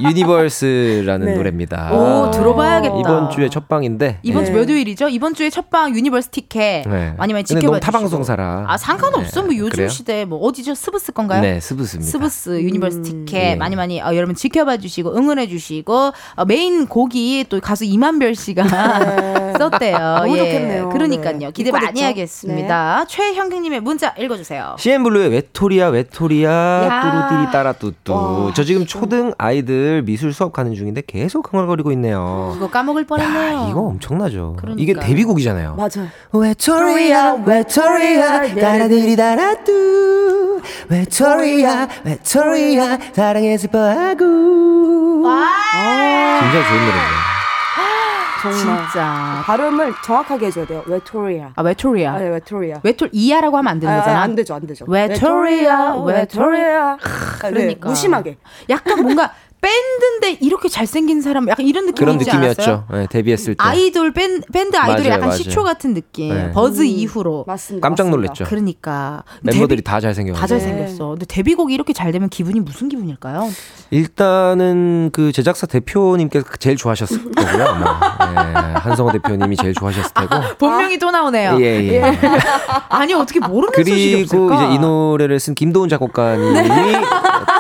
[0.03, 1.33] Universe라는 네.
[1.35, 1.91] 노래입니다.
[1.93, 2.95] 오 들어봐야겠다.
[2.99, 4.45] 이번 주에 첫 방인데 이번 예.
[4.47, 5.09] 주몇 요일이죠?
[5.09, 7.13] 이번 주에 첫 방 Universe Ticket 네.
[7.17, 7.91] 많이 많이 지켜봐 너무 주시고.
[7.91, 8.65] 타방송사라.
[8.67, 9.41] 아 상관없어.
[9.41, 9.87] 네, 뭐 요즘 그래요?
[9.87, 10.75] 시대 뭐 어디죠?
[10.75, 11.41] 스브스 건가요?
[11.41, 12.11] 네, 스브스입니다.
[12.11, 13.55] 스브스 Universe Ticket 예.
[13.55, 18.63] 많이 많이 어, 여러분 지켜봐 주시고 응원해 주시고 어, 메인 곡이 또 가수 임한별 씨가
[19.57, 19.97] 썼대요.
[19.97, 20.39] 너무 예.
[20.39, 20.89] 좋겠네요.
[20.89, 21.37] 그러니까요.
[21.39, 21.51] 네.
[21.53, 22.05] 기대 많이 됐죠?
[22.05, 23.05] 하겠습니다.
[23.07, 24.75] 최현경님의 문자 읽어 주세요.
[24.77, 27.01] CN블루의 외톨이야 외톨이야 야.
[27.29, 32.51] 뚜루띠리 따라 뚜뚜 저 지금 초등 아이들 미술 수업 가는 중인데 계속 흥얼거리고 있네요.
[32.53, 33.57] 그거 까먹을 뻔했네요.
[33.57, 34.55] 야, 이거 엄청나죠.
[34.59, 34.81] 그러니까.
[34.81, 35.75] 이게 데뷔곡이잖아요.
[35.75, 36.09] 맞아요.
[36.31, 40.61] 외톨이야 외톨이야 따라들이 따라뚜.
[40.89, 44.23] 외톨이야 외톨이야 사랑해 슬퍼하고.
[45.23, 47.32] 진짜 좋은 노래예요
[48.51, 49.41] 정말 진짜.
[49.45, 50.83] 발음을 정확하게 해줘야 돼요.
[50.85, 51.51] 외토리아.
[51.55, 52.13] 아 외톨이야.
[52.13, 52.79] 아, 네, 외토리아.
[52.83, 54.21] 외톨 이하라고 하면 안 되는 아, 거잖아.
[54.21, 54.85] 안 되죠, 안 되죠.
[54.87, 56.91] 외토리아, 외토리아.
[56.93, 56.97] 아,
[57.49, 57.89] 네, 그러니까.
[57.89, 58.37] 무심하게.
[58.69, 59.31] 약간 뭔가
[59.63, 62.17] 밴드인데 이렇게 잘생긴 사람 약간 이런 느낌이 그런?
[62.17, 65.37] 느낌이었죠 네, 데뷔했을 때 아이돌 밴, 밴드 아이돌이 맞아요, 약간 맞아요.
[65.37, 66.33] 시초 같은 느낌.
[66.35, 66.51] 네.
[66.51, 67.45] 버즈 음, 이후로.
[67.47, 67.87] 맞습니다.
[67.87, 68.03] 깜짝.
[68.09, 71.09] 놀랐죠 그러니까 멤버들이 데뷔- 다 잘생겨가지고 다 잘생겼어.
[71.11, 73.49] 근데 데뷔곡이 이렇게 잘 되면 기분이 무슨 기분일까요?
[73.91, 77.63] 일단은 그 제작사 대표님께서 제일 좋아하셨을 거고요.
[77.65, 77.99] 아마.
[78.73, 80.35] 예, 한성호 대표님이 제일 좋아하셨을 테고.
[80.59, 81.57] 본명이 또 나오네요.
[81.61, 82.01] 예, 예.
[82.89, 84.65] 아니 어떻게 모르는 소식이 그리고 없을까?
[84.65, 86.69] 이제 이 노래를 쓴 김도훈 작곡가님이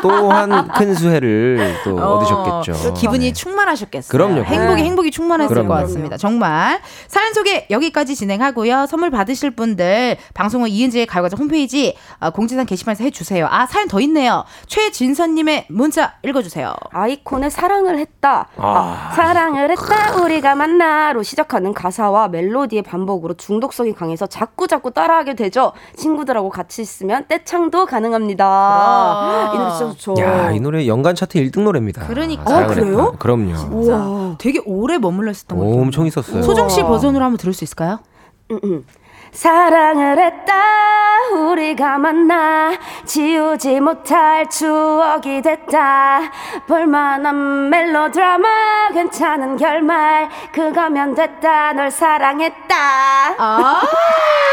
[0.03, 2.93] 또한 큰 수혜를 또 어, 얻으셨겠죠.
[2.93, 3.33] 기분이 네.
[3.33, 4.11] 충만하셨겠어요.
[4.11, 4.43] 그럼요.
[4.43, 4.87] 행복이 네.
[4.87, 5.69] 행복이 충만했을 그럼요.
[5.69, 6.17] 것 같습니다.
[6.17, 8.85] 정말 사연 소개 여기까지 진행하고요.
[8.87, 13.47] 선물 받으실 분들 방송은 이은지의 가요과자 홈페이지 어, 공지사항 게시판에서 해주세요.
[13.49, 14.43] 아 사연 더 있네요.
[14.67, 16.75] 최진선님의 문자 읽어주세요.
[16.91, 18.47] 아이콘의 사랑을 했다.
[18.57, 19.09] 아.
[19.09, 20.21] 아, 사랑을 했다.
[20.21, 25.71] 우리가 만나로 시작하는 가사와 멜로디의 반복으로 중독성이 강해서 자꾸 자꾸 따라하게 되죠.
[25.95, 29.49] 친구들하고 같이 있으면 떼창도 가능합니다.
[29.49, 29.55] 그럼.
[29.55, 30.21] 이 노래 진짜 좋죠.
[30.21, 32.07] 야, 이 노래 연간 차트 1등 노래입니다.
[32.07, 32.43] 그러니까.
[32.45, 33.15] 아, 그래요?
[33.19, 33.53] 그럼요.
[33.71, 34.35] 우와.
[34.39, 35.81] 되게 오래 머물러 있었던 같아요.
[35.81, 36.43] 엄청 있었어요.
[36.43, 37.99] 소정 씨 버전으로 한번 들을 수 있을까요?
[39.33, 40.53] 사랑을 했다
[41.33, 42.71] 우리가 만나
[43.05, 46.21] 지우지 못할 추억이 됐다
[46.67, 52.75] 볼만한 멜로드라마 괜찮은 결말 그거면 됐다 널 사랑했다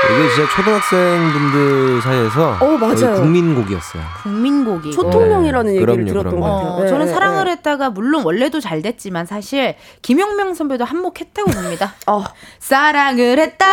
[0.02, 3.16] 이게 진짜 초등학생분들 사이에서 오, 맞아요.
[3.20, 4.02] 국민곡이었어요.
[4.22, 4.92] 국민곡이.
[4.92, 6.46] 초통령이라는 네, 얘기를 그럼요, 들었던 그럼요.
[6.46, 7.50] 것 같아요 어, 네, 저는 네, 사랑을 네.
[7.52, 11.92] 했다가 물론 원래도 잘 됐지만 사실 김용명 선배도 한몫했다고 봅니다.
[12.06, 12.24] 어.
[12.58, 13.66] 사랑을 했다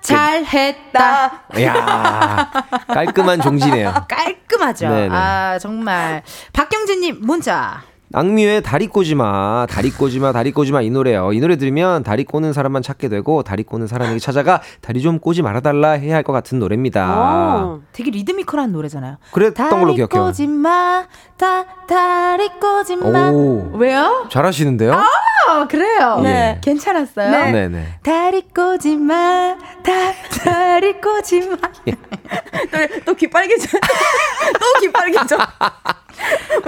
[0.00, 1.32] 잘했다
[1.62, 2.50] 야
[2.88, 3.92] 깔끔한 종지네요.
[4.08, 4.88] 깔끔하죠.
[4.88, 5.14] 네네.
[5.14, 6.22] 아 정말
[6.52, 7.82] 박경진님 문자.
[8.12, 11.32] 악뮤의 다리 꼬지마, 다리 꼬지마, 다리 꼬지마 이 노래요.
[11.32, 15.42] 이 노래 들으면 다리 꼬는 사람만 찾게 되고 다리 꼬는 사람에게 찾아가 다리 좀 꼬지
[15.42, 17.14] 말아달라 해야 할 것 같은 노래입니다.
[17.16, 17.80] 어.
[17.92, 19.16] 되게 리드미컬한 노래잖아요.
[19.32, 20.22] 그랬던 걸로 다리 기억해요.
[20.24, 21.04] 꼬지마,
[21.36, 23.30] 다 다리 꼬지마.
[23.30, 23.72] 오.
[23.76, 24.26] 왜요?
[24.30, 24.92] 잘하시는데요?
[24.92, 26.20] 어, 그래요.
[26.22, 26.58] 네.
[26.62, 27.30] 괜찮았어요.
[27.30, 27.52] 네.
[27.52, 27.86] 네 네.
[28.02, 29.92] 다리 꼬지마, 다
[30.42, 31.56] 다리 꼬지마.
[33.04, 35.36] 또 귀 빨개져 또 귀 빨개져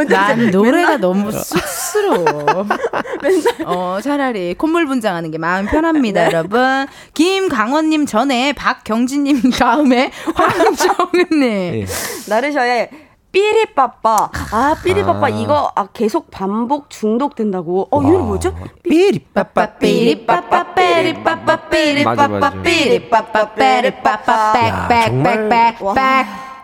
[0.08, 2.66] 난 노래가 너무 쑥스러워.
[3.66, 6.86] 어, 차라리 콧물 분장하는 게 마음 편합니다, 여러분.
[7.14, 11.42] 김강원님 전에 박경진님 다음에 황정은님.
[11.42, 11.86] 예.
[12.28, 12.90] 나르샤의
[13.30, 15.28] 삐리빠빠 아 삐리빠빠 아.
[15.28, 18.54] 이거 아, 계속 반복 중독된다고 어 이 노래 뭐죠?
[18.82, 22.50] 삐리빠빠 삐리빠빠 삐리빠빠 삐리빠빠.
[22.62, 25.48] 삐리빠빠 삐리빠빠 야, 정말.
[25.48, 25.82] 빽빽빽빽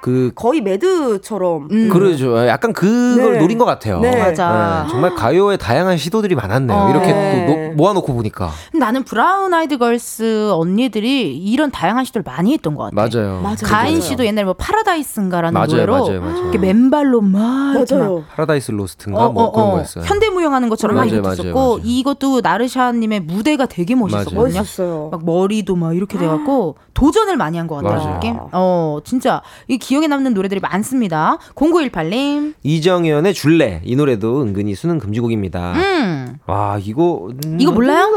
[0.05, 1.89] 그 거의 매드처럼 음.
[1.89, 2.47] 그러죠.
[2.47, 3.39] 약간 그걸 네.
[3.39, 4.01] 노린 것 같아요.
[4.01, 4.15] 네.
[4.23, 4.83] 맞아.
[4.85, 6.77] 네, 정말 가요의 다양한 시도들이 많았네요.
[6.79, 6.91] 어.
[6.91, 7.47] 이렇게 네.
[7.47, 12.91] 또 노- 모아놓고 보니까 나는 브라운 아이드 걸스 언니들이 이런 다양한 시도를 많이 했던 것
[12.95, 12.95] 같아.
[12.95, 13.41] 맞아요.
[13.41, 13.57] 맞아요.
[13.65, 14.01] 가인.
[14.03, 16.39] 씨도 옛날에 뭐 파라다이스인가라는 맞아요, 노래로 맞아요, 맞아요.
[16.43, 17.41] 이렇게 맨발로 막
[17.89, 18.25] 맞아요.
[18.35, 19.71] Paradise Lost인가 어, 뭐 어, 그런 어.
[19.73, 20.05] 거였어요.
[20.05, 21.81] 현대무용하는 것처럼 막 맞아요, 있었고.
[21.83, 24.39] 이것도 나르샤님의 무대가 되게 멋있었거든요.
[24.43, 25.09] 멋있었어요.
[25.13, 27.99] 막 머리도 막 이렇게 돼갖고 도전을 많이 한 것 같아요.
[27.99, 28.15] 맞아요.
[28.15, 28.37] 느낌.
[28.53, 31.39] 어 진짜 이 기억에 남는 노래들이 많습니다.
[31.55, 32.55] 0918님.
[32.63, 35.73] 이정현의 줄래 이 노래도 은근히 수능 금지곡입니다.
[35.75, 36.39] 음.
[36.47, 38.09] 와 이거 음, 이거 몰라요?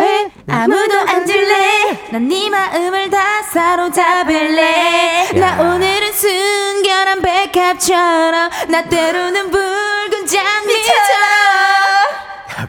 [0.00, 9.50] 에, 아무도 안 줄래 난 네 마음을 다 사로잡을래 나 오늘은 순결한 백합처럼 나 때로는
[9.50, 11.67] 붉은 장미처럼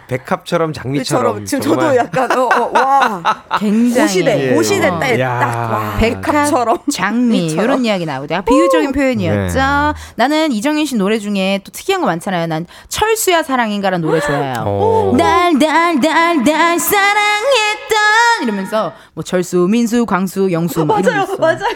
[0.09, 1.85] 백합처럼 장미처럼 지금 정말.
[1.85, 4.55] 저도 약간 어, 어, 와 굉장히 고시대 예.
[4.55, 4.99] 고시대 어.
[4.99, 5.39] 때 야.
[5.39, 7.47] 딱 와, 백합처럼 장미.
[7.53, 9.59] 이런 이야기 나오고 약간 비유적인 표현이었죠.
[9.59, 9.93] 네.
[10.15, 12.47] 나는 이정현 씨 노래 중에 또 특이한 거 많잖아요.
[12.47, 14.63] 난 철수야 사랑인가라는 노래 좋아해요.
[14.65, 15.15] 어.
[15.17, 21.27] 달달달달달 사랑했던 이러면서 뭐 철수, 민수, 광수, 영수 뭐 맞아요.
[21.37, 21.75] 맞아요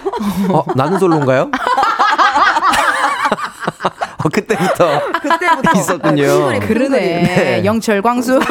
[0.49, 1.51] 어, 나는 솔로인가요?
[4.23, 6.27] 어, 그때부터 그때부터 있었군요.
[6.27, 6.59] 소리.
[6.59, 6.99] 그러네.
[6.99, 7.65] 네.
[7.65, 8.39] 영철, 광수.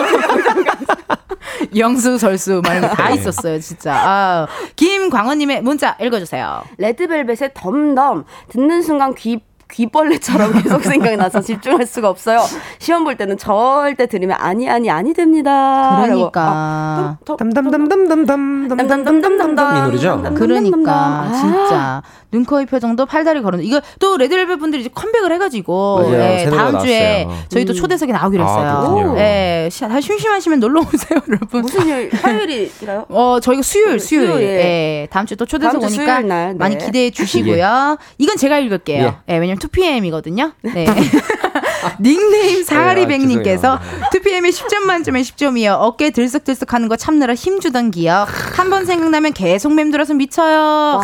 [1.76, 3.94] 영수, 설수 막 이런 거다 있었어요, 진짜.
[3.94, 4.46] 아,
[4.76, 6.64] 김광원님의 문자 읽어주세요.
[6.78, 9.40] 레드벨벳의 덤덤 듣는 순간 귀
[9.72, 12.40] 귀벌레처럼 계속 생각나서 집중할 수가 없어요.
[12.78, 16.02] 시험 볼 때는 절대 들으면 아니 아니 아니 됩니다.
[16.04, 17.16] 그러니까.
[17.26, 20.22] 담담담담담담담담담 이 노래죠?
[20.34, 21.32] 그러니까 아.
[21.32, 26.00] 진짜 눈, 코, 입 표정도 팔다리 걸은 이거 또 레드벨벳 분들이 이제 컴백을 해가지고.
[26.14, 27.44] 예, 새 노래가 다음 주에 나왔어요.
[27.50, 29.14] 저희 또 초대석에 나오기로 아, 했어요.
[29.18, 31.60] 예, 시- 다 심심하시면 놀러 오세요, 여러분.
[31.60, 33.04] 무슨 일 화요일이라요?
[33.10, 34.28] 어, 저희가 수요일, 수요일.
[34.28, 34.42] 수요일.
[34.48, 35.08] 예.
[35.10, 36.54] 다음 주 또 초대석 오니까 네.
[36.54, 37.96] 많이 기대해 주시고요.
[38.18, 39.14] 이건 제가 읽을게요.
[39.28, 40.52] 예, 왜냐면 2PM이거든요.
[40.62, 40.86] 네.
[42.00, 44.08] 닉네임 사하리백님께서 아, 죄송해요.
[44.12, 45.76] 2PM이 10점 만점에 10점이요.
[45.78, 48.26] 어깨 들썩들썩 하는 거 참느라 힘주던 기억.
[48.58, 51.00] 한 번 생각나면 계속 맴돌아서 미쳐요.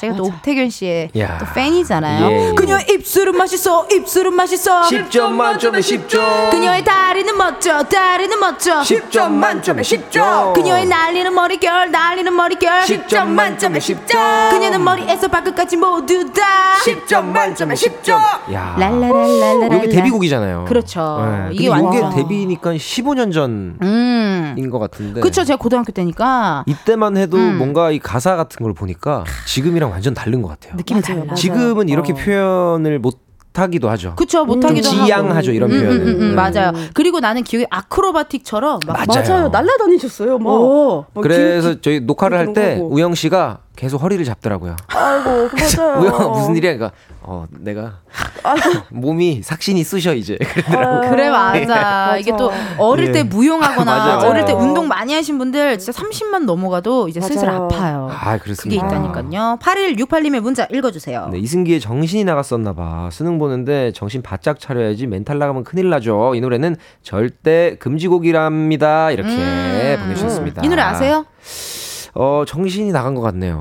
[0.00, 1.38] 제가 또 옥태균 씨의 야.
[1.38, 2.30] 또 팬이잖아요.
[2.30, 2.54] 예.
[2.54, 4.82] 그녀의 입술은 맛있어, 입술은 맛있어.
[4.82, 6.50] 10점 만점에 10점.
[6.50, 8.80] 그녀의 다리는 멋져, 다리는 멋져.
[8.80, 10.52] 10점 만점에 10점.
[10.54, 14.50] 그녀의 날리는 머릿결 날리는 머릿결 10점 만점에 10점.
[14.50, 16.42] 그녀는 머리에서 발끝까지 모두 다
[16.84, 18.10] 10점 만점에 10점.
[18.52, 18.74] 야.
[18.78, 20.64] 랄라랄랄랄라 이게 데뷔곡 이잖아요.
[20.68, 21.18] 그렇죠.
[21.20, 21.48] 네.
[21.54, 25.20] 이게 근데 이게 완전- 데뷔니까 15년 전인 음 것 같은데.
[25.20, 27.58] 그쵸 제가 고등학교 때니까 이때만 해도 음.
[27.58, 30.74] 뭔가 이 가사 같은 걸 보니까 지금이랑 완전 다른 것 같아요.
[30.76, 32.16] 느낌이 달라 지금은 이렇게 어.
[32.16, 33.20] 표현을 못
[33.54, 34.14] 하기도 하죠.
[34.16, 36.00] 그쵸 못하기도 좀 하고 지양하죠 이런 음, 음, 표현을.
[36.06, 36.34] 음, 음, 네.
[36.34, 39.28] 맞아요 그리고 나는 기억에 아크로바틱처럼 막 맞아요.
[39.28, 39.48] 맞아요.
[39.48, 40.38] 날라다니셨어요.
[40.38, 40.50] 막.
[40.50, 41.04] 오.
[41.12, 42.78] 막 그래서 저희 녹화를 할 때.
[42.82, 44.76] 우영 씨가 계속 허리를 잡더라고요.
[44.94, 45.50] 아, 하더라고.
[45.56, 46.00] 맞아요.
[46.00, 46.74] 뭐야 무슨 일이야?
[46.74, 48.00] 그러니까 어 내가
[48.90, 51.10] 몸이 삭신이 쑤셔 이제 그러더라고.
[51.10, 51.66] 그래 맞아.
[51.66, 52.16] 맞아.
[52.18, 53.12] 이게 또 어릴 예.
[53.12, 54.30] 때 무용하거나 맞아요, 맞아요.
[54.30, 57.64] 어릴 때 운동 많이 하신 분들 진짜 30만 넘어가도 이제 슬슬 맞아요.
[57.64, 58.08] 아파요.
[58.10, 58.86] 아 그게 그렇습니다.
[58.86, 59.58] 있다니까요.
[59.60, 61.28] 8168님의 문자 읽어주세요.
[61.32, 63.08] 네, 이승기의 정신이 나갔었나 봐.
[63.12, 66.34] 수능 보는데 정신 바짝 차려야지 멘탈 나가면 큰일 나죠.
[66.34, 69.12] 이 노래는 절대 금지곡이랍니다.
[69.12, 69.98] 이렇게 음.
[70.02, 70.62] 보내주셨습니다.
[70.64, 71.24] 이 노래 아세요?
[72.14, 73.60] 어 정신이 나간 것 같네요.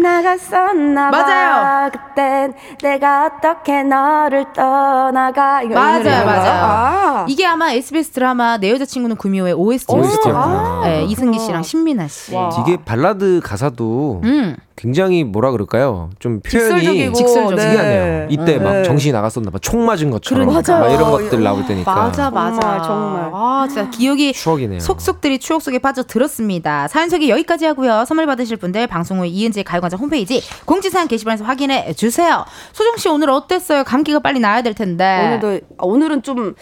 [0.00, 1.22] 정신이 나갔었나 봐.
[1.22, 1.90] 맞아요.
[1.90, 5.62] 그땐 내가 어떻게 너를 떠나가.
[5.62, 6.24] 이거 이 맞아요?
[6.24, 6.64] 맞아요.
[6.64, 7.26] 아.
[7.28, 10.02] 이게 아마 SBS 드라마 내 여자친구는 구미호의 OST였어요.
[10.10, 10.80] OST였구나.
[10.84, 12.34] 네, 이승기 씨랑 신민아 씨.
[12.34, 12.50] 와.
[12.60, 14.56] 이게 발라드 가사도 음.
[14.80, 16.08] 굉장히 뭐라 그럴까요?
[16.18, 17.12] 좀 표현이 직설적이고.
[17.12, 17.56] 직설적이고.
[17.56, 17.66] 네.
[17.68, 18.26] 특이하네요.
[18.30, 18.82] 이때 막 네.
[18.82, 19.58] 정신이 나갔었나 봐.
[19.60, 20.78] 총 맞은 것처럼 그러니까.
[20.80, 21.10] 막 이런.
[21.10, 22.60] 것들 나올 때니까 맞아, 맞아.
[22.60, 23.30] 정말, 정말.
[23.34, 24.80] 아, 진짜 기억이 추억이네요.
[24.80, 26.88] 속속들이 추억 속에 빠져 들었습니다.
[26.88, 28.06] 사연 소개 여기까지 하고요.
[28.06, 32.46] 선물 받으실 분들 방송 후 이은지 가요광장 홈페이지 공지사항 게시판에서 확인해 주세요.
[32.72, 33.84] 소정 씨 오늘 어땠어요?
[33.84, 35.38] 감기가 빨리 나야 될 텐데.
[35.40, 36.54] 오늘도 아, 오늘은 좀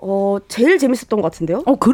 [0.00, 1.62] 어, 제일 재밌었던 것 같은데요?
[1.66, 1.92] 어, 그,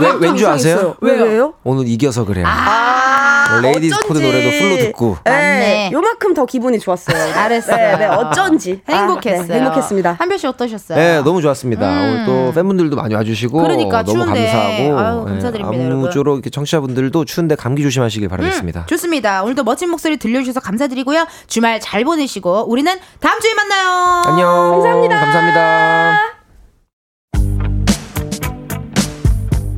[0.00, 0.94] 왜, 왠줄 아세요?
[1.00, 1.54] 왜, 왜요?
[1.64, 2.46] 오늘 이겨서 그래요.
[2.46, 4.20] 아, 레이디스 코드.
[4.20, 5.16] 노래도 full로 듣고.
[5.24, 5.90] 네, 맞네.
[5.92, 7.16] 요만큼 더 기분이 좋았어요.
[7.34, 7.76] 잘했어요.
[7.76, 8.80] 네, 네, 어쩐지.
[8.88, 9.42] 행복했어요.
[9.42, 10.16] 아, 네, 행복했습니다.
[10.20, 10.96] 한별 씨 어떠셨어요?
[10.96, 11.84] 네, 너무 좋았습니다.
[11.88, 11.98] 음.
[11.98, 14.46] 오늘 또 팬분들도 많이 와주시고 그러니까, 너무 추운데.
[14.46, 15.90] 감사하고 아유, 감사드립니다, 네.
[15.90, 18.80] 아무쪼록 이렇게 청취자분들도 추운데 감기 조심하시길 바라겠습니다.
[18.82, 19.42] 음, 좋습니다.
[19.42, 21.26] 오늘도 멋진 목소리 들려주셔서 감사드리고요.
[21.48, 24.22] 주말 잘 보내시고 우리는 다음 주에 만나요.
[24.26, 24.70] 안녕.
[24.70, 25.20] 감사합니다.
[25.20, 26.43] 감사합니다.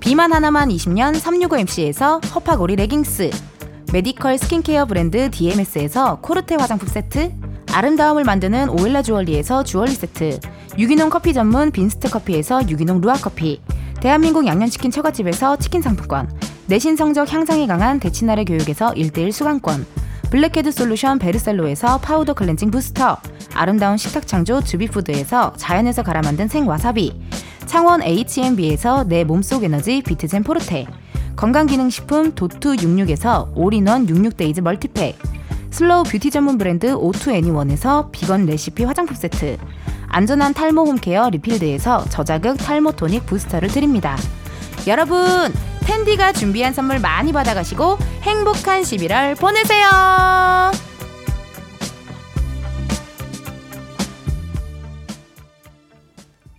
[0.00, 3.30] 비만 하나만 20년 365MC에서 허파고리 레깅스.
[3.92, 7.32] medical skincare 브랜드 DMS에서 코르테 화장품 세트.
[7.72, 10.40] 아름다움을 만드는 오엘라 주얼리에서 주얼리 세트.
[10.78, 13.60] 유기농 커피 전문 빈스트 커피에서 유기농 루아 커피.
[14.00, 16.28] 대한민국 양념치킨 처갓집에서 치킨 상품권.
[16.66, 19.86] 내신 성적 향상에 강한 대치나래 교육에서 1대1 수강권
[20.30, 23.18] blackhead solution 베르셀로에서 powder cleansing booster
[23.54, 27.12] 아름다운 식탁 창조 주비푸드에서 자연에서 갈아 만든 생와사비
[27.66, 30.86] 창원 H&B에서 내 몸속 에너지 비트젠 포르테
[31.36, 35.18] 건강기능식품 도투 66에서 all-in-one 66days multipack
[35.70, 39.58] slow beauty 전문 브랜드 오투애니원에서 비건 레시피 화장품 세트
[40.08, 44.16] 안전한 탈모 홈케어 리필드에서 저자극 탈모 토닉 부스터를 드립니다.
[44.86, 45.52] 여러분
[45.86, 49.86] 텐디가 준비한 선물 많이 받아가시고 행복한 11월 보내세요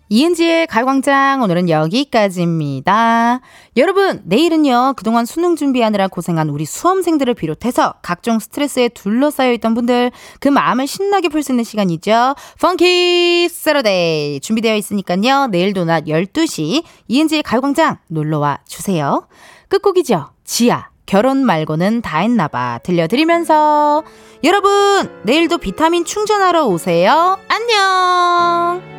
[0.09, 3.41] 이은지의 가요광장 오늘은 여기까지입니다.
[3.75, 10.47] 여러분 내일은요 그동안 수능 준비하느라 고생한 우리 수험생들을 비롯해서 각종 스트레스에 둘러싸여 있던 분들 그
[10.47, 12.35] 마음을 신나게 풀 수 있는 시간이죠.
[12.61, 19.27] Funky Saturday 준비되어 있으니까요 내일도 낮 12시 이은지의 가요광장 놀러와 주세요.
[19.69, 20.29] 끝곡이죠.
[20.43, 24.03] 지아 결혼 말고는 다 했나봐 들려드리면서
[24.43, 27.38] 여러분 내일도 비타민 충전하러 오세요.
[27.47, 28.96] 안녕